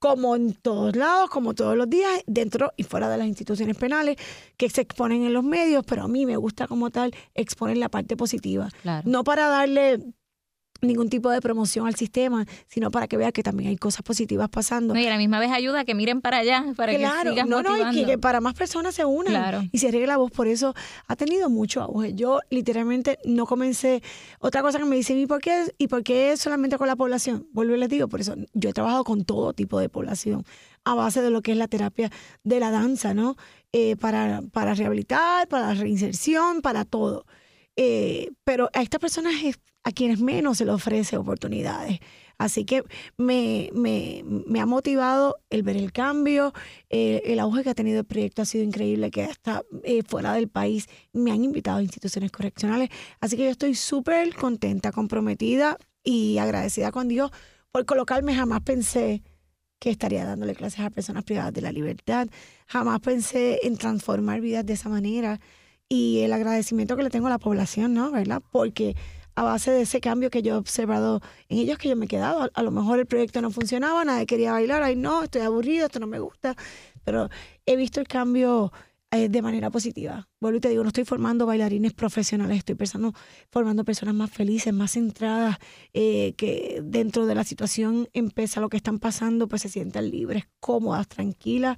Como 0.00 0.34
en 0.34 0.54
todos 0.54 0.96
lados, 0.96 1.30
como 1.30 1.54
todos 1.54 1.76
los 1.76 1.88
días, 1.88 2.10
dentro 2.26 2.72
y 2.76 2.82
fuera 2.82 3.08
de 3.08 3.16
las 3.16 3.28
instituciones 3.28 3.76
penales, 3.76 4.16
que 4.56 4.68
se 4.68 4.80
exponen 4.80 5.22
en 5.22 5.32
los 5.32 5.44
medios, 5.44 5.84
pero 5.86 6.02
a 6.02 6.08
mí 6.08 6.26
me 6.26 6.36
gusta 6.36 6.66
como 6.66 6.90
tal 6.90 7.14
exponer 7.34 7.76
la 7.76 7.88
parte 7.88 8.16
positiva. 8.16 8.68
No 9.04 9.22
para 9.22 9.46
darle 9.46 10.00
ningún 10.82 11.08
tipo 11.08 11.30
de 11.30 11.40
promoción 11.40 11.86
al 11.86 11.94
sistema, 11.94 12.44
sino 12.66 12.90
para 12.90 13.06
que 13.06 13.16
vea 13.16 13.30
que 13.30 13.44
también 13.44 13.70
hay 13.70 13.76
cosas 13.76 14.02
positivas 14.02 14.48
pasando. 14.48 14.96
y 14.96 15.06
a 15.06 15.10
la 15.10 15.16
misma 15.16 15.38
vez 15.38 15.52
ayuda 15.52 15.80
a 15.80 15.84
que 15.84 15.94
miren 15.94 16.20
para 16.20 16.38
allá, 16.38 16.64
para 16.76 16.92
que 16.92 16.98
sigas 16.98 17.46
no, 17.46 17.62
no, 17.62 17.92
y 17.92 18.04
que, 18.04 18.18
para 18.18 18.40
más 18.40 18.54
personas 18.54 18.94
se 18.94 19.04
unan 19.04 19.68
y 19.70 19.78
se 19.78 19.88
arregle 19.88 20.08
la 20.08 20.16
voz. 20.16 20.32
Por 20.32 20.48
eso 20.48 20.74
ha 21.06 21.14
tenido 21.14 21.48
mucho 21.48 21.82
auge. 21.82 22.14
Yo 22.14 22.40
literalmente 22.50 23.18
no 23.24 23.46
comencé. 23.46 24.02
Otra 24.40 24.60
cosa 24.62 24.78
que 24.78 24.84
me 24.84 24.96
dicen, 24.96 25.18
¿y 25.18 25.26
por 25.26 25.40
qué, 25.40 25.72
y 25.78 25.86
por 25.86 26.02
qué 26.02 26.36
solamente 26.36 26.76
con 26.78 26.88
la 26.88 26.96
población? 26.96 27.46
Vuelvo 27.52 27.76
y 27.76 27.78
les 27.78 27.88
digo, 27.88 28.08
por 28.08 28.20
eso 28.20 28.34
yo 28.52 28.70
he 28.70 28.72
trabajado 28.72 29.04
con 29.04 29.24
todo 29.24 29.52
tipo 29.52 29.78
de 29.78 29.88
población 29.88 30.44
a 30.84 30.94
base 30.94 31.22
de 31.22 31.30
lo 31.30 31.42
que 31.42 31.52
es 31.52 31.58
la 31.58 31.68
terapia 31.68 32.10
de 32.42 32.58
la 32.58 32.72
danza, 32.72 33.14
¿no? 33.14 33.36
Eh, 33.72 33.94
para, 33.96 34.42
para 34.52 34.74
rehabilitar, 34.74 35.46
para 35.46 35.68
la 35.68 35.74
reinserción, 35.74 36.60
para 36.60 36.84
todo. 36.84 37.24
Eh, 37.76 38.30
pero 38.42 38.68
a 38.74 38.82
estas 38.82 39.00
personas 39.00 39.34
es 39.44 39.60
a 39.84 39.92
quienes 39.92 40.20
menos 40.20 40.58
se 40.58 40.64
les 40.64 40.74
ofrece 40.74 41.16
oportunidades. 41.16 41.98
Así 42.38 42.64
que 42.64 42.82
me, 43.16 43.70
me, 43.72 44.24
me 44.24 44.60
ha 44.60 44.66
motivado 44.66 45.36
el 45.50 45.62
ver 45.62 45.76
el 45.76 45.92
cambio, 45.92 46.52
eh, 46.90 47.22
el 47.26 47.38
auge 47.38 47.62
que 47.62 47.70
ha 47.70 47.74
tenido 47.74 48.00
el 48.00 48.04
proyecto 48.04 48.42
ha 48.42 48.44
sido 48.44 48.64
increíble, 48.64 49.12
que 49.12 49.22
hasta 49.22 49.62
eh, 49.84 50.02
fuera 50.02 50.32
del 50.32 50.48
país 50.48 50.88
me 51.12 51.30
han 51.30 51.44
invitado 51.44 51.78
a 51.78 51.82
instituciones 51.82 52.32
correccionales. 52.32 52.88
Así 53.20 53.36
que 53.36 53.44
yo 53.44 53.50
estoy 53.50 53.76
súper 53.76 54.34
contenta, 54.34 54.90
comprometida 54.90 55.78
y 56.02 56.38
agradecida 56.38 56.90
con 56.90 57.06
Dios 57.06 57.30
por 57.70 57.84
colocarme. 57.86 58.34
Jamás 58.34 58.62
pensé 58.62 59.22
que 59.78 59.90
estaría 59.90 60.24
dándole 60.24 60.54
clases 60.54 60.80
a 60.80 60.90
personas 60.90 61.24
privadas 61.24 61.52
de 61.52 61.60
la 61.60 61.70
libertad. 61.70 62.28
Jamás 62.66 63.00
pensé 63.00 63.60
en 63.62 63.76
transformar 63.76 64.40
vidas 64.40 64.66
de 64.66 64.72
esa 64.72 64.88
manera. 64.88 65.40
Y 65.88 66.20
el 66.20 66.32
agradecimiento 66.32 66.96
que 66.96 67.02
le 67.02 67.10
tengo 67.10 67.26
a 67.26 67.30
la 67.30 67.38
población, 67.38 67.92
¿no? 67.92 68.10
¿Verdad? 68.10 68.42
Porque 68.50 68.96
a 69.34 69.42
base 69.42 69.70
de 69.70 69.82
ese 69.82 70.00
cambio 70.00 70.30
que 70.30 70.42
yo 70.42 70.54
he 70.54 70.58
observado 70.58 71.20
en 71.48 71.58
ellos 71.58 71.78
que 71.78 71.88
yo 71.88 71.96
me 71.96 72.06
he 72.06 72.08
quedado. 72.08 72.50
A, 72.52 72.62
lo 72.62 72.70
mejor 72.70 72.98
el 72.98 73.06
proyecto 73.06 73.40
no 73.40 73.50
funcionaba, 73.50 74.04
nadie 74.04 74.26
quería 74.26 74.52
bailar, 74.52 74.82
ay 74.82 74.96
no, 74.96 75.22
estoy 75.24 75.42
aburrido, 75.42 75.86
esto 75.86 76.00
no 76.00 76.06
me 76.06 76.18
gusta, 76.18 76.56
pero 77.04 77.28
he 77.66 77.76
visto 77.76 78.00
el 78.00 78.08
cambio 78.08 78.72
eh, 79.10 79.28
de 79.28 79.42
manera 79.42 79.70
positiva. 79.70 80.28
Vuelvo 80.40 80.58
y 80.58 80.60
te 80.60 80.68
digo, 80.68 80.82
no 80.82 80.88
estoy 80.88 81.04
formando 81.04 81.46
bailarines 81.46 81.92
profesionales, 81.92 82.58
estoy 82.58 82.74
pensando, 82.74 83.12
formando 83.50 83.84
personas 83.84 84.14
más 84.14 84.30
felices, 84.30 84.72
más 84.72 84.92
centradas, 84.92 85.58
eh, 85.92 86.34
que 86.36 86.80
dentro 86.82 87.26
de 87.26 87.34
la 87.34 87.44
situación 87.44 88.08
empieza 88.12 88.60
lo 88.60 88.68
que 88.68 88.76
están 88.76 88.98
pasando, 88.98 89.48
pues 89.48 89.62
se 89.62 89.68
sientan 89.68 90.10
libres, 90.10 90.44
cómodas, 90.60 91.08
tranquilas 91.08 91.76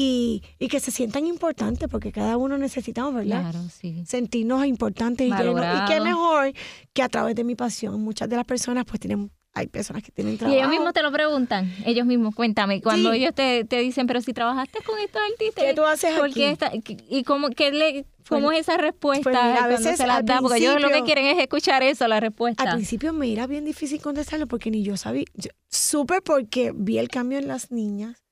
y, 0.00 0.44
y, 0.60 0.68
que 0.68 0.78
se 0.78 0.92
sientan 0.92 1.26
importantes, 1.26 1.88
porque 1.88 2.12
cada 2.12 2.36
uno 2.36 2.56
necesitamos, 2.56 3.14
¿verdad? 3.14 3.50
Claro, 3.50 3.68
sí. 3.68 4.04
Sentirnos 4.06 4.64
importantes 4.64 5.26
y, 5.26 5.30
y 5.30 5.84
qué 5.88 6.00
mejor 6.00 6.52
que 6.92 7.02
a 7.02 7.08
través 7.08 7.34
de 7.34 7.42
mi 7.42 7.56
pasión. 7.56 8.00
Muchas 8.00 8.28
de 8.28 8.36
las 8.36 8.44
personas 8.44 8.84
pues 8.84 9.00
tienen 9.00 9.32
hay 9.54 9.66
personas 9.66 10.04
que 10.04 10.12
tienen 10.12 10.38
trabajo. 10.38 10.54
Y 10.54 10.60
ellos 10.60 10.70
mismos 10.70 10.92
te 10.92 11.02
lo 11.02 11.10
preguntan, 11.10 11.74
ellos 11.84 12.06
mismos, 12.06 12.32
cuéntame, 12.32 12.80
cuando 12.80 13.12
ellos 13.12 13.34
te, 13.34 13.64
te, 13.64 13.80
dicen, 13.80 14.06
pero 14.06 14.20
si 14.20 14.32
trabajaste 14.32 14.78
con 14.84 15.00
estos 15.00 15.20
artistas, 15.32 15.64
¿qué 15.64 15.74
tú 15.74 15.84
haces 15.84 16.12
aquí? 16.16 16.96
¿Y 17.08 17.24
cómo, 17.24 17.50
qué 17.50 17.72
le, 17.72 18.06
cómo 18.28 18.52
es 18.52 18.60
esa 18.60 18.76
respuesta 18.76 19.24
pues 19.24 19.36
a 19.36 19.66
veces 19.66 19.96
se 19.96 20.06
las 20.06 20.24
da? 20.24 20.38
Porque 20.40 20.58
ellos 20.58 20.80
lo 20.80 20.90
que 20.90 21.02
quieren 21.02 21.26
es 21.26 21.42
escuchar 21.42 21.82
eso, 21.82 22.06
la 22.06 22.20
respuesta. 22.20 22.62
Al 22.62 22.76
principio 22.76 23.12
me 23.12 23.32
era 23.32 23.48
bien 23.48 23.64
difícil 23.64 24.00
contestarlo 24.00 24.46
porque 24.46 24.70
ni 24.70 24.84
yo 24.84 24.96
sabía, 24.96 25.24
súper 25.68 26.22
porque 26.22 26.72
vi 26.72 26.98
el 26.98 27.08
cambio 27.08 27.38
en 27.38 27.48
las 27.48 27.72
niñas 27.72 28.27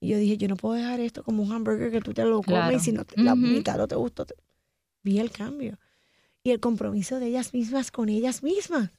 y 0.00 0.08
yo 0.08 0.18
dije, 0.18 0.38
yo 0.38 0.48
no 0.48 0.56
puedo 0.56 0.74
dejar 0.74 0.98
esto 1.00 1.22
como 1.22 1.42
un 1.42 1.52
hamburger 1.52 1.92
que 1.92 2.00
tú 2.00 2.14
te 2.14 2.24
lo 2.24 2.42
comes 2.42 2.82
y 2.82 2.84
si 2.86 2.92
no 2.92 3.04
la 3.16 3.34
mitad 3.34 3.76
no 3.76 3.86
te 3.86 3.96
gustó. 3.96 4.26
Vi 5.02 5.18
el 5.18 5.30
cambio. 5.30 5.78
Y 6.42 6.52
el 6.52 6.60
compromiso 6.60 7.20
de 7.20 7.26
ellas 7.26 7.52
mismas 7.52 7.90
con 7.90 8.08
ellas 8.08 8.42
mismas. 8.42 8.90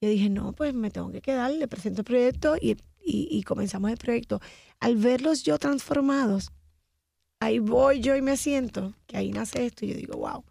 Yo 0.00 0.08
dije, 0.08 0.28
no, 0.28 0.52
pues 0.52 0.74
me 0.74 0.90
tengo 0.90 1.12
que 1.12 1.22
quedar, 1.22 1.52
le 1.52 1.68
presento 1.68 2.00
el 2.00 2.04
proyecto 2.04 2.56
y, 2.60 2.76
y, 3.00 3.42
comenzamos 3.44 3.92
el 3.92 3.98
proyecto. 3.98 4.40
Al 4.80 4.96
verlos 4.96 5.44
yo 5.44 5.58
transformados, 5.58 6.50
ahí 7.38 7.60
voy 7.60 8.00
yo 8.00 8.16
y 8.16 8.22
me 8.22 8.36
siento, 8.36 8.94
que 9.06 9.18
ahí 9.18 9.30
nace 9.30 9.66
esto, 9.66 9.84
y 9.84 9.90
yo 9.90 9.94
digo, 9.96 10.16
wow, 10.16 10.42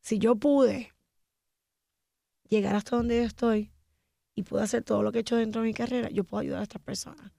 si 0.00 0.18
yo 0.18 0.36
pude 0.36 0.92
llegar 2.48 2.76
hasta 2.76 2.96
donde 2.96 3.16
yo 3.16 3.22
estoy 3.22 3.72
y 4.34 4.42
pude 4.42 4.62
hacer 4.62 4.84
todo 4.84 5.02
lo 5.02 5.12
que 5.12 5.18
he 5.18 5.20
hecho 5.22 5.36
dentro 5.36 5.62
de 5.62 5.68
mi 5.68 5.74
carrera, 5.74 6.10
yo 6.10 6.24
puedo 6.24 6.42
ayudar 6.42 6.60
a 6.60 6.64
estas 6.64 6.82
personas. 6.82 7.32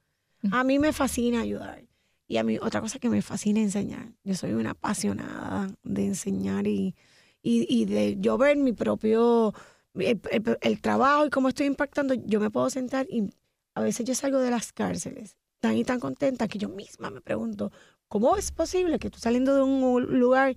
A 0.51 0.63
mí 0.63 0.79
me 0.79 0.93
fascina 0.93 1.41
ayudar. 1.41 1.83
Y 2.27 2.37
a 2.37 2.43
mí 2.43 2.57
otra 2.61 2.79
cosa 2.81 2.99
que 2.99 3.09
me 3.09 3.21
fascina 3.21 3.59
enseñar. 3.59 4.13
Yo 4.23 4.35
soy 4.35 4.53
una 4.53 4.71
apasionada 4.71 5.73
de 5.83 6.05
enseñar 6.05 6.67
y, 6.67 6.95
y, 7.41 7.85
de 7.85 8.17
yo 8.19 8.37
ver 8.37 8.57
mi 8.57 8.73
propio, 8.73 9.53
el, 9.95 10.81
trabajo 10.81 11.25
y 11.25 11.29
cómo 11.29 11.49
estoy 11.49 11.65
impactando. 11.65 12.13
Yo 12.13 12.39
me 12.39 12.51
puedo 12.51 12.69
sentar 12.69 13.07
y 13.09 13.29
a 13.73 13.81
veces 13.81 14.05
yo 14.05 14.13
salgo 14.13 14.39
de 14.39 14.51
las 14.51 14.71
cárceles 14.71 15.37
tan 15.59 15.75
y 15.75 15.83
tan 15.83 15.99
contenta 15.99 16.47
que 16.47 16.59
yo 16.59 16.69
misma 16.69 17.09
me 17.09 17.21
pregunto, 17.21 17.71
¿cómo 18.07 18.37
es 18.37 18.51
posible 18.51 18.99
que 18.99 19.09
tú 19.09 19.19
saliendo 19.19 19.55
de 19.55 19.63
un 19.63 20.19
lugar 20.19 20.55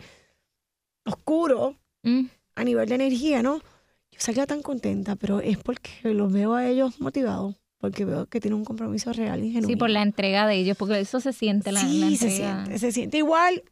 oscuro 1.04 1.76
mm. 2.02 2.26
a 2.54 2.64
nivel 2.64 2.88
de 2.88 2.94
energía, 2.96 3.42
¿no? 3.42 3.58
Yo 4.10 4.20
salga 4.20 4.46
tan 4.46 4.62
contenta, 4.62 5.16
pero 5.16 5.40
es 5.40 5.58
porque 5.58 5.90
los 6.04 6.30
veo 6.32 6.54
a 6.54 6.68
ellos 6.68 7.00
motivados 7.00 7.56
porque 7.82 8.04
veo 8.04 8.26
que 8.26 8.40
tiene 8.40 8.54
un 8.54 8.64
compromiso 8.64 9.12
real 9.12 9.42
y 9.42 9.48
genuino. 9.48 9.66
Sí, 9.66 9.74
por 9.74 9.90
la 9.90 10.02
entrega 10.02 10.46
de 10.46 10.54
ellos, 10.54 10.76
porque 10.76 11.00
eso 11.00 11.18
se 11.18 11.32
siente 11.32 11.72
la, 11.72 11.80
sí, 11.80 12.16
se 12.16 12.30
siente, 12.30 12.78
se 12.78 12.92
siente 12.92 13.16
igual. 13.18 13.64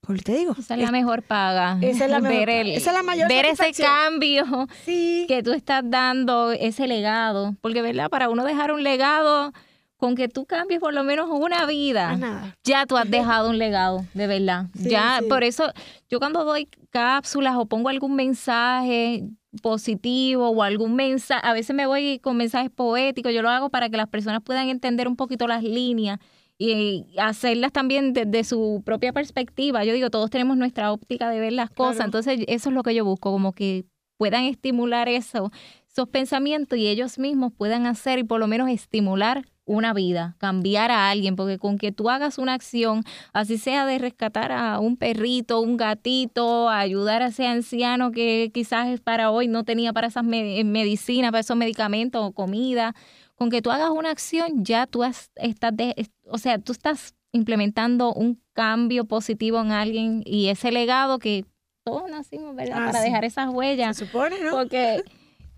Por 0.00 0.22
te 0.22 0.36
digo. 0.36 0.54
Esa 0.56 0.76
es 0.76 0.80
la 0.80 0.92
mejor 0.92 1.24
paga. 1.24 1.76
Esa 1.82 2.04
es 2.04 2.12
la, 2.12 2.20
ver 2.20 2.48
esa 2.48 2.90
es 2.90 2.96
la 2.96 3.02
mayor 3.02 3.26
Ver 3.26 3.46
ese 3.46 3.72
cambio 3.72 4.68
que 4.86 5.42
tú 5.42 5.52
estás 5.52 5.82
dando, 5.84 6.52
ese 6.52 6.86
legado. 6.86 7.56
Porque, 7.60 7.82
¿verdad? 7.82 8.08
Para 8.08 8.28
uno 8.28 8.44
dejar 8.44 8.70
un 8.70 8.84
legado, 8.84 9.52
con 9.96 10.14
que 10.14 10.28
tú 10.28 10.46
cambies 10.46 10.78
por 10.78 10.94
lo 10.94 11.02
menos 11.02 11.28
una 11.28 11.66
vida, 11.66 12.54
ya 12.62 12.86
tú 12.86 12.96
has 12.96 13.10
dejado 13.10 13.50
un 13.50 13.58
legado, 13.58 14.06
de 14.14 14.28
verdad. 14.28 14.66
ya, 14.74 15.20
por 15.28 15.42
eso, 15.42 15.72
yo 16.08 16.20
cuando 16.20 16.44
doy 16.44 16.68
cápsulas 16.90 17.56
o 17.56 17.66
pongo 17.66 17.88
algún 17.88 18.14
mensaje, 18.14 19.24
positivo 19.62 20.48
o 20.50 20.62
algún 20.62 20.94
mensaje, 20.94 21.46
a 21.46 21.52
veces 21.52 21.74
me 21.74 21.86
voy 21.86 22.18
con 22.18 22.36
mensajes 22.36 22.70
poéticos, 22.70 23.32
yo 23.32 23.42
lo 23.42 23.50
hago 23.50 23.70
para 23.70 23.88
que 23.88 23.96
las 23.96 24.08
personas 24.08 24.42
puedan 24.42 24.68
entender 24.68 25.08
un 25.08 25.16
poquito 25.16 25.46
las 25.46 25.62
líneas 25.62 26.18
y 26.58 27.06
hacerlas 27.18 27.72
también 27.72 28.12
desde 28.12 28.44
su 28.44 28.82
propia 28.84 29.12
perspectiva. 29.12 29.84
Yo 29.84 29.92
digo, 29.92 30.10
todos 30.10 30.30
tenemos 30.30 30.56
nuestra 30.56 30.92
óptica 30.92 31.28
de 31.28 31.40
ver 31.40 31.52
las 31.52 31.70
cosas, 31.70 32.04
entonces 32.04 32.40
eso 32.46 32.68
es 32.68 32.74
lo 32.74 32.82
que 32.82 32.94
yo 32.94 33.04
busco, 33.04 33.32
como 33.32 33.52
que 33.52 33.84
puedan 34.16 34.44
estimular 34.44 35.08
eso, 35.08 35.50
esos 35.90 36.08
pensamientos 36.08 36.78
y 36.78 36.86
ellos 36.86 37.18
mismos 37.18 37.52
puedan 37.52 37.86
hacer 37.86 38.20
y 38.20 38.24
por 38.24 38.40
lo 38.40 38.46
menos 38.46 38.70
estimular 38.70 39.44
una 39.66 39.92
vida, 39.94 40.36
cambiar 40.38 40.90
a 40.90 41.10
alguien, 41.10 41.36
porque 41.36 41.58
con 41.58 41.78
que 41.78 41.92
tú 41.92 42.10
hagas 42.10 42.38
una 42.38 42.54
acción, 42.54 43.02
así 43.32 43.58
sea 43.58 43.86
de 43.86 43.98
rescatar 43.98 44.52
a 44.52 44.78
un 44.78 44.96
perrito, 44.96 45.60
un 45.60 45.76
gatito, 45.76 46.68
ayudar 46.68 47.22
a 47.22 47.28
ese 47.28 47.46
anciano 47.46 48.10
que 48.10 48.50
quizás 48.52 49.00
para 49.00 49.30
hoy 49.30 49.48
no 49.48 49.64
tenía 49.64 49.92
para 49.92 50.08
esas 50.08 50.24
medicinas, 50.24 51.30
para 51.30 51.40
esos 51.40 51.56
medicamentos 51.56 52.22
o 52.22 52.32
comida, 52.32 52.94
con 53.36 53.50
que 53.50 53.62
tú 53.62 53.70
hagas 53.70 53.90
una 53.90 54.10
acción, 54.10 54.64
ya 54.64 54.86
tú 54.86 55.02
estás, 55.02 55.30
de, 55.72 56.08
o 56.26 56.38
sea, 56.38 56.58
tú 56.58 56.72
estás 56.72 57.14
implementando 57.32 58.12
un 58.12 58.40
cambio 58.52 59.06
positivo 59.06 59.60
en 59.60 59.72
alguien 59.72 60.22
y 60.24 60.48
ese 60.48 60.70
legado 60.70 61.18
que 61.18 61.44
todos 61.84 62.08
nacimos, 62.10 62.54
¿verdad? 62.54 62.78
Ah, 62.82 62.86
para 62.86 63.00
dejar 63.00 63.24
esas 63.24 63.48
huellas. 63.50 63.96
Se 63.96 64.06
supone, 64.06 64.36
¿no? 64.42 64.52
Porque 64.52 65.02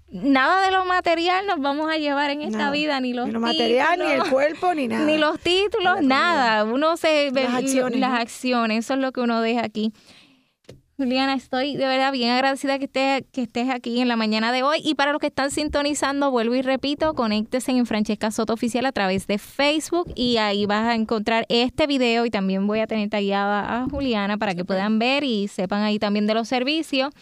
nada 0.09 0.65
de 0.65 0.71
lo 0.71 0.85
material 0.85 1.47
nos 1.47 1.61
vamos 1.61 1.91
a 1.91 1.97
llevar 1.97 2.31
en 2.31 2.43
esta 2.43 2.71
vida, 2.71 3.01
ni 3.01 3.13
los 3.13 3.27
ni 3.27 3.33
lo 3.33 3.41
material, 3.41 3.99
ni 3.99 4.07
el 4.07 4.25
cuerpo, 4.25 4.75
ni 4.75 4.89
nada. 4.89 5.05
Ni 5.05 5.19
los 5.19 5.41
títulos, 5.41 6.03
nada. 6.03 6.65
Uno 6.65 6.97
se 6.97 7.31
ve 7.31 7.45
las 7.45 7.55
acciones, 7.55 8.01
las 8.01 8.21
acciones, 8.21 8.85
eso 8.85 8.95
es 8.95 9.01
lo 9.01 9.13
que 9.13 9.21
uno 9.21 9.41
deja 9.41 9.65
aquí. 9.65 9.93
Juliana, 10.99 11.35
estoy 11.35 11.77
de 11.77 11.87
verdad 11.87 12.11
bien 12.11 12.31
agradecida 12.31 12.79
que 12.79 12.87
estés, 12.87 13.23
que 13.31 13.43
estés 13.43 13.69
aquí 13.69 14.01
en 14.01 14.09
la 14.09 14.17
mañana 14.17 14.51
de 14.51 14.63
hoy. 14.63 14.81
Y 14.83 14.95
para 14.95 15.13
los 15.13 15.21
que 15.21 15.27
están 15.27 15.51
sintonizando, 15.51 16.31
vuelvo 16.31 16.55
y 16.55 16.63
repito, 16.63 17.13
conéctese 17.13 17.73
en 17.73 17.85
Francesca 17.85 18.31
Soto 18.31 18.55
Oficial 18.55 18.87
a 18.87 18.93
través 18.93 19.27
de 19.27 19.37
Facebook 19.37 20.11
y 20.15 20.39
ahí 20.39 20.65
vas 20.65 20.87
a 20.87 20.95
encontrar 20.95 21.45
este 21.51 21.87
video 21.87 22.25
y 22.25 22.31
también 22.31 22.67
voy 22.67 22.81
a 22.81 22.87
tener 22.87 23.11
tagueada 23.11 23.83
a 23.83 23.89
Juliana 23.91 24.39
para 24.39 24.55
que 24.55 24.65
puedan 24.65 24.99
ver 24.99 25.23
y 25.23 25.49
sepan 25.49 25.83
ahí 25.83 25.99
también 25.99 26.27
de 26.27 26.33
los 26.33 26.49
servicios. 26.49 27.13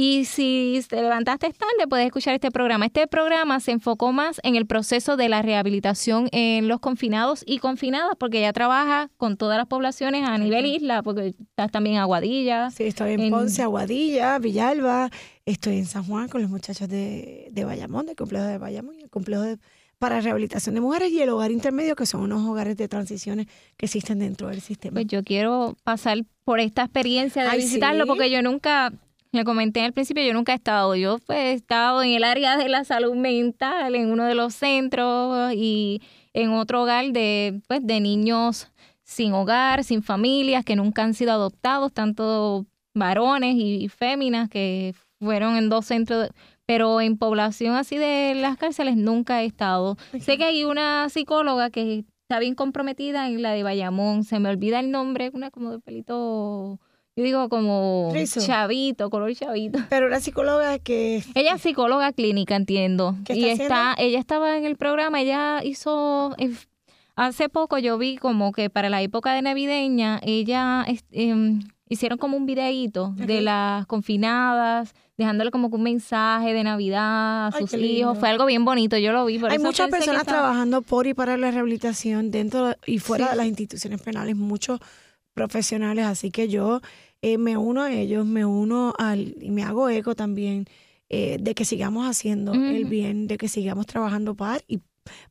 Y 0.00 0.26
si 0.26 0.80
te 0.88 1.02
levantaste 1.02 1.50
tarde, 1.50 1.88
puedes 1.88 2.06
escuchar 2.06 2.32
este 2.32 2.52
programa. 2.52 2.86
Este 2.86 3.08
programa 3.08 3.58
se 3.58 3.72
enfocó 3.72 4.12
más 4.12 4.40
en 4.44 4.54
el 4.54 4.64
proceso 4.64 5.16
de 5.16 5.28
la 5.28 5.42
rehabilitación 5.42 6.28
en 6.30 6.68
los 6.68 6.78
confinados 6.78 7.42
y 7.44 7.58
confinadas, 7.58 8.12
porque 8.16 8.40
ya 8.40 8.52
trabaja 8.52 9.10
con 9.16 9.36
todas 9.36 9.58
las 9.58 9.66
poblaciones 9.66 10.22
a 10.22 10.38
nivel 10.38 10.66
isla, 10.66 11.02
porque 11.02 11.34
estás 11.40 11.72
también 11.72 11.96
en 11.96 12.02
Aguadilla. 12.02 12.70
Sí, 12.70 12.84
estoy 12.84 13.14
en, 13.14 13.28
Ponce, 13.28 13.60
Aguadilla, 13.60 14.38
Villalba, 14.38 15.10
estoy 15.44 15.78
en 15.78 15.86
San 15.86 16.04
Juan 16.04 16.28
con 16.28 16.42
los 16.42 16.50
muchachos 16.50 16.88
de, 16.88 17.48
de 17.50 17.64
Bayamón, 17.64 18.06
del 18.06 18.14
complejo 18.14 18.44
de 18.44 18.58
Bayamón 18.58 18.94
el 19.02 19.10
complejo 19.10 19.42
de 19.42 19.58
para 19.98 20.20
rehabilitación 20.20 20.76
de 20.76 20.80
mujeres 20.80 21.10
y 21.10 21.20
el 21.20 21.28
hogar 21.30 21.50
intermedio, 21.50 21.96
que 21.96 22.06
son 22.06 22.20
unos 22.20 22.46
hogares 22.46 22.76
de 22.76 22.86
transiciones 22.86 23.48
que 23.76 23.86
existen 23.86 24.20
dentro 24.20 24.46
del 24.46 24.60
sistema. 24.60 24.94
Pues 24.94 25.08
yo 25.08 25.24
quiero 25.24 25.76
pasar 25.82 26.18
por 26.44 26.60
esta 26.60 26.84
experiencia 26.84 27.42
de 27.42 27.56
visitarlo, 27.56 28.06
porque 28.06 28.30
yo 28.30 28.40
nunca 28.40 28.92
le 29.32 29.44
comenté 29.44 29.82
al 29.82 29.92
principio, 29.92 30.22
yo 30.24 30.32
nunca 30.32 30.52
he 30.52 30.56
estado. 30.56 30.94
Yo 30.94 31.18
pues, 31.18 31.38
he 31.38 31.52
estado 31.52 32.02
en 32.02 32.10
el 32.10 32.24
área 32.24 32.56
de 32.56 32.68
la 32.68 32.84
salud 32.84 33.14
mental, 33.14 33.94
en 33.94 34.10
uno 34.10 34.24
de 34.24 34.34
los 34.34 34.54
centros 34.54 35.52
y 35.54 36.02
en 36.32 36.50
otro 36.50 36.82
hogar 36.82 37.12
de, 37.12 37.60
pues, 37.68 37.86
de 37.86 38.00
niños 38.00 38.70
sin 39.02 39.32
hogar, 39.32 39.84
sin 39.84 40.02
familias, 40.02 40.64
que 40.64 40.76
nunca 40.76 41.02
han 41.02 41.14
sido 41.14 41.32
adoptados, 41.32 41.92
tanto 41.92 42.66
varones 42.94 43.54
y, 43.56 43.88
féminas 43.88 44.48
que 44.48 44.94
fueron 45.18 45.56
en 45.56 45.68
dos 45.68 45.86
centros, 45.86 46.28
pero 46.66 47.00
en 47.00 47.16
población 47.16 47.74
así 47.74 47.96
de 47.96 48.34
las 48.34 48.58
cárceles 48.58 48.96
nunca 48.96 49.42
he 49.42 49.46
estado. 49.46 49.96
Sé 50.20 50.36
que 50.36 50.44
hay 50.44 50.64
una 50.64 51.08
psicóloga 51.08 51.70
que 51.70 52.04
está 52.22 52.38
bien 52.38 52.54
comprometida 52.54 53.26
en 53.28 53.40
la 53.40 53.52
de 53.52 53.62
Bayamón, 53.62 54.24
se 54.24 54.38
me 54.38 54.50
olvida 54.50 54.80
el 54.80 54.90
nombre, 54.90 55.30
una 55.32 55.50
como 55.50 55.70
de 55.70 55.78
pelito 55.78 56.78
yo 57.18 57.24
digo 57.24 57.48
como 57.48 58.12
chavito, 58.46 59.10
color 59.10 59.34
chavito. 59.34 59.80
Pero 59.90 60.08
la 60.08 60.20
psicóloga 60.20 60.78
que... 60.78 61.24
Ella 61.34 61.54
es 61.54 61.62
psicóloga 61.62 62.12
clínica, 62.12 62.54
entiendo. 62.54 63.16
y 63.28 63.46
está, 63.46 63.96
ella 63.98 64.20
estaba 64.20 64.56
en 64.56 64.64
el 64.64 64.76
programa, 64.76 65.20
ella 65.20 65.60
hizo... 65.64 66.36
Hace 67.16 67.48
poco 67.48 67.78
yo 67.78 67.98
vi 67.98 68.18
como 68.18 68.52
que 68.52 68.70
para 68.70 68.88
la 68.88 69.02
época 69.02 69.34
de 69.34 69.42
navideña, 69.42 70.20
ella 70.22 70.86
em, 71.10 71.58
hicieron 71.88 72.18
como 72.18 72.36
un 72.36 72.46
videíto 72.46 73.12
de 73.16 73.40
las 73.40 73.84
confinadas, 73.86 74.94
dejándole 75.16 75.50
como 75.50 75.66
un 75.66 75.82
mensaje 75.82 76.52
de 76.52 76.62
Navidad 76.62 77.48
a 77.48 77.50
sus 77.58 77.74
hijos. 77.74 78.16
Fue 78.16 78.28
algo 78.28 78.46
bien 78.46 78.64
bonito, 78.64 78.96
yo 78.96 79.10
lo 79.10 79.24
vi. 79.24 79.44
Hay 79.44 79.58
muchas 79.58 79.90
personas 79.90 80.22
trabajando 80.24 80.82
por 80.82 81.08
y 81.08 81.14
para 81.14 81.36
la 81.36 81.50
rehabilitación 81.50 82.30
dentro 82.30 82.76
y 82.86 83.00
fuera 83.00 83.30
de 83.30 83.34
las 83.34 83.46
instituciones 83.46 84.00
penales, 84.00 84.36
muchos 84.36 84.78
profesionales, 85.38 86.04
así 86.04 86.32
que 86.32 86.48
yo 86.48 86.80
eh, 87.22 87.38
me 87.38 87.56
uno 87.56 87.82
a 87.82 87.92
ellos, 87.92 88.26
me 88.26 88.44
uno 88.44 88.92
al, 88.98 89.34
y 89.40 89.50
me 89.50 89.62
hago 89.62 89.88
eco 89.88 90.14
también 90.14 90.66
eh, 91.08 91.38
de 91.40 91.54
que 91.54 91.64
sigamos 91.64 92.06
haciendo 92.06 92.52
el 92.52 92.84
bien, 92.84 93.26
de 93.26 93.38
que 93.38 93.48
sigamos 93.48 93.86
trabajando 93.86 94.34
para 94.34 94.60
y 94.68 94.80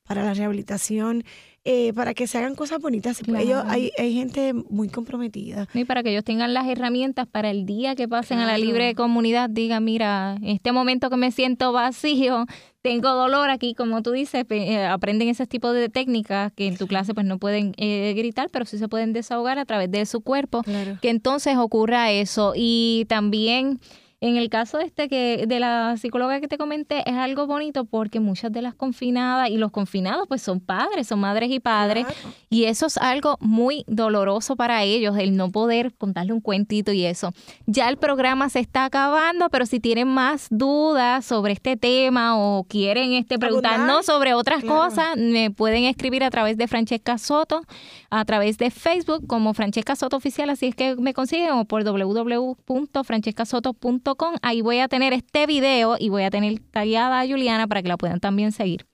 para 0.05 0.23
la 0.23 0.33
rehabilitación, 0.33 1.23
eh, 1.69 1.91
para 1.93 2.13
que 2.13 2.27
se 2.27 2.37
hagan 2.37 2.55
cosas 2.55 2.79
bonitas. 2.79 3.21
Ellos, 3.27 3.61
hay, 3.67 3.91
hay 3.97 4.13
gente 4.13 4.53
muy 4.53 4.87
comprometida. 4.87 5.67
Y 5.73 5.83
para 5.83 6.01
que 6.01 6.11
ellos 6.11 6.23
tengan 6.23 6.53
las 6.53 6.65
herramientas 6.65 7.27
para 7.27 7.49
el 7.51 7.65
día 7.65 7.93
que 7.95 8.07
pasen 8.07 8.39
a 8.39 8.45
la 8.45 8.57
libre 8.57 8.95
comunidad, 8.95 9.49
digan, 9.49 9.83
mira, 9.83 10.37
en 10.41 10.47
este 10.47 10.71
momento 10.71 11.09
que 11.09 11.17
me 11.17 11.29
siento 11.31 11.73
vacío, 11.73 12.45
tengo 12.81 13.09
dolor 13.09 13.49
aquí, 13.49 13.73
como 13.73 14.01
tú 14.01 14.11
dices, 14.11 14.45
eh, 14.49 14.85
aprenden 14.85 15.27
ese 15.27 15.45
tipo 15.45 15.73
de 15.73 15.89
técnicas 15.89 16.53
que 16.53 16.67
en 16.67 16.77
tu 16.77 16.87
clase 16.87 17.13
pues 17.13 17.25
no 17.25 17.37
pueden 17.37 17.73
eh, 17.75 18.13
gritar, 18.15 18.49
pero 18.49 18.63
sí 18.63 18.77
se 18.77 18.87
pueden 18.87 19.11
desahogar 19.11 19.59
a 19.59 19.65
través 19.65 19.91
de 19.91 20.05
su 20.05 20.21
cuerpo, 20.21 20.63
que 21.01 21.09
entonces 21.09 21.57
ocurra 21.57 22.11
eso. 22.11 22.53
Y 22.55 23.05
también 23.09 23.81
en 24.19 24.35
el 24.35 24.49
caso 24.49 24.79
este 24.79 25.09
que 25.09 25.45
de 25.47 25.59
la 25.59 25.95
psicóloga 25.97 26.41
que 26.41 26.47
te 26.47 26.57
comenté, 26.57 27.07
es 27.07 27.15
algo 27.15 27.45
bonito 27.45 27.85
porque 27.85 28.19
muchas 28.19 28.51
de 28.51 28.63
las 28.63 28.73
confinadas 28.73 29.51
y 29.51 29.57
los 29.57 29.69
confinados 29.69 30.27
pues 30.27 30.41
son 30.41 30.59
padres, 30.59 31.05
son 31.07 31.19
madres 31.19 31.51
y 31.51 31.59
padres, 31.59 32.07
y 32.49 32.63
eso 32.63 32.87
es 32.87 32.97
algo 32.97 33.37
muy 33.41 33.83
doloroso 33.85 34.55
para 34.55 34.81
ellos, 34.83 35.15
el 35.17 35.37
no 35.37 35.51
poder 35.51 35.93
contarle 35.95 36.33
un 36.33 36.41
cuentito 36.41 36.91
y 36.91 37.05
eso. 37.05 37.31
Ya 37.67 37.89
el 37.89 37.97
programa 37.97 38.49
se 38.49 38.59
está 38.59 38.85
acabando, 38.85 39.49
pero 39.49 39.67
si 39.67 39.79
tienen 39.79 40.07
más 40.07 40.47
dudas 40.49 41.23
sobre 41.23 41.53
este 41.53 41.77
tema 41.77 42.39
o 42.39 42.63
quieren 42.63 43.13
este 43.13 43.37
preguntarnos 43.37 44.07
sobre 44.07 44.33
otras 44.33 44.63
cosas, 44.63 45.15
me 45.15 45.51
pueden 45.51 45.83
escribir 45.83 46.23
a 46.23 46.31
través 46.31 46.57
de 46.57 46.67
Francesca 46.67 47.19
Soto, 47.19 47.61
a 48.09 48.25
través 48.25 48.57
de 48.57 48.71
Facebook 48.71 49.27
como 49.27 49.53
Francesca 49.53 49.95
Soto 49.95 50.17
Oficial, 50.17 50.49
así 50.49 50.65
es 50.65 50.73
que 50.75 50.95
me 50.95 51.13
consiguen 51.13 51.51
o 51.51 51.65
por 51.65 51.83
www.francescasoto.com 51.83 54.06
Ahí 54.41 54.61
voy 54.61 54.79
a 54.79 54.87
tener 54.87 55.13
este 55.13 55.45
video 55.47 55.97
y 55.99 56.09
voy 56.09 56.23
a 56.23 56.29
tener 56.29 56.59
tallada 56.71 57.19
a 57.19 57.27
Juliana 57.27 57.67
para 57.67 57.81
que 57.81 57.89
la 57.89 57.97
puedan 57.97 58.19
también 58.19 58.51
seguir. 58.51 58.87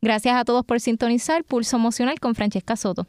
Gracias 0.00 0.34
a 0.36 0.44
todos 0.44 0.64
por 0.64 0.80
sintonizar 0.80 1.44
Pulso 1.44 1.76
Emocional 1.76 2.18
con 2.18 2.34
Francesca 2.34 2.76
Soto. 2.76 3.06